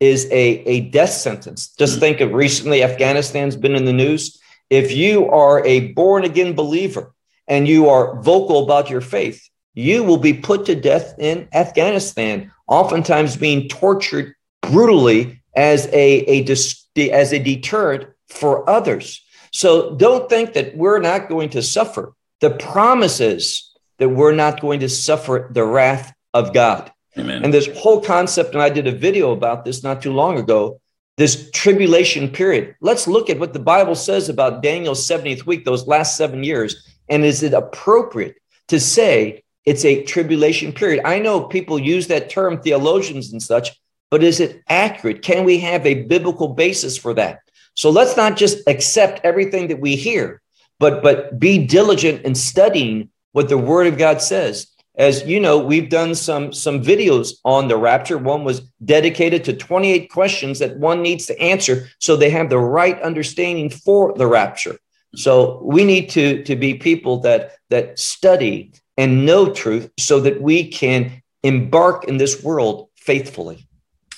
is 0.00 0.26
a, 0.26 0.32
a 0.32 0.80
death 0.90 1.12
sentence. 1.12 1.74
Just 1.78 2.00
think 2.00 2.20
of 2.20 2.32
recently, 2.32 2.82
Afghanistan's 2.82 3.56
been 3.56 3.74
in 3.74 3.86
the 3.86 3.92
news. 3.92 4.38
If 4.68 4.92
you 4.92 5.30
are 5.30 5.64
a 5.64 5.92
born 5.92 6.24
again 6.24 6.54
believer 6.54 7.14
and 7.48 7.68
you 7.68 7.88
are 7.88 8.20
vocal 8.20 8.64
about 8.64 8.90
your 8.90 9.00
faith, 9.00 9.48
you 9.74 10.02
will 10.02 10.18
be 10.18 10.32
put 10.32 10.66
to 10.66 10.74
death 10.74 11.14
in 11.18 11.48
Afghanistan, 11.52 12.50
oftentimes 12.66 13.36
being 13.36 13.68
tortured 13.68 14.34
brutally 14.62 15.40
as 15.54 15.86
a, 15.86 16.24
a 16.28 17.10
as 17.12 17.32
a 17.32 17.38
deterrent 17.38 18.08
for 18.28 18.68
others. 18.68 19.22
So 19.52 19.94
don't 19.94 20.28
think 20.28 20.54
that 20.54 20.76
we're 20.76 20.98
not 20.98 21.28
going 21.28 21.50
to 21.50 21.62
suffer. 21.62 22.12
The 22.40 22.50
promise 22.50 23.20
is 23.20 23.72
that 23.98 24.08
we're 24.08 24.34
not 24.34 24.60
going 24.60 24.80
to 24.80 24.88
suffer 24.88 25.48
the 25.50 25.64
wrath 25.64 26.12
of 26.34 26.52
God. 26.52 26.92
Amen. 27.18 27.44
And 27.44 27.54
this 27.54 27.68
whole 27.78 28.00
concept, 28.00 28.52
and 28.52 28.62
I 28.62 28.68
did 28.68 28.86
a 28.86 28.92
video 28.92 29.32
about 29.32 29.64
this 29.64 29.82
not 29.82 30.02
too 30.02 30.12
long 30.12 30.38
ago, 30.38 30.80
this 31.16 31.50
tribulation 31.52 32.28
period. 32.28 32.76
Let's 32.82 33.08
look 33.08 33.30
at 33.30 33.38
what 33.38 33.54
the 33.54 33.58
Bible 33.58 33.94
says 33.94 34.28
about 34.28 34.62
Daniel's 34.62 35.06
70th 35.08 35.46
week, 35.46 35.64
those 35.64 35.86
last 35.86 36.16
seven 36.16 36.44
years. 36.44 36.95
And 37.08 37.24
is 37.24 37.42
it 37.42 37.52
appropriate 37.52 38.36
to 38.68 38.80
say 38.80 39.44
it's 39.64 39.84
a 39.84 40.02
tribulation 40.04 40.72
period? 40.72 41.04
I 41.04 41.18
know 41.18 41.42
people 41.42 41.78
use 41.78 42.06
that 42.08 42.30
term, 42.30 42.60
theologians 42.60 43.32
and 43.32 43.42
such, 43.42 43.70
but 44.10 44.22
is 44.22 44.40
it 44.40 44.62
accurate? 44.68 45.22
Can 45.22 45.44
we 45.44 45.58
have 45.60 45.84
a 45.84 46.04
biblical 46.04 46.48
basis 46.48 46.96
for 46.96 47.14
that? 47.14 47.40
So 47.74 47.90
let's 47.90 48.16
not 48.16 48.36
just 48.36 48.66
accept 48.66 49.20
everything 49.24 49.68
that 49.68 49.80
we 49.80 49.96
hear, 49.96 50.40
but 50.78 51.02
but 51.02 51.38
be 51.38 51.66
diligent 51.66 52.22
in 52.22 52.34
studying 52.34 53.10
what 53.32 53.48
the 53.48 53.58
Word 53.58 53.86
of 53.86 53.98
God 53.98 54.22
says. 54.22 54.68
As 54.96 55.24
you 55.26 55.40
know, 55.40 55.58
we've 55.58 55.90
done 55.90 56.14
some 56.14 56.52
some 56.54 56.82
videos 56.82 57.34
on 57.44 57.68
the 57.68 57.76
rapture. 57.76 58.16
One 58.16 58.44
was 58.44 58.60
dedicated 58.82 59.44
to 59.44 59.52
28 59.52 60.10
questions 60.10 60.60
that 60.60 60.78
one 60.78 61.02
needs 61.02 61.26
to 61.26 61.38
answer 61.38 61.88
so 61.98 62.16
they 62.16 62.30
have 62.30 62.48
the 62.48 62.58
right 62.58 63.00
understanding 63.02 63.68
for 63.68 64.14
the 64.14 64.26
rapture. 64.26 64.78
So 65.14 65.62
we 65.62 65.84
need 65.84 66.10
to 66.10 66.42
to 66.44 66.56
be 66.56 66.74
people 66.74 67.20
that 67.20 67.52
that 67.70 67.98
study 67.98 68.72
and 68.96 69.26
know 69.26 69.52
truth 69.52 69.90
so 69.98 70.20
that 70.20 70.40
we 70.40 70.68
can 70.68 71.22
embark 71.42 72.04
in 72.04 72.16
this 72.16 72.42
world 72.42 72.88
faithfully. 72.96 73.68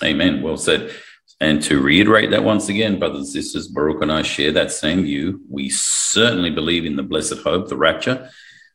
Amen. 0.03 0.43
Well 0.43 0.57
said. 0.57 0.93
And 1.41 1.63
to 1.65 1.81
reiterate 1.81 2.31
that 2.31 2.43
once 2.43 2.69
again, 2.69 2.99
brothers 2.99 3.19
and 3.19 3.29
sisters, 3.29 3.69
Baruch 3.69 4.03
and 4.03 4.11
I 4.11 4.23
share 4.23 4.51
that 4.53 4.73
same 4.73 5.05
view. 5.05 5.41
We 5.49 5.69
certainly 5.69 6.51
believe 6.51 6.85
in 6.85 6.97
the 6.97 7.05
blessed 7.05 7.39
hope, 7.39 7.69
the 7.69 7.77
rapture. 7.77 8.31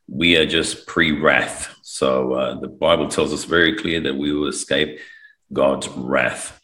We 0.08 0.38
are 0.38 0.46
just 0.46 0.88
pre 0.88 1.12
wrath. 1.12 1.76
So 1.82 2.34
uh, 2.34 2.60
the 2.60 2.70
Bible 2.70 3.10
tells 3.10 3.34
us 3.34 3.44
very 3.44 3.76
clear 3.76 4.00
that 4.02 4.16
we 4.16 4.32
will 4.32 4.48
escape 4.48 5.00
God's 5.52 5.90
wrath. 5.90 6.60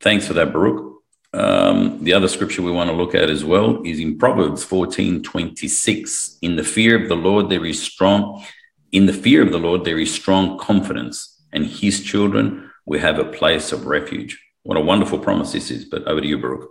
Thanks 0.00 0.26
for 0.26 0.34
that, 0.34 0.52
Baruch. 0.52 0.99
Um, 1.32 2.02
the 2.02 2.12
other 2.12 2.26
scripture 2.26 2.62
we 2.62 2.72
want 2.72 2.90
to 2.90 2.96
look 2.96 3.14
at 3.14 3.30
as 3.30 3.44
well 3.44 3.82
is 3.84 4.00
in 4.00 4.18
Proverbs 4.18 4.64
14 4.64 5.22
26. 5.22 6.38
In 6.42 6.56
the 6.56 6.64
fear 6.64 7.00
of 7.00 7.08
the 7.08 7.14
Lord, 7.14 7.48
there 7.48 7.64
is 7.64 7.80
strong, 7.80 8.44
in 8.92 9.06
the 9.06 9.12
fear 9.12 9.42
of 9.42 9.52
the 9.52 9.58
Lord, 9.58 9.84
there 9.84 9.98
is 9.98 10.12
strong 10.12 10.58
confidence, 10.58 11.42
and 11.52 11.64
his 11.66 12.02
children 12.02 12.70
we 12.84 12.98
have 12.98 13.18
a 13.18 13.24
place 13.24 13.70
of 13.70 13.86
refuge. 13.86 14.42
What 14.64 14.76
a 14.76 14.80
wonderful 14.80 15.18
promise 15.18 15.52
this 15.52 15.70
is. 15.70 15.84
But 15.84 16.06
over 16.08 16.20
to 16.20 16.26
you, 16.26 16.38
Baruch. 16.38 16.68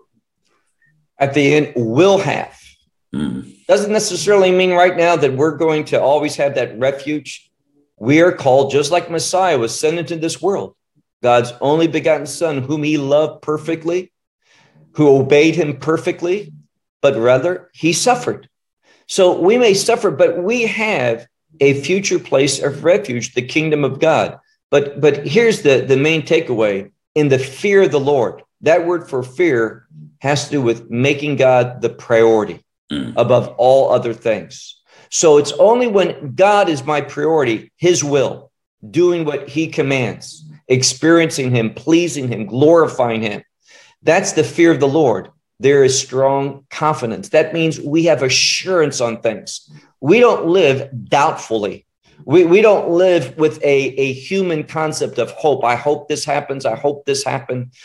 At 1.18 1.34
the 1.34 1.56
end, 1.56 1.74
will 1.76 2.18
have. 2.18 2.60
Mm. 3.16 3.66
Doesn't 3.68 3.92
necessarily 3.92 4.52
mean 4.52 4.72
right 4.72 4.96
now 4.96 5.16
that 5.16 5.34
we're 5.34 5.58
going 5.58 5.86
to 5.86 6.02
always 6.02 6.36
have 6.36 6.56
that 6.56 6.78
refuge. 6.78 7.50
We 7.98 8.22
are 8.22 8.32
called, 8.32 8.72
just 8.72 8.92
like 8.92 9.10
Messiah 9.10 9.58
was 9.58 9.78
sent 9.78 9.98
into 9.98 10.18
this 10.18 10.42
world, 10.42 10.76
God's 11.24 11.52
only 11.60 11.88
begotten 11.88 12.28
Son, 12.28 12.62
whom 12.62 12.84
he 12.84 12.98
loved 12.98 13.42
perfectly, 13.42 14.12
who 14.94 15.18
obeyed 15.18 15.56
him 15.56 15.78
perfectly, 15.78 16.52
but 17.02 17.16
rather 17.16 17.70
he 17.74 17.94
suffered. 17.94 18.50
So 19.08 19.40
we 19.40 19.58
may 19.58 19.74
suffer, 19.74 20.12
but 20.12 20.44
we 20.44 20.64
have 20.64 21.28
a 21.60 21.82
future 21.82 22.20
place 22.20 22.62
of 22.62 22.84
refuge, 22.84 23.34
the 23.34 23.42
kingdom 23.42 23.84
of 23.84 24.00
God. 24.00 24.40
But 24.70 25.02
but 25.02 25.26
here's 25.26 25.62
the, 25.64 25.82
the 25.82 25.98
main 25.98 26.22
takeaway 26.22 26.92
in 27.16 27.30
the 27.30 27.40
fear 27.40 27.84
of 27.84 27.92
the 27.92 28.00
Lord. 28.00 28.44
That 28.62 28.86
word 28.86 29.10
for 29.10 29.24
fear 29.24 29.88
has 30.20 30.46
to 30.46 30.52
do 30.52 30.62
with 30.62 30.90
making 30.90 31.38
God 31.38 31.82
the 31.82 31.90
priority 31.90 32.64
mm. 32.92 33.14
above 33.16 33.48
all 33.58 33.92
other 33.92 34.14
things. 34.14 34.76
So 35.10 35.38
it's 35.38 35.54
only 35.54 35.88
when 35.88 36.36
God 36.36 36.70
is 36.70 36.86
my 36.86 37.02
priority, 37.02 37.72
his 37.78 38.04
will, 38.04 38.52
doing 38.90 39.26
what 39.26 39.50
he 39.50 39.68
commands, 39.68 40.46
experiencing 40.68 41.52
him, 41.52 41.74
pleasing 41.74 42.28
him, 42.28 42.46
glorifying 42.46 43.22
him. 43.22 43.42
That's 44.04 44.34
the 44.34 44.44
fear 44.44 44.72
of 44.72 44.80
the 44.80 44.88
Lord. 44.88 45.30
There 45.60 45.84
is 45.84 46.00
strong 46.00 46.66
confidence. 46.70 47.30
That 47.30 47.54
means 47.54 47.80
we 47.80 48.06
have 48.06 48.24
assurance 48.24 49.02
on 49.02 49.22
things. 49.22 49.70
We 50.00 50.20
don't 50.20 50.48
live 50.48 50.90
doubtfully. 51.10 51.86
We, 52.26 52.46
we 52.46 52.62
don't 52.62 52.90
live 52.90 53.38
with 53.38 53.62
a, 53.64 53.66
a 53.66 54.14
human 54.14 54.64
concept 54.64 55.18
of 55.18 55.32
hope. 55.32 55.64
I 55.64 55.76
hope 55.76 56.08
this 56.08 56.24
happens. 56.24 56.66
I 56.66 56.76
hope 56.76 57.06
this 57.06 57.24
happens. 57.24 57.76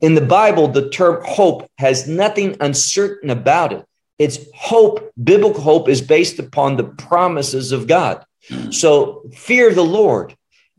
In 0.00 0.14
the 0.14 0.20
Bible, 0.20 0.68
the 0.68 0.88
term 0.88 1.22
hope 1.24 1.68
has 1.78 2.08
nothing 2.08 2.56
uncertain 2.60 3.30
about 3.30 3.72
it. 3.72 3.84
It's 4.18 4.38
hope. 4.54 5.10
Biblical 5.22 5.60
hope 5.60 5.88
is 5.88 6.00
based 6.00 6.38
upon 6.38 6.76
the 6.76 6.84
promises 6.84 7.72
of 7.72 7.86
God. 7.86 8.24
So, 8.70 9.22
fear 9.34 9.74
the 9.74 9.84
Lord 9.84 10.36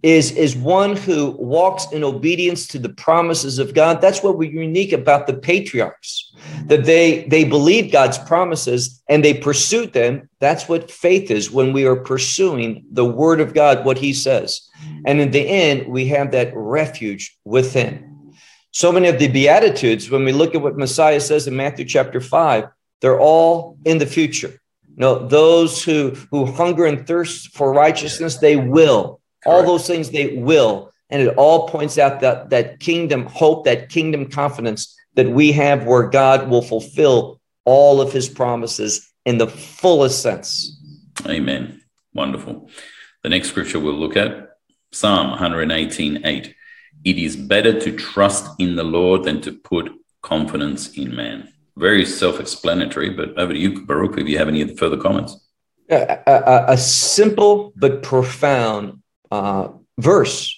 is, 0.07 0.31
is 0.31 0.55
one 0.55 0.95
who 0.95 1.31
walks 1.31 1.91
in 1.91 2.01
obedience 2.01 2.65
to 2.65 2.79
the 2.79 2.87
promises 2.87 3.59
of 3.59 3.73
God. 3.73 3.99
That's 3.99 4.23
what 4.23 4.37
we're 4.37 4.49
unique 4.49 4.93
about 4.93 5.27
the 5.27 5.33
patriarchs, 5.33 6.33
that 6.67 6.85
they, 6.85 7.25
they 7.25 7.43
believed 7.43 7.91
God's 7.91 8.17
promises 8.17 9.03
and 9.09 9.21
they 9.21 9.33
pursued 9.33 9.91
them. 9.91 10.29
That's 10.39 10.69
what 10.69 10.89
faith 10.89 11.29
is 11.29 11.51
when 11.51 11.73
we 11.73 11.85
are 11.85 11.97
pursuing 11.97 12.85
the 12.89 13.03
word 13.03 13.41
of 13.41 13.53
God, 13.53 13.83
what 13.83 13.97
he 13.97 14.13
says. 14.13 14.69
And 15.05 15.19
in 15.19 15.31
the 15.31 15.45
end, 15.45 15.91
we 15.91 16.07
have 16.07 16.31
that 16.31 16.53
refuge 16.55 17.37
within. 17.43 18.33
So 18.71 18.93
many 18.93 19.09
of 19.09 19.19
the 19.19 19.27
Beatitudes, 19.27 20.09
when 20.09 20.23
we 20.23 20.31
look 20.31 20.55
at 20.55 20.61
what 20.61 20.77
Messiah 20.77 21.19
says 21.19 21.47
in 21.47 21.57
Matthew 21.57 21.83
chapter 21.83 22.21
5, 22.21 22.63
they're 23.01 23.19
all 23.19 23.77
in 23.83 23.97
the 23.97 24.05
future. 24.05 24.57
No, 24.95 25.27
those 25.27 25.83
who, 25.83 26.15
who 26.31 26.45
hunger 26.45 26.85
and 26.85 27.05
thirst 27.05 27.53
for 27.57 27.73
righteousness, 27.73 28.37
they 28.37 28.55
will 28.55 29.16
all 29.47 29.63
those 29.63 29.87
things 29.87 30.09
they 30.09 30.35
will. 30.35 30.91
And 31.09 31.21
it 31.21 31.35
all 31.37 31.69
points 31.69 31.97
out 31.97 32.19
that, 32.19 32.49
that 32.49 32.79
kingdom 32.79 33.25
hope, 33.25 33.65
that 33.65 33.89
kingdom 33.89 34.29
confidence 34.29 34.95
that 35.15 35.29
we 35.29 35.51
have 35.53 35.85
where 35.85 36.09
God 36.09 36.49
will 36.49 36.61
fulfill 36.61 37.39
all 37.65 38.01
of 38.01 38.11
his 38.11 38.29
promises 38.29 39.11
in 39.25 39.37
the 39.37 39.47
fullest 39.47 40.21
sense. 40.21 40.79
Amen. 41.25 41.81
Wonderful. 42.13 42.69
The 43.23 43.29
next 43.29 43.49
scripture 43.49 43.79
we'll 43.79 43.93
look 43.93 44.17
at 44.17 44.49
Psalm 44.91 45.31
118 45.31 46.25
8. 46.25 46.55
It 47.03 47.17
is 47.17 47.35
better 47.35 47.79
to 47.79 47.91
trust 47.95 48.49
in 48.59 48.75
the 48.75 48.83
Lord 48.83 49.23
than 49.23 49.41
to 49.41 49.51
put 49.51 49.91
confidence 50.21 50.89
in 50.97 51.15
man. 51.15 51.53
Very 51.77 52.05
self 52.05 52.39
explanatory, 52.39 53.11
but 53.11 53.37
over 53.37 53.53
to 53.53 53.59
you, 53.59 53.85
Baruch, 53.85 54.17
if 54.17 54.27
you 54.27 54.37
have 54.37 54.47
any 54.47 54.75
further 54.75 54.97
comments. 54.97 55.37
A, 55.89 56.19
a, 56.27 56.65
a 56.73 56.77
simple 56.77 57.71
but 57.75 58.03
profound 58.03 59.01
uh, 59.31 59.69
verse. 59.97 60.53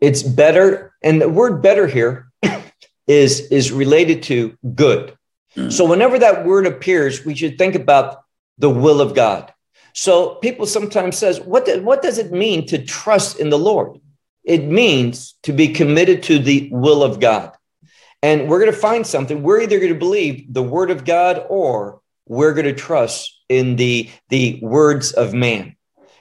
It's 0.00 0.22
better, 0.22 0.92
and 1.02 1.20
the 1.20 1.28
word 1.28 1.62
better 1.62 1.86
here 1.86 2.30
is, 3.06 3.40
is 3.50 3.72
related 3.72 4.24
to 4.24 4.56
good. 4.74 5.16
Mm. 5.56 5.72
So 5.72 5.88
whenever 5.88 6.18
that 6.18 6.44
word 6.44 6.66
appears, 6.66 7.24
we 7.24 7.34
should 7.34 7.58
think 7.58 7.74
about 7.74 8.22
the 8.58 8.70
will 8.70 9.00
of 9.00 9.14
God. 9.14 9.52
So 9.94 10.34
people 10.36 10.66
sometimes 10.66 11.16
says, 11.16 11.40
what, 11.40 11.66
do, 11.66 11.82
what 11.82 12.02
does 12.02 12.18
it 12.18 12.32
mean 12.32 12.66
to 12.66 12.84
trust 12.84 13.38
in 13.38 13.50
the 13.50 13.58
Lord? 13.58 14.00
It 14.42 14.64
means 14.64 15.34
to 15.44 15.52
be 15.52 15.68
committed 15.68 16.24
to 16.24 16.38
the 16.38 16.68
will 16.72 17.02
of 17.02 17.20
God. 17.20 17.52
And 18.22 18.48
we're 18.48 18.58
going 18.58 18.72
to 18.72 18.78
find 18.78 19.06
something. 19.06 19.42
We're 19.42 19.60
either 19.60 19.78
going 19.78 19.92
to 19.92 19.98
believe 19.98 20.52
the 20.52 20.62
word 20.62 20.90
of 20.90 21.04
God 21.04 21.44
or 21.48 22.00
we're 22.26 22.54
going 22.54 22.66
to 22.66 22.74
trust 22.74 23.38
in 23.48 23.76
the, 23.76 24.10
the 24.30 24.58
words 24.62 25.12
of 25.12 25.34
man. 25.34 25.73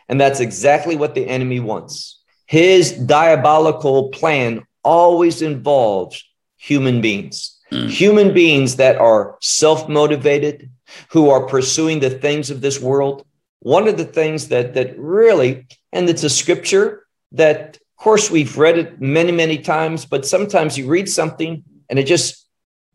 And 0.10 0.20
that's 0.20 0.40
exactly 0.40 0.96
what 0.96 1.16
the 1.16 1.28
enemy 1.28 1.60
wants. 1.60 2.20
His 2.46 2.92
diabolical 2.92 4.10
plan 4.10 4.64
always 4.84 5.42
involves 5.42 6.24
human 6.58 7.02
beings, 7.02 7.60
mm. 7.72 7.90
human 7.90 8.34
beings 8.34 8.76
that 8.78 8.98
are 8.98 9.38
self 9.42 9.90
motivated, 9.90 10.70
who 11.10 11.30
are 11.30 11.46
pursuing 11.48 12.00
the 12.00 12.10
things 12.10 12.50
of 12.50 12.62
this 12.62 12.80
world. 12.80 13.26
One 13.60 13.88
of 13.88 13.98
the 13.98 14.06
things 14.06 14.50
that, 14.50 14.74
that 14.74 14.98
really, 15.00 15.68
and 15.92 16.10
it's 16.10 16.24
a 16.24 16.30
scripture 16.30 17.06
that, 17.32 17.78
of 17.78 18.04
course, 18.04 18.30
we've 18.30 18.58
read 18.58 18.78
it 18.78 19.02
many, 19.02 19.32
many 19.32 19.58
times, 19.58 20.06
but 20.06 20.26
sometimes 20.26 20.78
you 20.78 20.88
read 20.88 21.10
something 21.10 21.64
and 21.90 21.98
it 21.98 22.04
just 22.04 22.44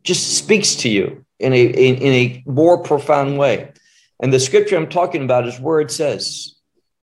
just 0.05 0.39
speaks 0.39 0.77
to 0.77 0.89
you 0.89 1.25
in 1.39 1.53
a 1.53 1.65
in, 1.65 1.97
in 1.97 2.13
a 2.13 2.43
more 2.47 2.83
profound 2.83 3.39
way. 3.39 3.73
And 4.21 4.33
the 4.33 4.41
scripture 4.41 4.77
I'm 4.77 4.89
talking 4.89 5.23
about 5.25 5.47
is 5.47 5.61
where 5.61 5.81
it 5.81 5.91
says, 5.91 6.57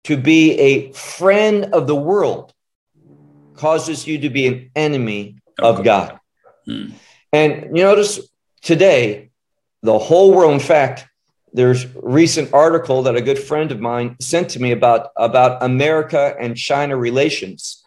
to 0.04 0.16
be 0.16 0.58
a 0.58 0.92
friend 0.92 1.66
of 1.74 1.86
the 1.86 1.96
world 1.96 2.52
causes 3.54 4.06
you 4.06 4.18
to 4.20 4.30
be 4.30 4.46
an 4.46 4.70
enemy 4.74 5.36
of 5.58 5.84
God. 5.84 6.18
Hmm. 6.64 6.90
And 7.32 7.76
you 7.76 7.82
notice 7.82 8.20
today, 8.62 9.30
the 9.82 9.98
whole 9.98 10.32
world, 10.32 10.54
in 10.54 10.60
fact, 10.60 11.06
there's 11.52 11.84
a 11.84 11.88
recent 12.02 12.52
article 12.52 13.02
that 13.04 13.16
a 13.16 13.22
good 13.22 13.38
friend 13.38 13.72
of 13.72 13.80
mine 13.80 14.16
sent 14.20 14.50
to 14.50 14.60
me 14.60 14.72
about, 14.72 15.10
about 15.16 15.62
America 15.62 16.34
and 16.38 16.56
China 16.56 16.96
relations. 16.96 17.82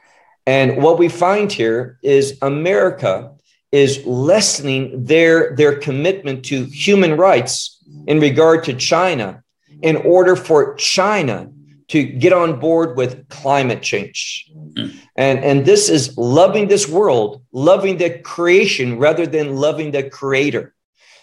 And 0.46 0.82
what 0.82 0.98
we 0.98 1.10
find 1.10 1.52
here 1.52 2.00
is 2.02 2.38
America 2.42 3.32
is 3.72 4.06
lessening 4.06 5.06
their, 5.06 5.56
their 5.56 5.78
commitment 5.78 6.46
to 6.46 6.66
human 6.66 7.16
rights 7.16 7.78
in 8.08 8.20
regard 8.20 8.66
to 8.66 8.74
China 8.74 9.44
in 9.82 9.96
order 9.98 10.36
for 10.36 10.76
China 10.76 11.52
to 11.92 12.04
get 12.04 12.32
on 12.32 12.58
board 12.58 12.96
with 12.96 13.28
climate 13.28 13.82
change. 13.82 14.50
Mm. 14.56 14.98
And, 15.18 15.40
and 15.44 15.66
this 15.66 15.90
is 15.90 16.18
loving 16.18 16.70
this 16.70 16.88
world, 16.88 17.44
loving 17.52 17.98
the 17.98 18.18
creation 18.20 18.98
rather 18.98 19.28
than 19.28 19.58
loving 19.58 19.92
the 19.92 20.10
creator. 20.10 20.74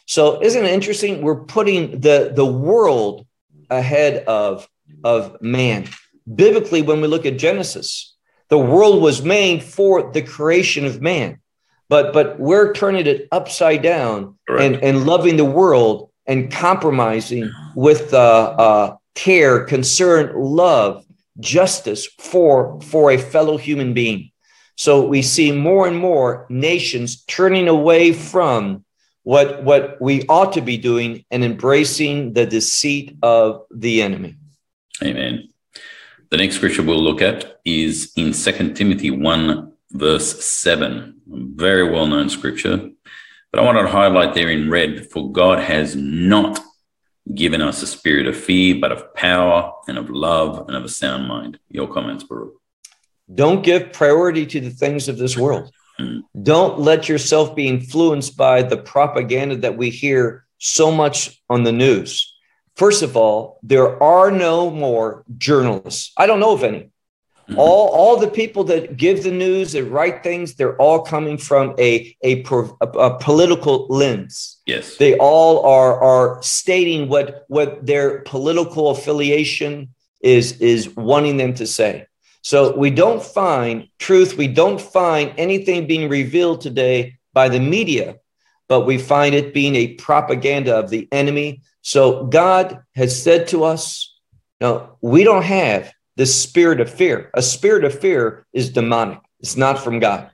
So 0.05 0.43
isn't 0.43 0.65
it 0.65 0.71
interesting? 0.71 1.23
We're 1.23 1.45
putting 1.45 2.01
the, 2.01 2.33
the 2.35 2.45
world 2.45 3.27
ahead 3.71 4.25
of, 4.27 4.69
of 5.05 5.41
man. 5.41 5.89
Biblically, 6.35 6.83
when 6.83 7.01
we 7.01 7.09
look 7.09 7.25
at 7.25 7.39
Genesis, 7.39 8.15
the 8.51 8.59
world 8.59 9.01
was 9.03 9.23
made 9.23 9.63
for 9.63 10.13
the 10.13 10.23
creation 10.23 10.85
of 10.85 11.01
man. 11.01 11.41
But 11.89 12.13
but 12.13 12.39
we're 12.39 12.75
turning 12.75 13.07
it 13.07 13.29
upside 13.33 13.81
down 13.81 14.37
and, 14.47 14.77
and 14.77 15.07
loving 15.07 15.39
the 15.39 15.45
world 15.47 16.11
and 16.27 16.53
compromising 16.53 17.51
with 17.75 18.13
uh, 18.13 18.19
uh, 18.19 18.97
care, 19.19 19.65
concern, 19.65 20.33
love, 20.37 21.05
justice 21.41 22.07
for, 22.07 22.81
for 22.81 23.11
a 23.11 23.19
fellow 23.19 23.57
human 23.57 23.93
being. 23.93 24.31
So 24.77 25.05
we 25.05 25.23
see 25.23 25.51
more 25.51 25.89
and 25.89 25.99
more 25.99 26.47
nations 26.49 27.25
turning 27.25 27.67
away 27.67 28.13
from 28.13 28.85
what, 29.25 29.65
what 29.65 30.01
we 30.01 30.23
ought 30.29 30.53
to 30.53 30.61
be 30.61 30.79
doing 30.79 31.25
and 31.33 31.43
embracing 31.43 32.33
the 32.33 32.47
deceit 32.47 33.17
of 33.21 33.63
the 33.73 34.03
enemy. 34.03 34.37
Amen. 35.03 35.49
The 36.31 36.37
next 36.37 36.57
scripture 36.57 36.85
we'll 36.85 37.03
look 37.03 37.21
at 37.21 37.61
is 37.65 38.13
in 38.17 38.33
2 38.33 38.75
Timothy 38.75 39.11
1, 39.11 39.73
verse 39.91 40.45
7, 40.45 41.21
very 41.27 41.91
well 41.91 42.07
known 42.07 42.29
scripture. 42.29 42.91
But 43.51 43.61
I 43.61 43.65
wanted 43.65 43.83
to 43.83 43.89
highlight 43.89 44.35
there 44.35 44.51
in 44.51 44.71
red 44.71 45.11
for 45.11 45.33
God 45.33 45.59
has 45.59 45.97
not 45.97 46.61
given 47.35 47.61
us 47.61 47.83
a 47.83 47.87
spirit 47.87 48.27
of 48.27 48.37
fear, 48.37 48.77
but 48.81 48.93
of 48.93 49.15
power 49.15 49.73
and 49.87 49.99
of 49.99 50.11
love 50.11 50.67
and 50.69 50.77
of 50.77 50.85
a 50.85 50.89
sound 50.89 51.29
mind. 51.29 51.59
Your 51.71 51.89
comments, 51.89 52.25
Baruch. 52.25 52.55
Don't 53.33 53.63
give 53.63 53.93
priority 53.93 54.47
to 54.47 54.61
the 54.61 54.71
things 54.71 55.09
of 55.09 55.19
this 55.19 55.37
world. 55.37 55.71
Don't 56.41 56.79
let 56.79 57.09
yourself 57.09 57.55
be 57.57 57.67
influenced 57.67 58.37
by 58.37 58.63
the 58.63 58.77
propaganda 58.77 59.57
that 59.57 59.77
we 59.77 59.91
hear 59.91 60.47
so 60.59 60.91
much 60.91 61.43
on 61.51 61.65
the 61.65 61.73
news. 61.73 62.35
First 62.77 63.03
of 63.03 63.17
all, 63.17 63.59
there 63.63 64.01
are 64.01 64.31
no 64.31 64.71
more 64.71 65.25
journalists. 65.37 66.13
I 66.17 66.27
don't 66.27 66.41
know 66.41 66.53
of 66.53 66.63
any. 66.63 66.91
All, 67.57 67.89
all 67.89 68.19
the 68.19 68.29
people 68.29 68.65
that 68.65 68.99
give 68.99 69.23
the 69.23 69.31
news 69.31 69.75
and 69.75 69.91
write 69.91 70.23
things, 70.23 70.55
they're 70.55 70.77
all 70.77 71.01
coming 71.01 71.39
from 71.39 71.75
a, 71.79 72.15
a, 72.23 72.45
a, 72.45 72.87
a 72.87 73.19
political 73.19 73.87
lens. 73.89 74.59
Yes. 74.67 74.99
They 74.99 75.17
all 75.17 75.65
are, 75.65 76.03
are 76.03 76.43
stating 76.43 77.09
what, 77.09 77.47
what 77.49 77.87
their 77.87 78.21
political 78.21 78.91
affiliation 78.91 79.95
is, 80.21 80.61
is 80.61 80.95
wanting 80.95 81.39
them 81.39 81.55
to 81.55 81.67
say. 81.67 82.07
So 82.43 82.77
we 82.77 82.91
don't 82.91 83.23
find 83.23 83.89
truth, 83.99 84.37
we 84.37 84.49
don't 84.49 84.81
find 84.81 85.33
anything 85.39 85.87
being 85.87 86.09
revealed 86.09 86.61
today 86.61 87.19
by 87.33 87.49
the 87.49 87.61
media, 87.61 88.17
but 88.69 88.83
we 88.83 88.99
find 88.99 89.35
it 89.35 89.55
being 89.55 89.75
a 89.75 89.95
propaganda 89.95 90.77
of 90.77 90.91
the 90.91 91.09
enemy. 91.13 91.63
So 91.83 92.27
God 92.27 92.83
has 92.95 93.23
said 93.23 93.49
to 93.49 93.65
us, 93.65 94.15
no, 94.61 94.97
we 95.01 95.25
don't 95.25 95.45
have 95.45 95.93
this 96.19 96.35
spirit 96.39 96.81
of 96.81 96.93
fear. 96.93 97.31
A 97.33 97.41
spirit 97.41 97.85
of 97.85 97.99
fear 97.99 98.45
is 98.53 98.71
demonic, 98.71 99.21
it's 99.41 99.57
not 99.57 99.79
from 99.79 100.01
God. 100.01 100.31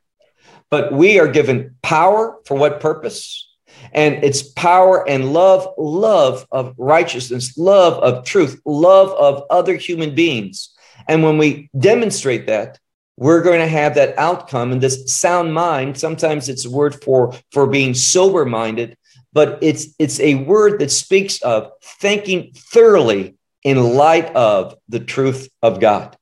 But 0.70 0.92
we 0.92 1.20
are 1.20 1.28
given 1.28 1.76
power 1.82 2.38
for 2.46 2.56
what 2.56 2.80
purpose? 2.80 3.48
And 3.92 4.24
it's 4.24 4.42
power 4.42 5.06
and 5.06 5.32
love, 5.34 5.68
love 5.76 6.46
of 6.50 6.74
righteousness, 6.78 7.56
love 7.58 8.02
of 8.02 8.24
truth, 8.24 8.60
love 8.64 9.10
of 9.10 9.44
other 9.50 9.76
human 9.76 10.14
beings. 10.14 10.70
And 11.06 11.22
when 11.22 11.36
we 11.36 11.68
demonstrate 11.78 12.46
that, 12.46 12.78
we're 13.16 13.42
going 13.42 13.60
to 13.60 13.68
have 13.68 13.94
that 13.94 14.18
outcome 14.18 14.72
and 14.72 14.80
this 14.80 15.12
sound 15.12 15.52
mind. 15.52 15.98
Sometimes 15.98 16.48
it's 16.48 16.64
a 16.64 16.70
word 16.70 17.04
for, 17.04 17.34
for 17.52 17.66
being 17.66 17.92
sober 17.92 18.46
minded, 18.46 18.96
but 19.34 19.58
it's, 19.60 19.88
it's 19.98 20.18
a 20.18 20.36
word 20.36 20.80
that 20.80 20.90
speaks 20.90 21.42
of 21.42 21.70
thinking 22.00 22.52
thoroughly 22.54 23.36
in 23.64 23.94
light 23.94 24.34
of 24.36 24.76
the 24.88 25.00
truth 25.00 25.48
of 25.62 25.80
God. 25.80 26.16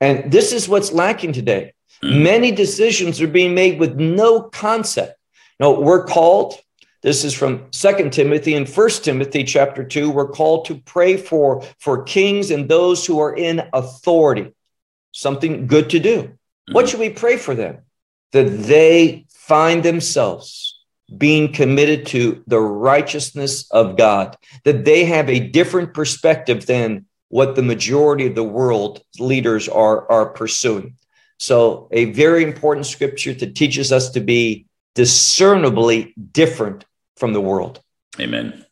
And 0.00 0.30
this 0.30 0.52
is 0.52 0.68
what's 0.68 0.92
lacking 0.92 1.32
today. 1.32 1.72
Mm. 2.02 2.22
Many 2.22 2.52
decisions 2.52 3.20
are 3.20 3.26
being 3.26 3.54
made 3.54 3.80
with 3.80 3.96
no 3.96 4.42
concept. 4.42 5.18
No, 5.58 5.80
we're 5.80 6.04
called, 6.04 6.54
this 7.02 7.24
is 7.24 7.32
from 7.32 7.66
Second 7.72 8.12
Timothy 8.12 8.54
and 8.54 8.68
First 8.68 9.04
Timothy 9.04 9.44
chapter 9.44 9.82
2, 9.82 10.10
we're 10.10 10.28
called 10.28 10.66
to 10.66 10.76
pray 10.76 11.16
for, 11.16 11.62
for 11.78 12.02
kings 12.02 12.50
and 12.50 12.68
those 12.68 13.06
who 13.06 13.18
are 13.20 13.34
in 13.34 13.62
authority. 13.72 14.52
Something 15.12 15.66
good 15.66 15.90
to 15.90 15.98
do. 15.98 16.22
Mm. 16.68 16.74
What 16.74 16.88
should 16.88 17.00
we 17.00 17.10
pray 17.10 17.38
for 17.38 17.54
them? 17.54 17.78
That 18.32 18.44
they 18.44 19.26
find 19.30 19.82
themselves 19.82 20.73
being 21.16 21.52
committed 21.52 22.06
to 22.06 22.42
the 22.46 22.60
righteousness 22.60 23.70
of 23.70 23.96
God, 23.96 24.36
that 24.64 24.84
they 24.84 25.04
have 25.04 25.28
a 25.28 25.48
different 25.48 25.94
perspective 25.94 26.66
than 26.66 27.06
what 27.28 27.56
the 27.56 27.62
majority 27.62 28.26
of 28.26 28.34
the 28.34 28.44
world 28.44 29.02
leaders 29.18 29.68
are, 29.68 30.10
are 30.10 30.26
pursuing. 30.26 30.96
So, 31.38 31.88
a 31.90 32.06
very 32.12 32.44
important 32.44 32.86
scripture 32.86 33.34
that 33.34 33.56
teaches 33.56 33.92
us 33.92 34.10
to 34.10 34.20
be 34.20 34.66
discernibly 34.94 36.14
different 36.32 36.84
from 37.16 37.32
the 37.32 37.40
world. 37.40 37.80
Amen. 38.20 38.64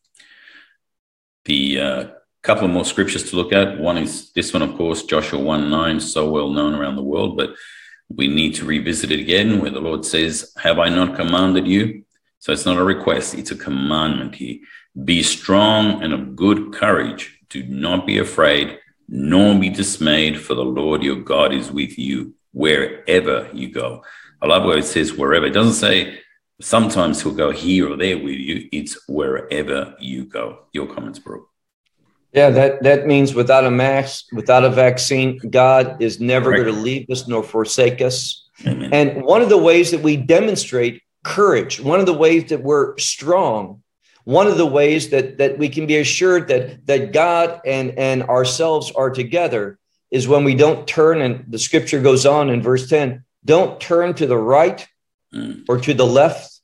The 1.45 1.80
uh, 1.80 2.07
couple 2.43 2.68
more 2.68 2.85
scriptures 2.85 3.30
to 3.30 3.37
look 3.37 3.53
at. 3.53 3.78
One 3.78 3.99
is 3.99 4.33
this 4.33 4.53
one, 4.53 4.62
of 4.62 4.76
course, 4.76 5.05
Joshua 5.05 5.39
1 5.39 5.70
9, 5.70 6.01
so 6.01 6.30
well 6.30 6.51
known 6.51 6.74
around 6.74 6.97
the 6.97 7.03
world, 7.03 7.37
but 7.37 7.55
we 8.09 8.28
need 8.28 8.55
to 8.57 8.64
revisit 8.64 9.11
it 9.11 9.20
again, 9.20 9.61
where 9.61 9.70
the 9.70 9.80
Lord 9.80 10.05
says, 10.05 10.53
Have 10.62 10.78
I 10.78 10.89
not 10.89 11.16
commanded 11.16 11.66
you? 11.66 12.05
So 12.43 12.51
it's 12.51 12.66
not 12.66 12.76
a 12.76 12.82
request, 12.82 13.34
it's 13.34 13.53
a 13.53 13.57
commandment 13.57 14.34
here. 14.34 14.59
Be 15.05 15.22
strong 15.22 16.03
and 16.03 16.12
of 16.12 16.34
good 16.34 16.72
courage. 16.72 17.38
Do 17.51 17.62
not 17.62 18.05
be 18.05 18.18
afraid, 18.18 18.80
nor 19.09 19.57
be 19.57 19.68
dismayed, 19.68 20.40
for 20.40 20.55
the 20.55 20.64
Lord 20.64 21.05
your 21.05 21.20
God 21.20 21.55
is 21.55 21.70
with 21.70 21.97
you 21.97 22.34
wherever 22.53 23.49
you 23.55 23.70
go. 23.70 24.03
I 24.43 24.47
love 24.47 24.64
where 24.64 24.78
it 24.78 24.86
says 24.86 25.12
wherever. 25.12 25.47
It 25.47 25.53
doesn't 25.53 25.74
say 25.74 26.18
sometimes 26.61 27.22
he'll 27.22 27.32
go 27.32 27.53
here 27.53 27.93
or 27.93 27.97
there 27.97 28.18
with 28.18 28.34
you. 28.34 28.68
It's 28.72 28.99
wherever 29.07 29.95
you 30.01 30.24
go. 30.24 30.64
Your 30.72 30.93
comments, 30.93 31.20
bro. 31.20 31.47
Yeah, 32.32 32.51
that, 32.51 32.82
that 32.82 33.07
means 33.07 33.36
without 33.36 33.66
a 33.66 33.70
mask, 33.70 34.24
without 34.32 34.64
a 34.64 34.70
vaccine, 34.70 35.38
God 35.49 36.03
is 36.03 36.18
never 36.18 36.51
going 36.51 36.66
to 36.66 36.72
leave 36.72 37.09
us 37.09 37.28
nor 37.28 37.45
forsake 37.45 38.01
us. 38.01 38.49
Amen. 38.66 38.93
And 38.93 39.22
one 39.22 39.43
of 39.43 39.49
the 39.49 39.59
ways 39.59 39.93
that 39.93 40.03
we 40.03 40.16
demonstrate 40.16 41.03
courage. 41.25 41.81
One 41.81 42.01
of 42.01 42.07
the 42.07 42.14
ways 42.14 42.51
that 42.51 42.62
we're 42.62 42.97
strong, 42.99 43.83
one 44.25 44.47
of 44.47 44.57
the 44.57 44.66
ways 44.66 45.11
that, 45.11 45.39
that 45.39 45.59
we 45.59 45.68
can 45.68 45.87
be 45.87 45.99
assured 45.99 46.49
that, 46.49 46.87
that 46.87 47.12
God 47.12 47.61
and, 47.64 47.99
and 47.99 48.23
ourselves 48.25 48.93
are 48.93 49.11
together 49.11 49.79
is 50.11 50.29
when 50.29 50.45
we 50.45 50.55
don't 50.55 50.87
turn, 50.87 51.20
and 51.23 51.45
the 51.49 51.59
scripture 51.59 52.01
goes 52.01 52.27
on 52.27 52.51
in 52.51 52.62
verse 52.62 52.89
10 52.89 53.25
don't 53.45 53.81
turn 53.81 54.14
to 54.14 54.27
the 54.27 54.39
right 54.39 54.87
mm. 55.35 55.64
or 55.68 55.79
to 55.79 55.95
the 55.95 56.07
left, 56.07 56.61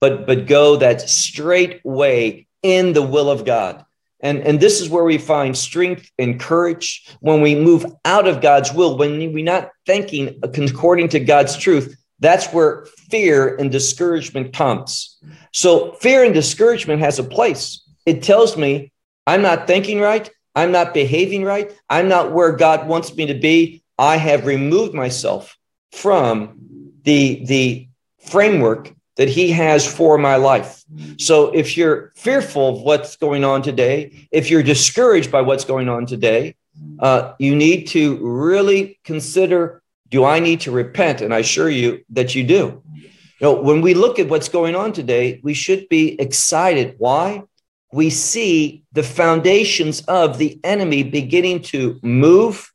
but 0.00 0.26
but 0.26 0.46
go 0.46 0.76
that 0.76 1.08
straight 1.08 1.80
way 1.84 2.46
in 2.62 2.92
the 2.92 3.02
will 3.02 3.30
of 3.30 3.44
God. 3.44 3.84
And, 4.20 4.40
and 4.40 4.58
this 4.58 4.80
is 4.80 4.88
where 4.88 5.04
we 5.04 5.18
find 5.18 5.56
strength 5.56 6.10
and 6.18 6.40
courage 6.40 7.06
when 7.20 7.42
we 7.42 7.54
move 7.54 7.84
out 8.04 8.26
of 8.26 8.40
God's 8.40 8.72
will, 8.72 8.96
when 8.96 9.32
we're 9.32 9.44
not 9.44 9.70
thinking 9.84 10.40
according 10.42 11.10
to 11.10 11.20
God's 11.20 11.56
truth. 11.56 11.96
That's 12.20 12.46
where 12.52 12.86
fear 13.10 13.56
and 13.56 13.70
discouragement 13.70 14.52
comes. 14.54 15.18
So, 15.52 15.92
fear 15.92 16.24
and 16.24 16.32
discouragement 16.32 17.00
has 17.00 17.18
a 17.18 17.24
place. 17.24 17.82
It 18.06 18.22
tells 18.22 18.56
me 18.56 18.92
I'm 19.26 19.42
not 19.42 19.66
thinking 19.66 20.00
right. 20.00 20.30
I'm 20.54 20.72
not 20.72 20.94
behaving 20.94 21.44
right. 21.44 21.70
I'm 21.90 22.08
not 22.08 22.32
where 22.32 22.52
God 22.52 22.88
wants 22.88 23.14
me 23.14 23.26
to 23.26 23.34
be. 23.34 23.82
I 23.98 24.16
have 24.16 24.46
removed 24.46 24.94
myself 24.94 25.56
from 25.92 26.92
the, 27.02 27.44
the 27.44 27.88
framework 28.20 28.92
that 29.16 29.28
He 29.28 29.50
has 29.50 29.86
for 29.86 30.16
my 30.16 30.36
life. 30.36 30.84
So 31.18 31.50
if 31.54 31.76
you're 31.76 32.12
fearful 32.16 32.76
of 32.76 32.82
what's 32.82 33.16
going 33.16 33.44
on 33.44 33.62
today, 33.62 34.28
if 34.30 34.50
you're 34.50 34.62
discouraged 34.62 35.30
by 35.30 35.42
what's 35.42 35.64
going 35.64 35.88
on 35.88 36.06
today, 36.06 36.54
uh, 36.98 37.32
you 37.38 37.56
need 37.56 37.88
to 37.88 38.16
really 38.18 38.98
consider 39.04 39.82
do 40.08 40.24
I 40.24 40.38
need 40.38 40.60
to 40.62 40.70
repent? 40.70 41.20
And 41.20 41.34
I 41.34 41.38
assure 41.38 41.70
you 41.70 42.04
that 42.10 42.34
you 42.34 42.44
do. 42.44 42.82
You 42.94 43.42
know, 43.42 43.60
when 43.60 43.80
we 43.80 43.94
look 43.94 44.18
at 44.18 44.28
what's 44.28 44.48
going 44.48 44.74
on 44.74 44.92
today, 44.92 45.40
we 45.42 45.54
should 45.54 45.88
be 45.88 46.18
excited. 46.20 46.94
Why? 46.98 47.42
We 47.92 48.10
see 48.10 48.84
the 48.92 49.02
foundations 49.02 50.00
of 50.02 50.38
the 50.38 50.58
enemy 50.64 51.02
beginning 51.02 51.62
to 51.62 51.98
move. 52.02 52.72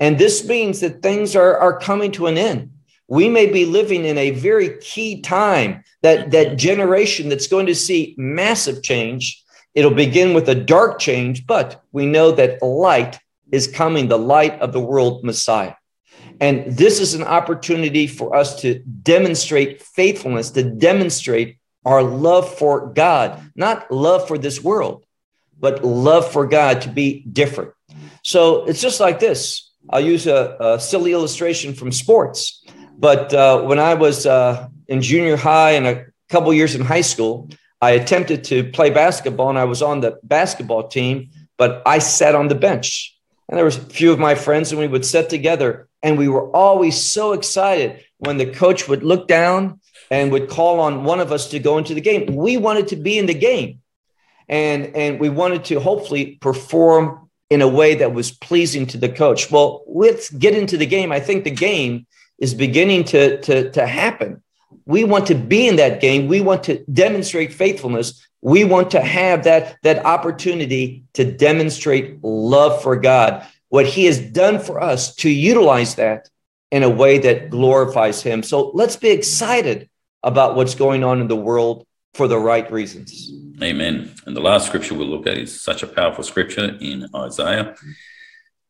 And 0.00 0.18
this 0.18 0.46
means 0.46 0.80
that 0.80 1.02
things 1.02 1.34
are, 1.34 1.56
are 1.58 1.78
coming 1.78 2.12
to 2.12 2.26
an 2.26 2.36
end 2.36 2.70
we 3.12 3.28
may 3.28 3.44
be 3.44 3.66
living 3.66 4.06
in 4.06 4.16
a 4.16 4.30
very 4.30 4.78
key 4.78 5.20
time 5.20 5.84
that 6.00 6.30
that 6.30 6.56
generation 6.56 7.28
that's 7.28 7.46
going 7.46 7.66
to 7.66 7.74
see 7.74 8.14
massive 8.16 8.82
change 8.82 9.44
it'll 9.74 9.94
begin 10.06 10.32
with 10.32 10.48
a 10.48 10.54
dark 10.54 10.98
change 10.98 11.46
but 11.46 11.82
we 11.92 12.06
know 12.06 12.32
that 12.32 12.62
light 12.62 13.18
is 13.50 13.66
coming 13.66 14.08
the 14.08 14.18
light 14.18 14.58
of 14.60 14.72
the 14.72 14.80
world 14.80 15.22
messiah 15.22 15.74
and 16.42 16.76
this 16.76 17.00
is 17.00 17.14
an 17.14 17.22
opportunity 17.22 18.06
for 18.06 18.36
us 18.36 18.60
to 18.62 18.80
demonstrate 18.80 19.82
faithfulness 19.82 20.50
to 20.50 20.62
demonstrate 20.62 21.58
our 21.84 22.02
love 22.02 22.52
for 22.58 22.92
god 22.92 23.40
not 23.56 23.90
love 23.90 24.28
for 24.28 24.36
this 24.36 24.62
world 24.62 25.04
but 25.58 25.84
love 25.84 26.30
for 26.30 26.46
god 26.46 26.82
to 26.82 26.88
be 26.88 27.24
different 27.32 27.72
so 28.22 28.64
it's 28.66 28.82
just 28.82 29.00
like 29.00 29.18
this 29.20 29.70
i'll 29.90 30.00
use 30.14 30.26
a, 30.26 30.56
a 30.60 30.80
silly 30.80 31.12
illustration 31.12 31.74
from 31.74 31.90
sports 31.90 32.62
but 33.02 33.34
uh, 33.34 33.62
when 33.62 33.80
I 33.80 33.94
was 33.94 34.26
uh, 34.26 34.68
in 34.86 35.02
junior 35.02 35.36
high 35.36 35.72
and 35.72 35.88
a 35.88 36.06
couple 36.28 36.54
years 36.54 36.76
in 36.76 36.82
high 36.82 37.00
school, 37.00 37.48
I 37.80 37.90
attempted 37.92 38.44
to 38.44 38.70
play 38.70 38.90
basketball 38.90 39.50
and 39.50 39.58
I 39.58 39.64
was 39.64 39.82
on 39.82 40.00
the 40.00 40.20
basketball 40.22 40.86
team, 40.86 41.30
but 41.58 41.82
I 41.84 41.98
sat 41.98 42.36
on 42.36 42.46
the 42.46 42.54
bench. 42.54 43.18
And 43.48 43.58
there 43.58 43.64
was 43.64 43.76
a 43.76 43.80
few 43.80 44.12
of 44.12 44.20
my 44.20 44.36
friends 44.36 44.70
and 44.70 44.80
we 44.80 44.86
would 44.86 45.04
sit 45.04 45.28
together 45.28 45.88
and 46.02 46.18
we 46.18 46.28
were 46.28 46.50
always 46.50 47.00
so 47.00 47.32
excited 47.32 48.04
when 48.18 48.36
the 48.36 48.46
coach 48.46 48.88
would 48.88 49.02
look 49.02 49.28
down 49.28 49.80
and 50.10 50.32
would 50.32 50.48
call 50.48 50.80
on 50.80 51.04
one 51.04 51.20
of 51.20 51.32
us 51.32 51.50
to 51.50 51.58
go 51.58 51.78
into 51.78 51.94
the 51.94 52.00
game. 52.00 52.34
We 52.34 52.56
wanted 52.56 52.88
to 52.88 52.96
be 52.96 53.18
in 53.18 53.26
the 53.26 53.34
game 53.34 53.80
and, 54.48 54.94
and 54.94 55.20
we 55.20 55.28
wanted 55.28 55.64
to 55.66 55.80
hopefully 55.80 56.36
perform 56.40 57.30
in 57.50 57.62
a 57.62 57.68
way 57.68 57.94
that 57.96 58.14
was 58.14 58.30
pleasing 58.30 58.86
to 58.86 58.98
the 58.98 59.08
coach. 59.08 59.50
Well, 59.50 59.84
let's 59.86 60.30
get 60.30 60.54
into 60.54 60.76
the 60.76 60.86
game. 60.86 61.12
I 61.12 61.20
think 61.20 61.44
the 61.44 61.50
game 61.50 62.06
is 62.38 62.54
beginning 62.54 63.04
to, 63.04 63.40
to, 63.42 63.70
to 63.70 63.86
happen. 63.86 64.42
We 64.84 65.04
want 65.04 65.26
to 65.26 65.34
be 65.34 65.68
in 65.68 65.76
that 65.76 66.00
game. 66.00 66.28
We 66.28 66.40
want 66.40 66.64
to 66.64 66.84
demonstrate 66.86 67.52
faithfulness. 67.52 68.26
We 68.40 68.64
want 68.64 68.90
to 68.92 69.00
have 69.00 69.44
that, 69.44 69.76
that 69.82 70.04
opportunity 70.04 71.04
to 71.14 71.30
demonstrate 71.30 72.22
love 72.24 72.82
for 72.82 72.96
God, 72.96 73.46
what 73.72 73.86
He 73.86 74.04
has 74.04 74.20
done 74.20 74.58
for 74.58 74.82
us, 74.82 75.14
to 75.14 75.30
utilize 75.30 75.94
that 75.94 76.28
in 76.70 76.82
a 76.82 76.90
way 76.90 77.16
that 77.16 77.48
glorifies 77.48 78.22
Him. 78.22 78.42
So 78.42 78.70
let's 78.74 78.96
be 78.96 79.08
excited 79.08 79.88
about 80.22 80.56
what's 80.56 80.74
going 80.74 81.02
on 81.02 81.22
in 81.22 81.26
the 81.26 81.42
world 81.50 81.86
for 82.12 82.28
the 82.28 82.38
right 82.38 82.70
reasons. 82.70 83.32
Amen. 83.62 84.14
And 84.26 84.36
the 84.36 84.42
last 84.42 84.66
scripture 84.66 84.94
we'll 84.94 85.06
look 85.06 85.26
at 85.26 85.38
is 85.38 85.58
such 85.58 85.82
a 85.82 85.86
powerful 85.86 86.22
scripture 86.22 86.76
in 86.82 87.06
Isaiah 87.16 87.74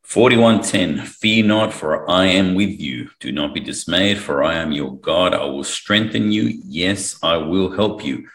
41:10 0.07 1.05
Fear 1.05 1.47
not 1.47 1.73
for 1.73 2.09
I 2.09 2.27
am 2.27 2.55
with 2.55 2.81
you. 2.81 3.11
Do 3.19 3.33
not 3.33 3.55
be 3.55 3.61
dismayed 3.61 4.19
for 4.19 4.45
I 4.45 4.55
am 4.55 4.71
your 4.71 4.97
God. 5.01 5.35
I 5.35 5.47
will 5.47 5.65
strengthen 5.65 6.31
you. 6.31 6.45
Yes 6.65 7.19
I 7.25 7.39
will 7.39 7.73
help 7.73 8.05
you. 8.05 8.29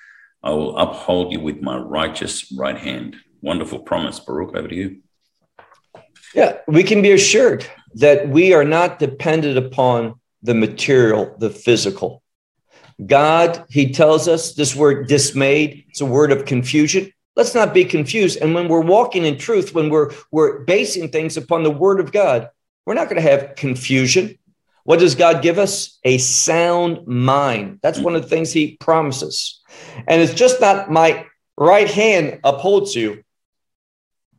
I 0.44 0.50
will 0.50 0.78
uphold 0.78 1.32
you 1.32 1.40
with 1.40 1.62
my 1.62 1.78
righteous 1.78 2.52
right 2.52 2.78
hand. 2.78 3.16
Wonderful 3.42 3.80
promise. 3.80 4.20
Baruch 4.20 4.54
over 4.54 4.68
to 4.68 4.76
you 4.76 5.02
Yeah 6.34 6.58
we 6.68 6.84
can 6.84 7.02
be 7.02 7.12
assured 7.12 7.66
that 7.96 8.30
we 8.30 8.54
are 8.54 8.66
not 8.66 9.00
dependent 9.00 9.58
upon 9.58 10.20
the 10.44 10.54
material 10.54 11.36
the 11.40 11.50
physical 11.50 12.22
God 13.06 13.66
he 13.70 13.92
tells 13.92 14.28
us 14.28 14.54
this 14.54 14.76
word 14.76 15.08
dismayed 15.08 15.86
it's 15.90 16.02
a 16.02 16.06
word 16.06 16.32
of 16.32 16.46
confusion 16.46 17.12
Let's 17.38 17.54
not 17.54 17.72
be 17.72 17.86
confused. 17.86 18.40
And 18.42 18.56
when 18.56 18.68
we're 18.68 18.82
walking 18.82 19.24
in 19.24 19.38
truth, 19.38 19.76
when 19.76 19.92
we're, 19.92 20.12
we're 20.32 20.64
basing 20.64 21.10
things 21.10 21.38
upon 21.38 21.62
the 21.62 21.70
word 21.70 22.00
of 22.00 22.12
God, 22.12 22.50
we're 22.84 22.96
not 22.96 23.10
going 23.10 23.22
to 23.22 23.30
have 23.30 23.54
confusion. 23.56 24.40
What 24.86 25.00
does 25.00 25.14
God 25.14 25.44
give 25.44 25.60
us? 25.60 26.00
A 26.04 26.18
sound 26.18 27.06
mind. 27.06 27.78
That's 27.84 28.00
one 28.00 28.16
of 28.16 28.24
the 28.24 28.28
things 28.28 28.52
he 28.52 28.76
promises. 28.78 29.62
And 30.08 30.20
it's 30.20 30.34
just 30.34 30.60
not 30.60 30.90
my 30.90 31.28
right 31.56 31.88
hand 31.88 32.40
upholds 32.44 32.96
you, 32.96 33.24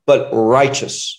but 0.05 0.30
righteous. 0.32 1.18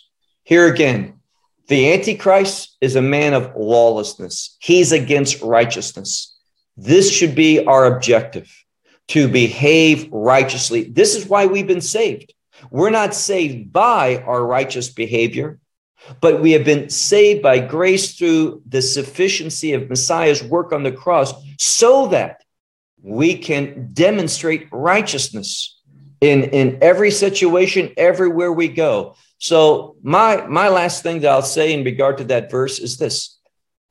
Here 0.50 0.66
again, 0.66 1.20
the 1.68 1.94
Antichrist 1.94 2.76
is 2.82 2.96
a 2.96 3.04
man 3.04 3.36
of 3.36 3.56
lawlessness, 3.56 4.58
he's 4.60 4.92
against 4.92 5.44
righteousness. 5.44 6.36
This 6.76 7.14
should 7.14 7.36
be 7.36 7.64
our 7.68 7.86
objective 7.86 8.52
to 9.10 9.28
behave 9.28 10.10
righteously. 10.12 10.86
This 10.86 11.16
is 11.16 11.28
why 11.28 11.46
we've 11.46 11.68
been 11.68 11.82
saved. 11.82 12.34
We're 12.72 12.90
not 12.90 13.14
saved 13.14 13.72
by 13.72 14.24
our 14.24 14.44
righteous 14.44 14.90
behavior, 14.90 15.60
but 16.20 16.42
we 16.42 16.54
have 16.54 16.66
been 16.66 16.90
saved 16.90 17.44
by 17.44 17.60
grace 17.60 18.16
through 18.16 18.64
the 18.68 18.82
sufficiency 18.82 19.74
of 19.74 19.88
Messiah's 19.88 20.44
work 20.44 20.74
on 20.74 20.82
the 20.82 20.92
cross 20.92 21.32
so 21.60 22.08
that 22.08 22.42
we 23.04 23.38
can 23.38 23.92
demonstrate 23.94 24.68
righteousness 24.72 25.80
in, 26.22 26.46
in 26.46 26.80
every 26.82 27.12
situation, 27.12 27.94
everywhere 27.98 28.52
we 28.52 28.68
go. 28.68 29.16
So, 29.40 29.96
my, 30.04 30.46
my 30.48 30.68
last 30.68 31.02
thing 31.02 31.22
that 31.22 31.32
I'll 31.32 31.42
say 31.42 31.74
in 31.74 31.86
regard 31.86 32.18
to 32.18 32.26
that 32.26 32.52
verse 32.52 32.78
is 32.78 32.98
this 32.98 33.40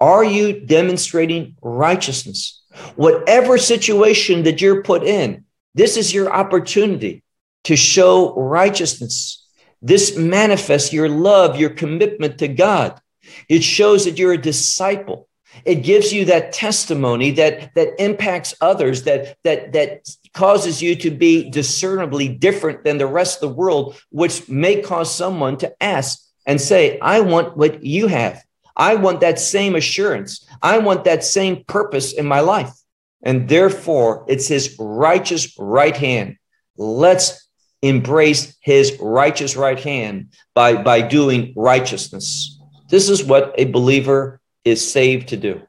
Are 0.01 0.23
you 0.23 0.61
demonstrating 0.61 1.57
righteousness? 1.63 2.63
Whatever 2.97 3.59
situation 3.59 4.45
that 4.45 4.61
you're 4.61 4.83
put 4.83 5.03
in, 5.03 5.45
this 5.75 5.97
is 5.97 6.13
your 6.13 6.31
opportunity 6.31 7.23
to 7.65 7.77
show 7.77 8.35
righteousness. 8.35 9.47
This 9.81 10.17
manifests 10.17 10.93
your 10.93 11.09
love, 11.09 11.59
your 11.59 11.71
commitment 11.71 12.39
to 12.39 12.49
God. 12.49 13.01
It 13.49 13.63
shows 13.63 14.05
that 14.05 14.19
you're 14.19 14.33
a 14.33 14.39
disciple. 14.39 15.29
It 15.65 15.77
gives 15.77 16.13
you 16.13 16.27
that 16.27 16.53
testimony 16.53 17.33
that, 17.33 17.75
that 17.75 18.01
impacts 18.03 18.55
others, 18.61 19.05
that, 19.05 19.37
that, 19.45 19.73
that 19.73 20.09
causes 20.39 20.81
you 20.81 20.95
to 20.95 21.11
be 21.11 21.51
discernibly 21.51 22.29
different 22.29 22.85
than 22.85 22.97
the 22.97 23.09
rest 23.09 23.43
of 23.43 23.49
the 23.49 23.57
world, 23.57 24.01
which 24.11 24.49
may 24.49 24.81
cause 24.81 25.13
someone 25.13 25.57
to 25.57 25.75
ask 25.83 26.23
and 26.47 26.61
say, 26.61 26.97
I 27.01 27.19
want 27.23 27.57
what 27.57 27.83
you 27.83 28.07
have. 28.07 28.41
I 28.77 28.95
want 28.95 29.19
that 29.23 29.41
same 29.41 29.75
assurance. 29.75 30.49
I 30.63 30.79
want 30.79 31.03
that 31.05 31.25
same 31.25 31.65
purpose 31.65 32.13
in 32.13 32.25
my 32.25 32.39
life. 32.39 32.73
And 33.21 33.49
therefore, 33.49 34.27
it's 34.29 34.47
his 34.47 34.77
righteous 34.79 35.59
right 35.59 35.97
hand. 35.97 36.37
Let's 36.77 37.51
embrace 37.83 38.57
his 38.61 38.97
righteous 39.01 39.57
right 39.57 39.81
hand 39.81 40.35
by, 40.55 40.81
by 40.81 41.03
doing 41.03 41.53
righteousness. 41.57 42.61
This 42.89 43.09
is 43.09 43.25
what 43.25 43.57
a 43.59 43.65
believer 43.65 44.41
is 44.65 44.89
saved 44.89 45.31
to 45.31 45.37
do. 45.37 45.63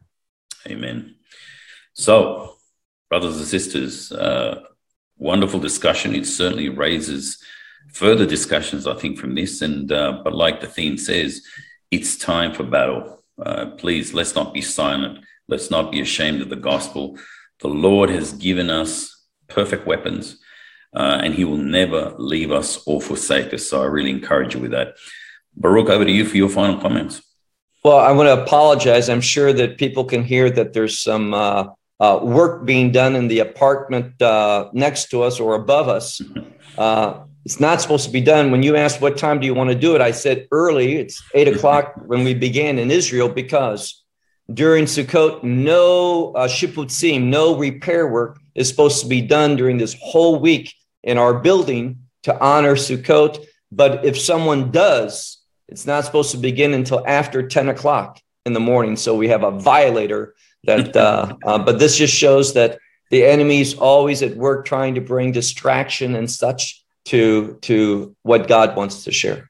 Amen. 0.68 1.16
So, 1.94 2.59
brothers 3.10 3.38
and 3.38 3.46
sisters, 3.46 4.12
uh, 4.12 4.62
wonderful 5.18 5.60
discussion. 5.60 6.16
It 6.16 6.26
certainly 6.26 6.70
raises 6.70 7.38
further 7.92 8.26
discussions, 8.26 8.88
I 8.88 8.96
think, 8.96 9.18
from 9.18 9.36
this. 9.36 9.62
And 9.62 9.92
uh, 9.92 10.22
but 10.24 10.34
like 10.34 10.62
the 10.62 10.68
theme 10.68 10.98
says, 10.98 11.42
it's 11.92 12.18
time 12.18 12.54
for 12.54 12.64
battle. 12.64 13.24
Uh, 13.44 13.72
please, 13.78 14.14
let's 14.14 14.36
not 14.36 14.54
be 14.54 14.62
silent. 14.62 15.20
Let's 15.48 15.72
not 15.72 15.92
be 15.92 16.02
ashamed 16.02 16.42
of 16.42 16.50
the 16.50 16.56
gospel. 16.56 17.18
The 17.62 17.70
Lord 17.70 18.10
has 18.10 18.34
given 18.34 18.70
us 18.70 19.26
perfect 19.48 19.88
weapons, 19.88 20.38
uh, 20.96 21.20
and 21.24 21.34
He 21.34 21.46
will 21.46 21.58
never 21.58 22.14
leave 22.18 22.52
us 22.52 22.82
or 22.86 23.02
forsake 23.02 23.54
us. 23.54 23.68
So 23.68 23.82
I 23.82 23.86
really 23.86 24.12
encourage 24.12 24.54
you 24.54 24.62
with 24.62 24.72
that. 24.72 24.96
Baruch, 25.56 25.90
over 25.90 26.06
to 26.06 26.12
you 26.12 26.26
for 26.26 26.38
your 26.38 26.50
final 26.50 26.80
comments. 26.80 27.22
Well, 27.84 27.98
I 27.98 28.12
want 28.12 28.28
to 28.28 28.44
apologize. 28.44 29.10
I'm 29.10 29.22
sure 29.22 29.54
that 29.54 29.78
people 29.78 30.04
can 30.04 30.24
hear 30.24 30.50
that 30.52 30.74
there's 30.74 31.00
some 31.00 31.34
uh, 32.00 32.20
work 32.22 32.66
being 32.66 32.92
done 32.92 33.16
in 33.16 33.28
the 33.28 33.40
apartment 33.40 34.22
uh, 34.22 34.70
next 34.74 35.10
to 35.12 35.24
us 35.24 35.40
or 35.40 35.56
above 35.56 35.88
us. 35.88 36.22
Uh, 36.78 37.26
it's 37.44 37.60
not 37.60 37.82
supposed 37.82 38.06
to 38.06 38.12
be 38.12 38.22
done. 38.22 38.52
When 38.52 38.64
you 38.64 38.78
asked 38.78 39.02
what 39.02 39.18
time 39.18 39.40
do 39.40 39.46
you 39.46 39.54
want 39.54 39.70
to 39.70 39.76
do 39.76 39.96
it, 39.96 40.02
I 40.02 40.12
said 40.12 40.48
early. 40.52 40.96
It's 40.96 41.22
eight 41.34 41.48
o'clock 41.50 41.94
when 42.06 42.24
we 42.24 42.34
began 42.34 42.80
in 42.80 42.90
Israel 42.90 43.28
because 43.28 44.04
during 44.54 44.86
Sukkot, 44.86 45.44
no 45.44 46.32
uh, 46.34 46.48
shipputzim, 46.48 47.24
no 47.24 47.58
repair 47.58 48.08
work 48.08 48.40
is 48.56 48.70
supposed 48.70 49.02
to 49.02 49.08
be 49.08 49.22
done 49.22 49.56
during 49.56 49.78
this 49.78 49.96
whole 50.00 50.40
week 50.40 50.74
in 51.04 51.18
our 51.18 51.34
building 51.34 52.00
to 52.24 52.40
honor 52.40 52.76
Sukkot. 52.76 53.44
But 53.72 54.06
if 54.06 54.18
someone 54.18 54.72
does, 54.72 55.40
it's 55.68 55.86
not 55.86 56.06
supposed 56.06 56.32
to 56.32 56.38
begin 56.38 56.74
until 56.74 57.04
after 57.06 57.48
10 57.48 57.70
o'clock 57.70 58.20
in 58.46 58.54
the 58.54 58.60
morning. 58.60 58.96
So 58.96 59.16
we 59.16 59.28
have 59.28 59.44
a 59.44 59.52
violator 59.52 60.36
that, 60.66 60.96
uh, 60.96 61.36
uh, 61.46 61.58
but 61.60 61.80
this 61.80 61.98
just 61.98 62.14
shows 62.14 62.54
that 62.54 62.80
the 63.10 63.26
enemy's 63.26 63.76
always 63.76 64.22
at 64.22 64.36
work 64.36 64.66
trying 64.66 64.96
to 64.96 65.02
bring 65.02 65.32
distraction 65.32 66.16
and 66.16 66.30
such 66.30 66.84
to 67.06 67.58
to 67.62 68.16
what 68.24 68.48
God 68.48 68.76
wants 68.76 69.04
to 69.06 69.12
share. 69.12 69.50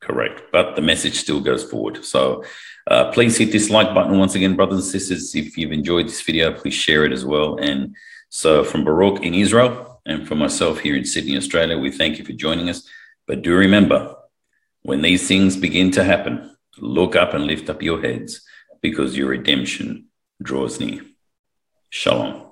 Correct, 0.00 0.42
but 0.52 0.76
the 0.76 0.82
message 0.82 1.16
still 1.16 1.40
goes 1.40 1.62
forward. 1.62 2.04
So 2.04 2.44
uh, 2.86 3.10
please 3.10 3.36
hit 3.36 3.52
this 3.52 3.68
like 3.68 3.94
button 3.94 4.18
once 4.18 4.34
again, 4.34 4.56
brothers 4.56 4.78
and 4.78 4.84
sisters. 4.84 5.34
If 5.34 5.58
you've 5.58 5.72
enjoyed 5.72 6.06
this 6.06 6.22
video, 6.22 6.52
please 6.52 6.74
share 6.74 7.04
it 7.04 7.12
as 7.12 7.24
well. 7.24 7.58
And 7.58 7.94
so 8.30 8.64
from 8.64 8.84
Baruch 8.84 9.22
in 9.22 9.34
Israel 9.34 10.00
and 10.06 10.26
from 10.26 10.38
myself 10.38 10.78
here 10.80 10.96
in 10.96 11.04
Sydney, 11.04 11.36
Australia, 11.36 11.76
we 11.78 11.90
thank 11.90 12.18
you 12.18 12.24
for 12.24 12.32
joining 12.32 12.70
us. 12.70 12.88
But 13.26 13.42
do 13.42 13.54
remember, 13.54 14.14
when 14.82 15.02
these 15.02 15.28
things 15.28 15.56
begin 15.56 15.90
to 15.92 16.04
happen, 16.04 16.56
look 16.78 17.14
up 17.14 17.34
and 17.34 17.44
lift 17.44 17.68
up 17.68 17.82
your 17.82 18.00
heads 18.00 18.42
because 18.80 19.16
your 19.16 19.28
redemption 19.28 20.06
near. 20.80 21.04
Shalom. 21.90 22.49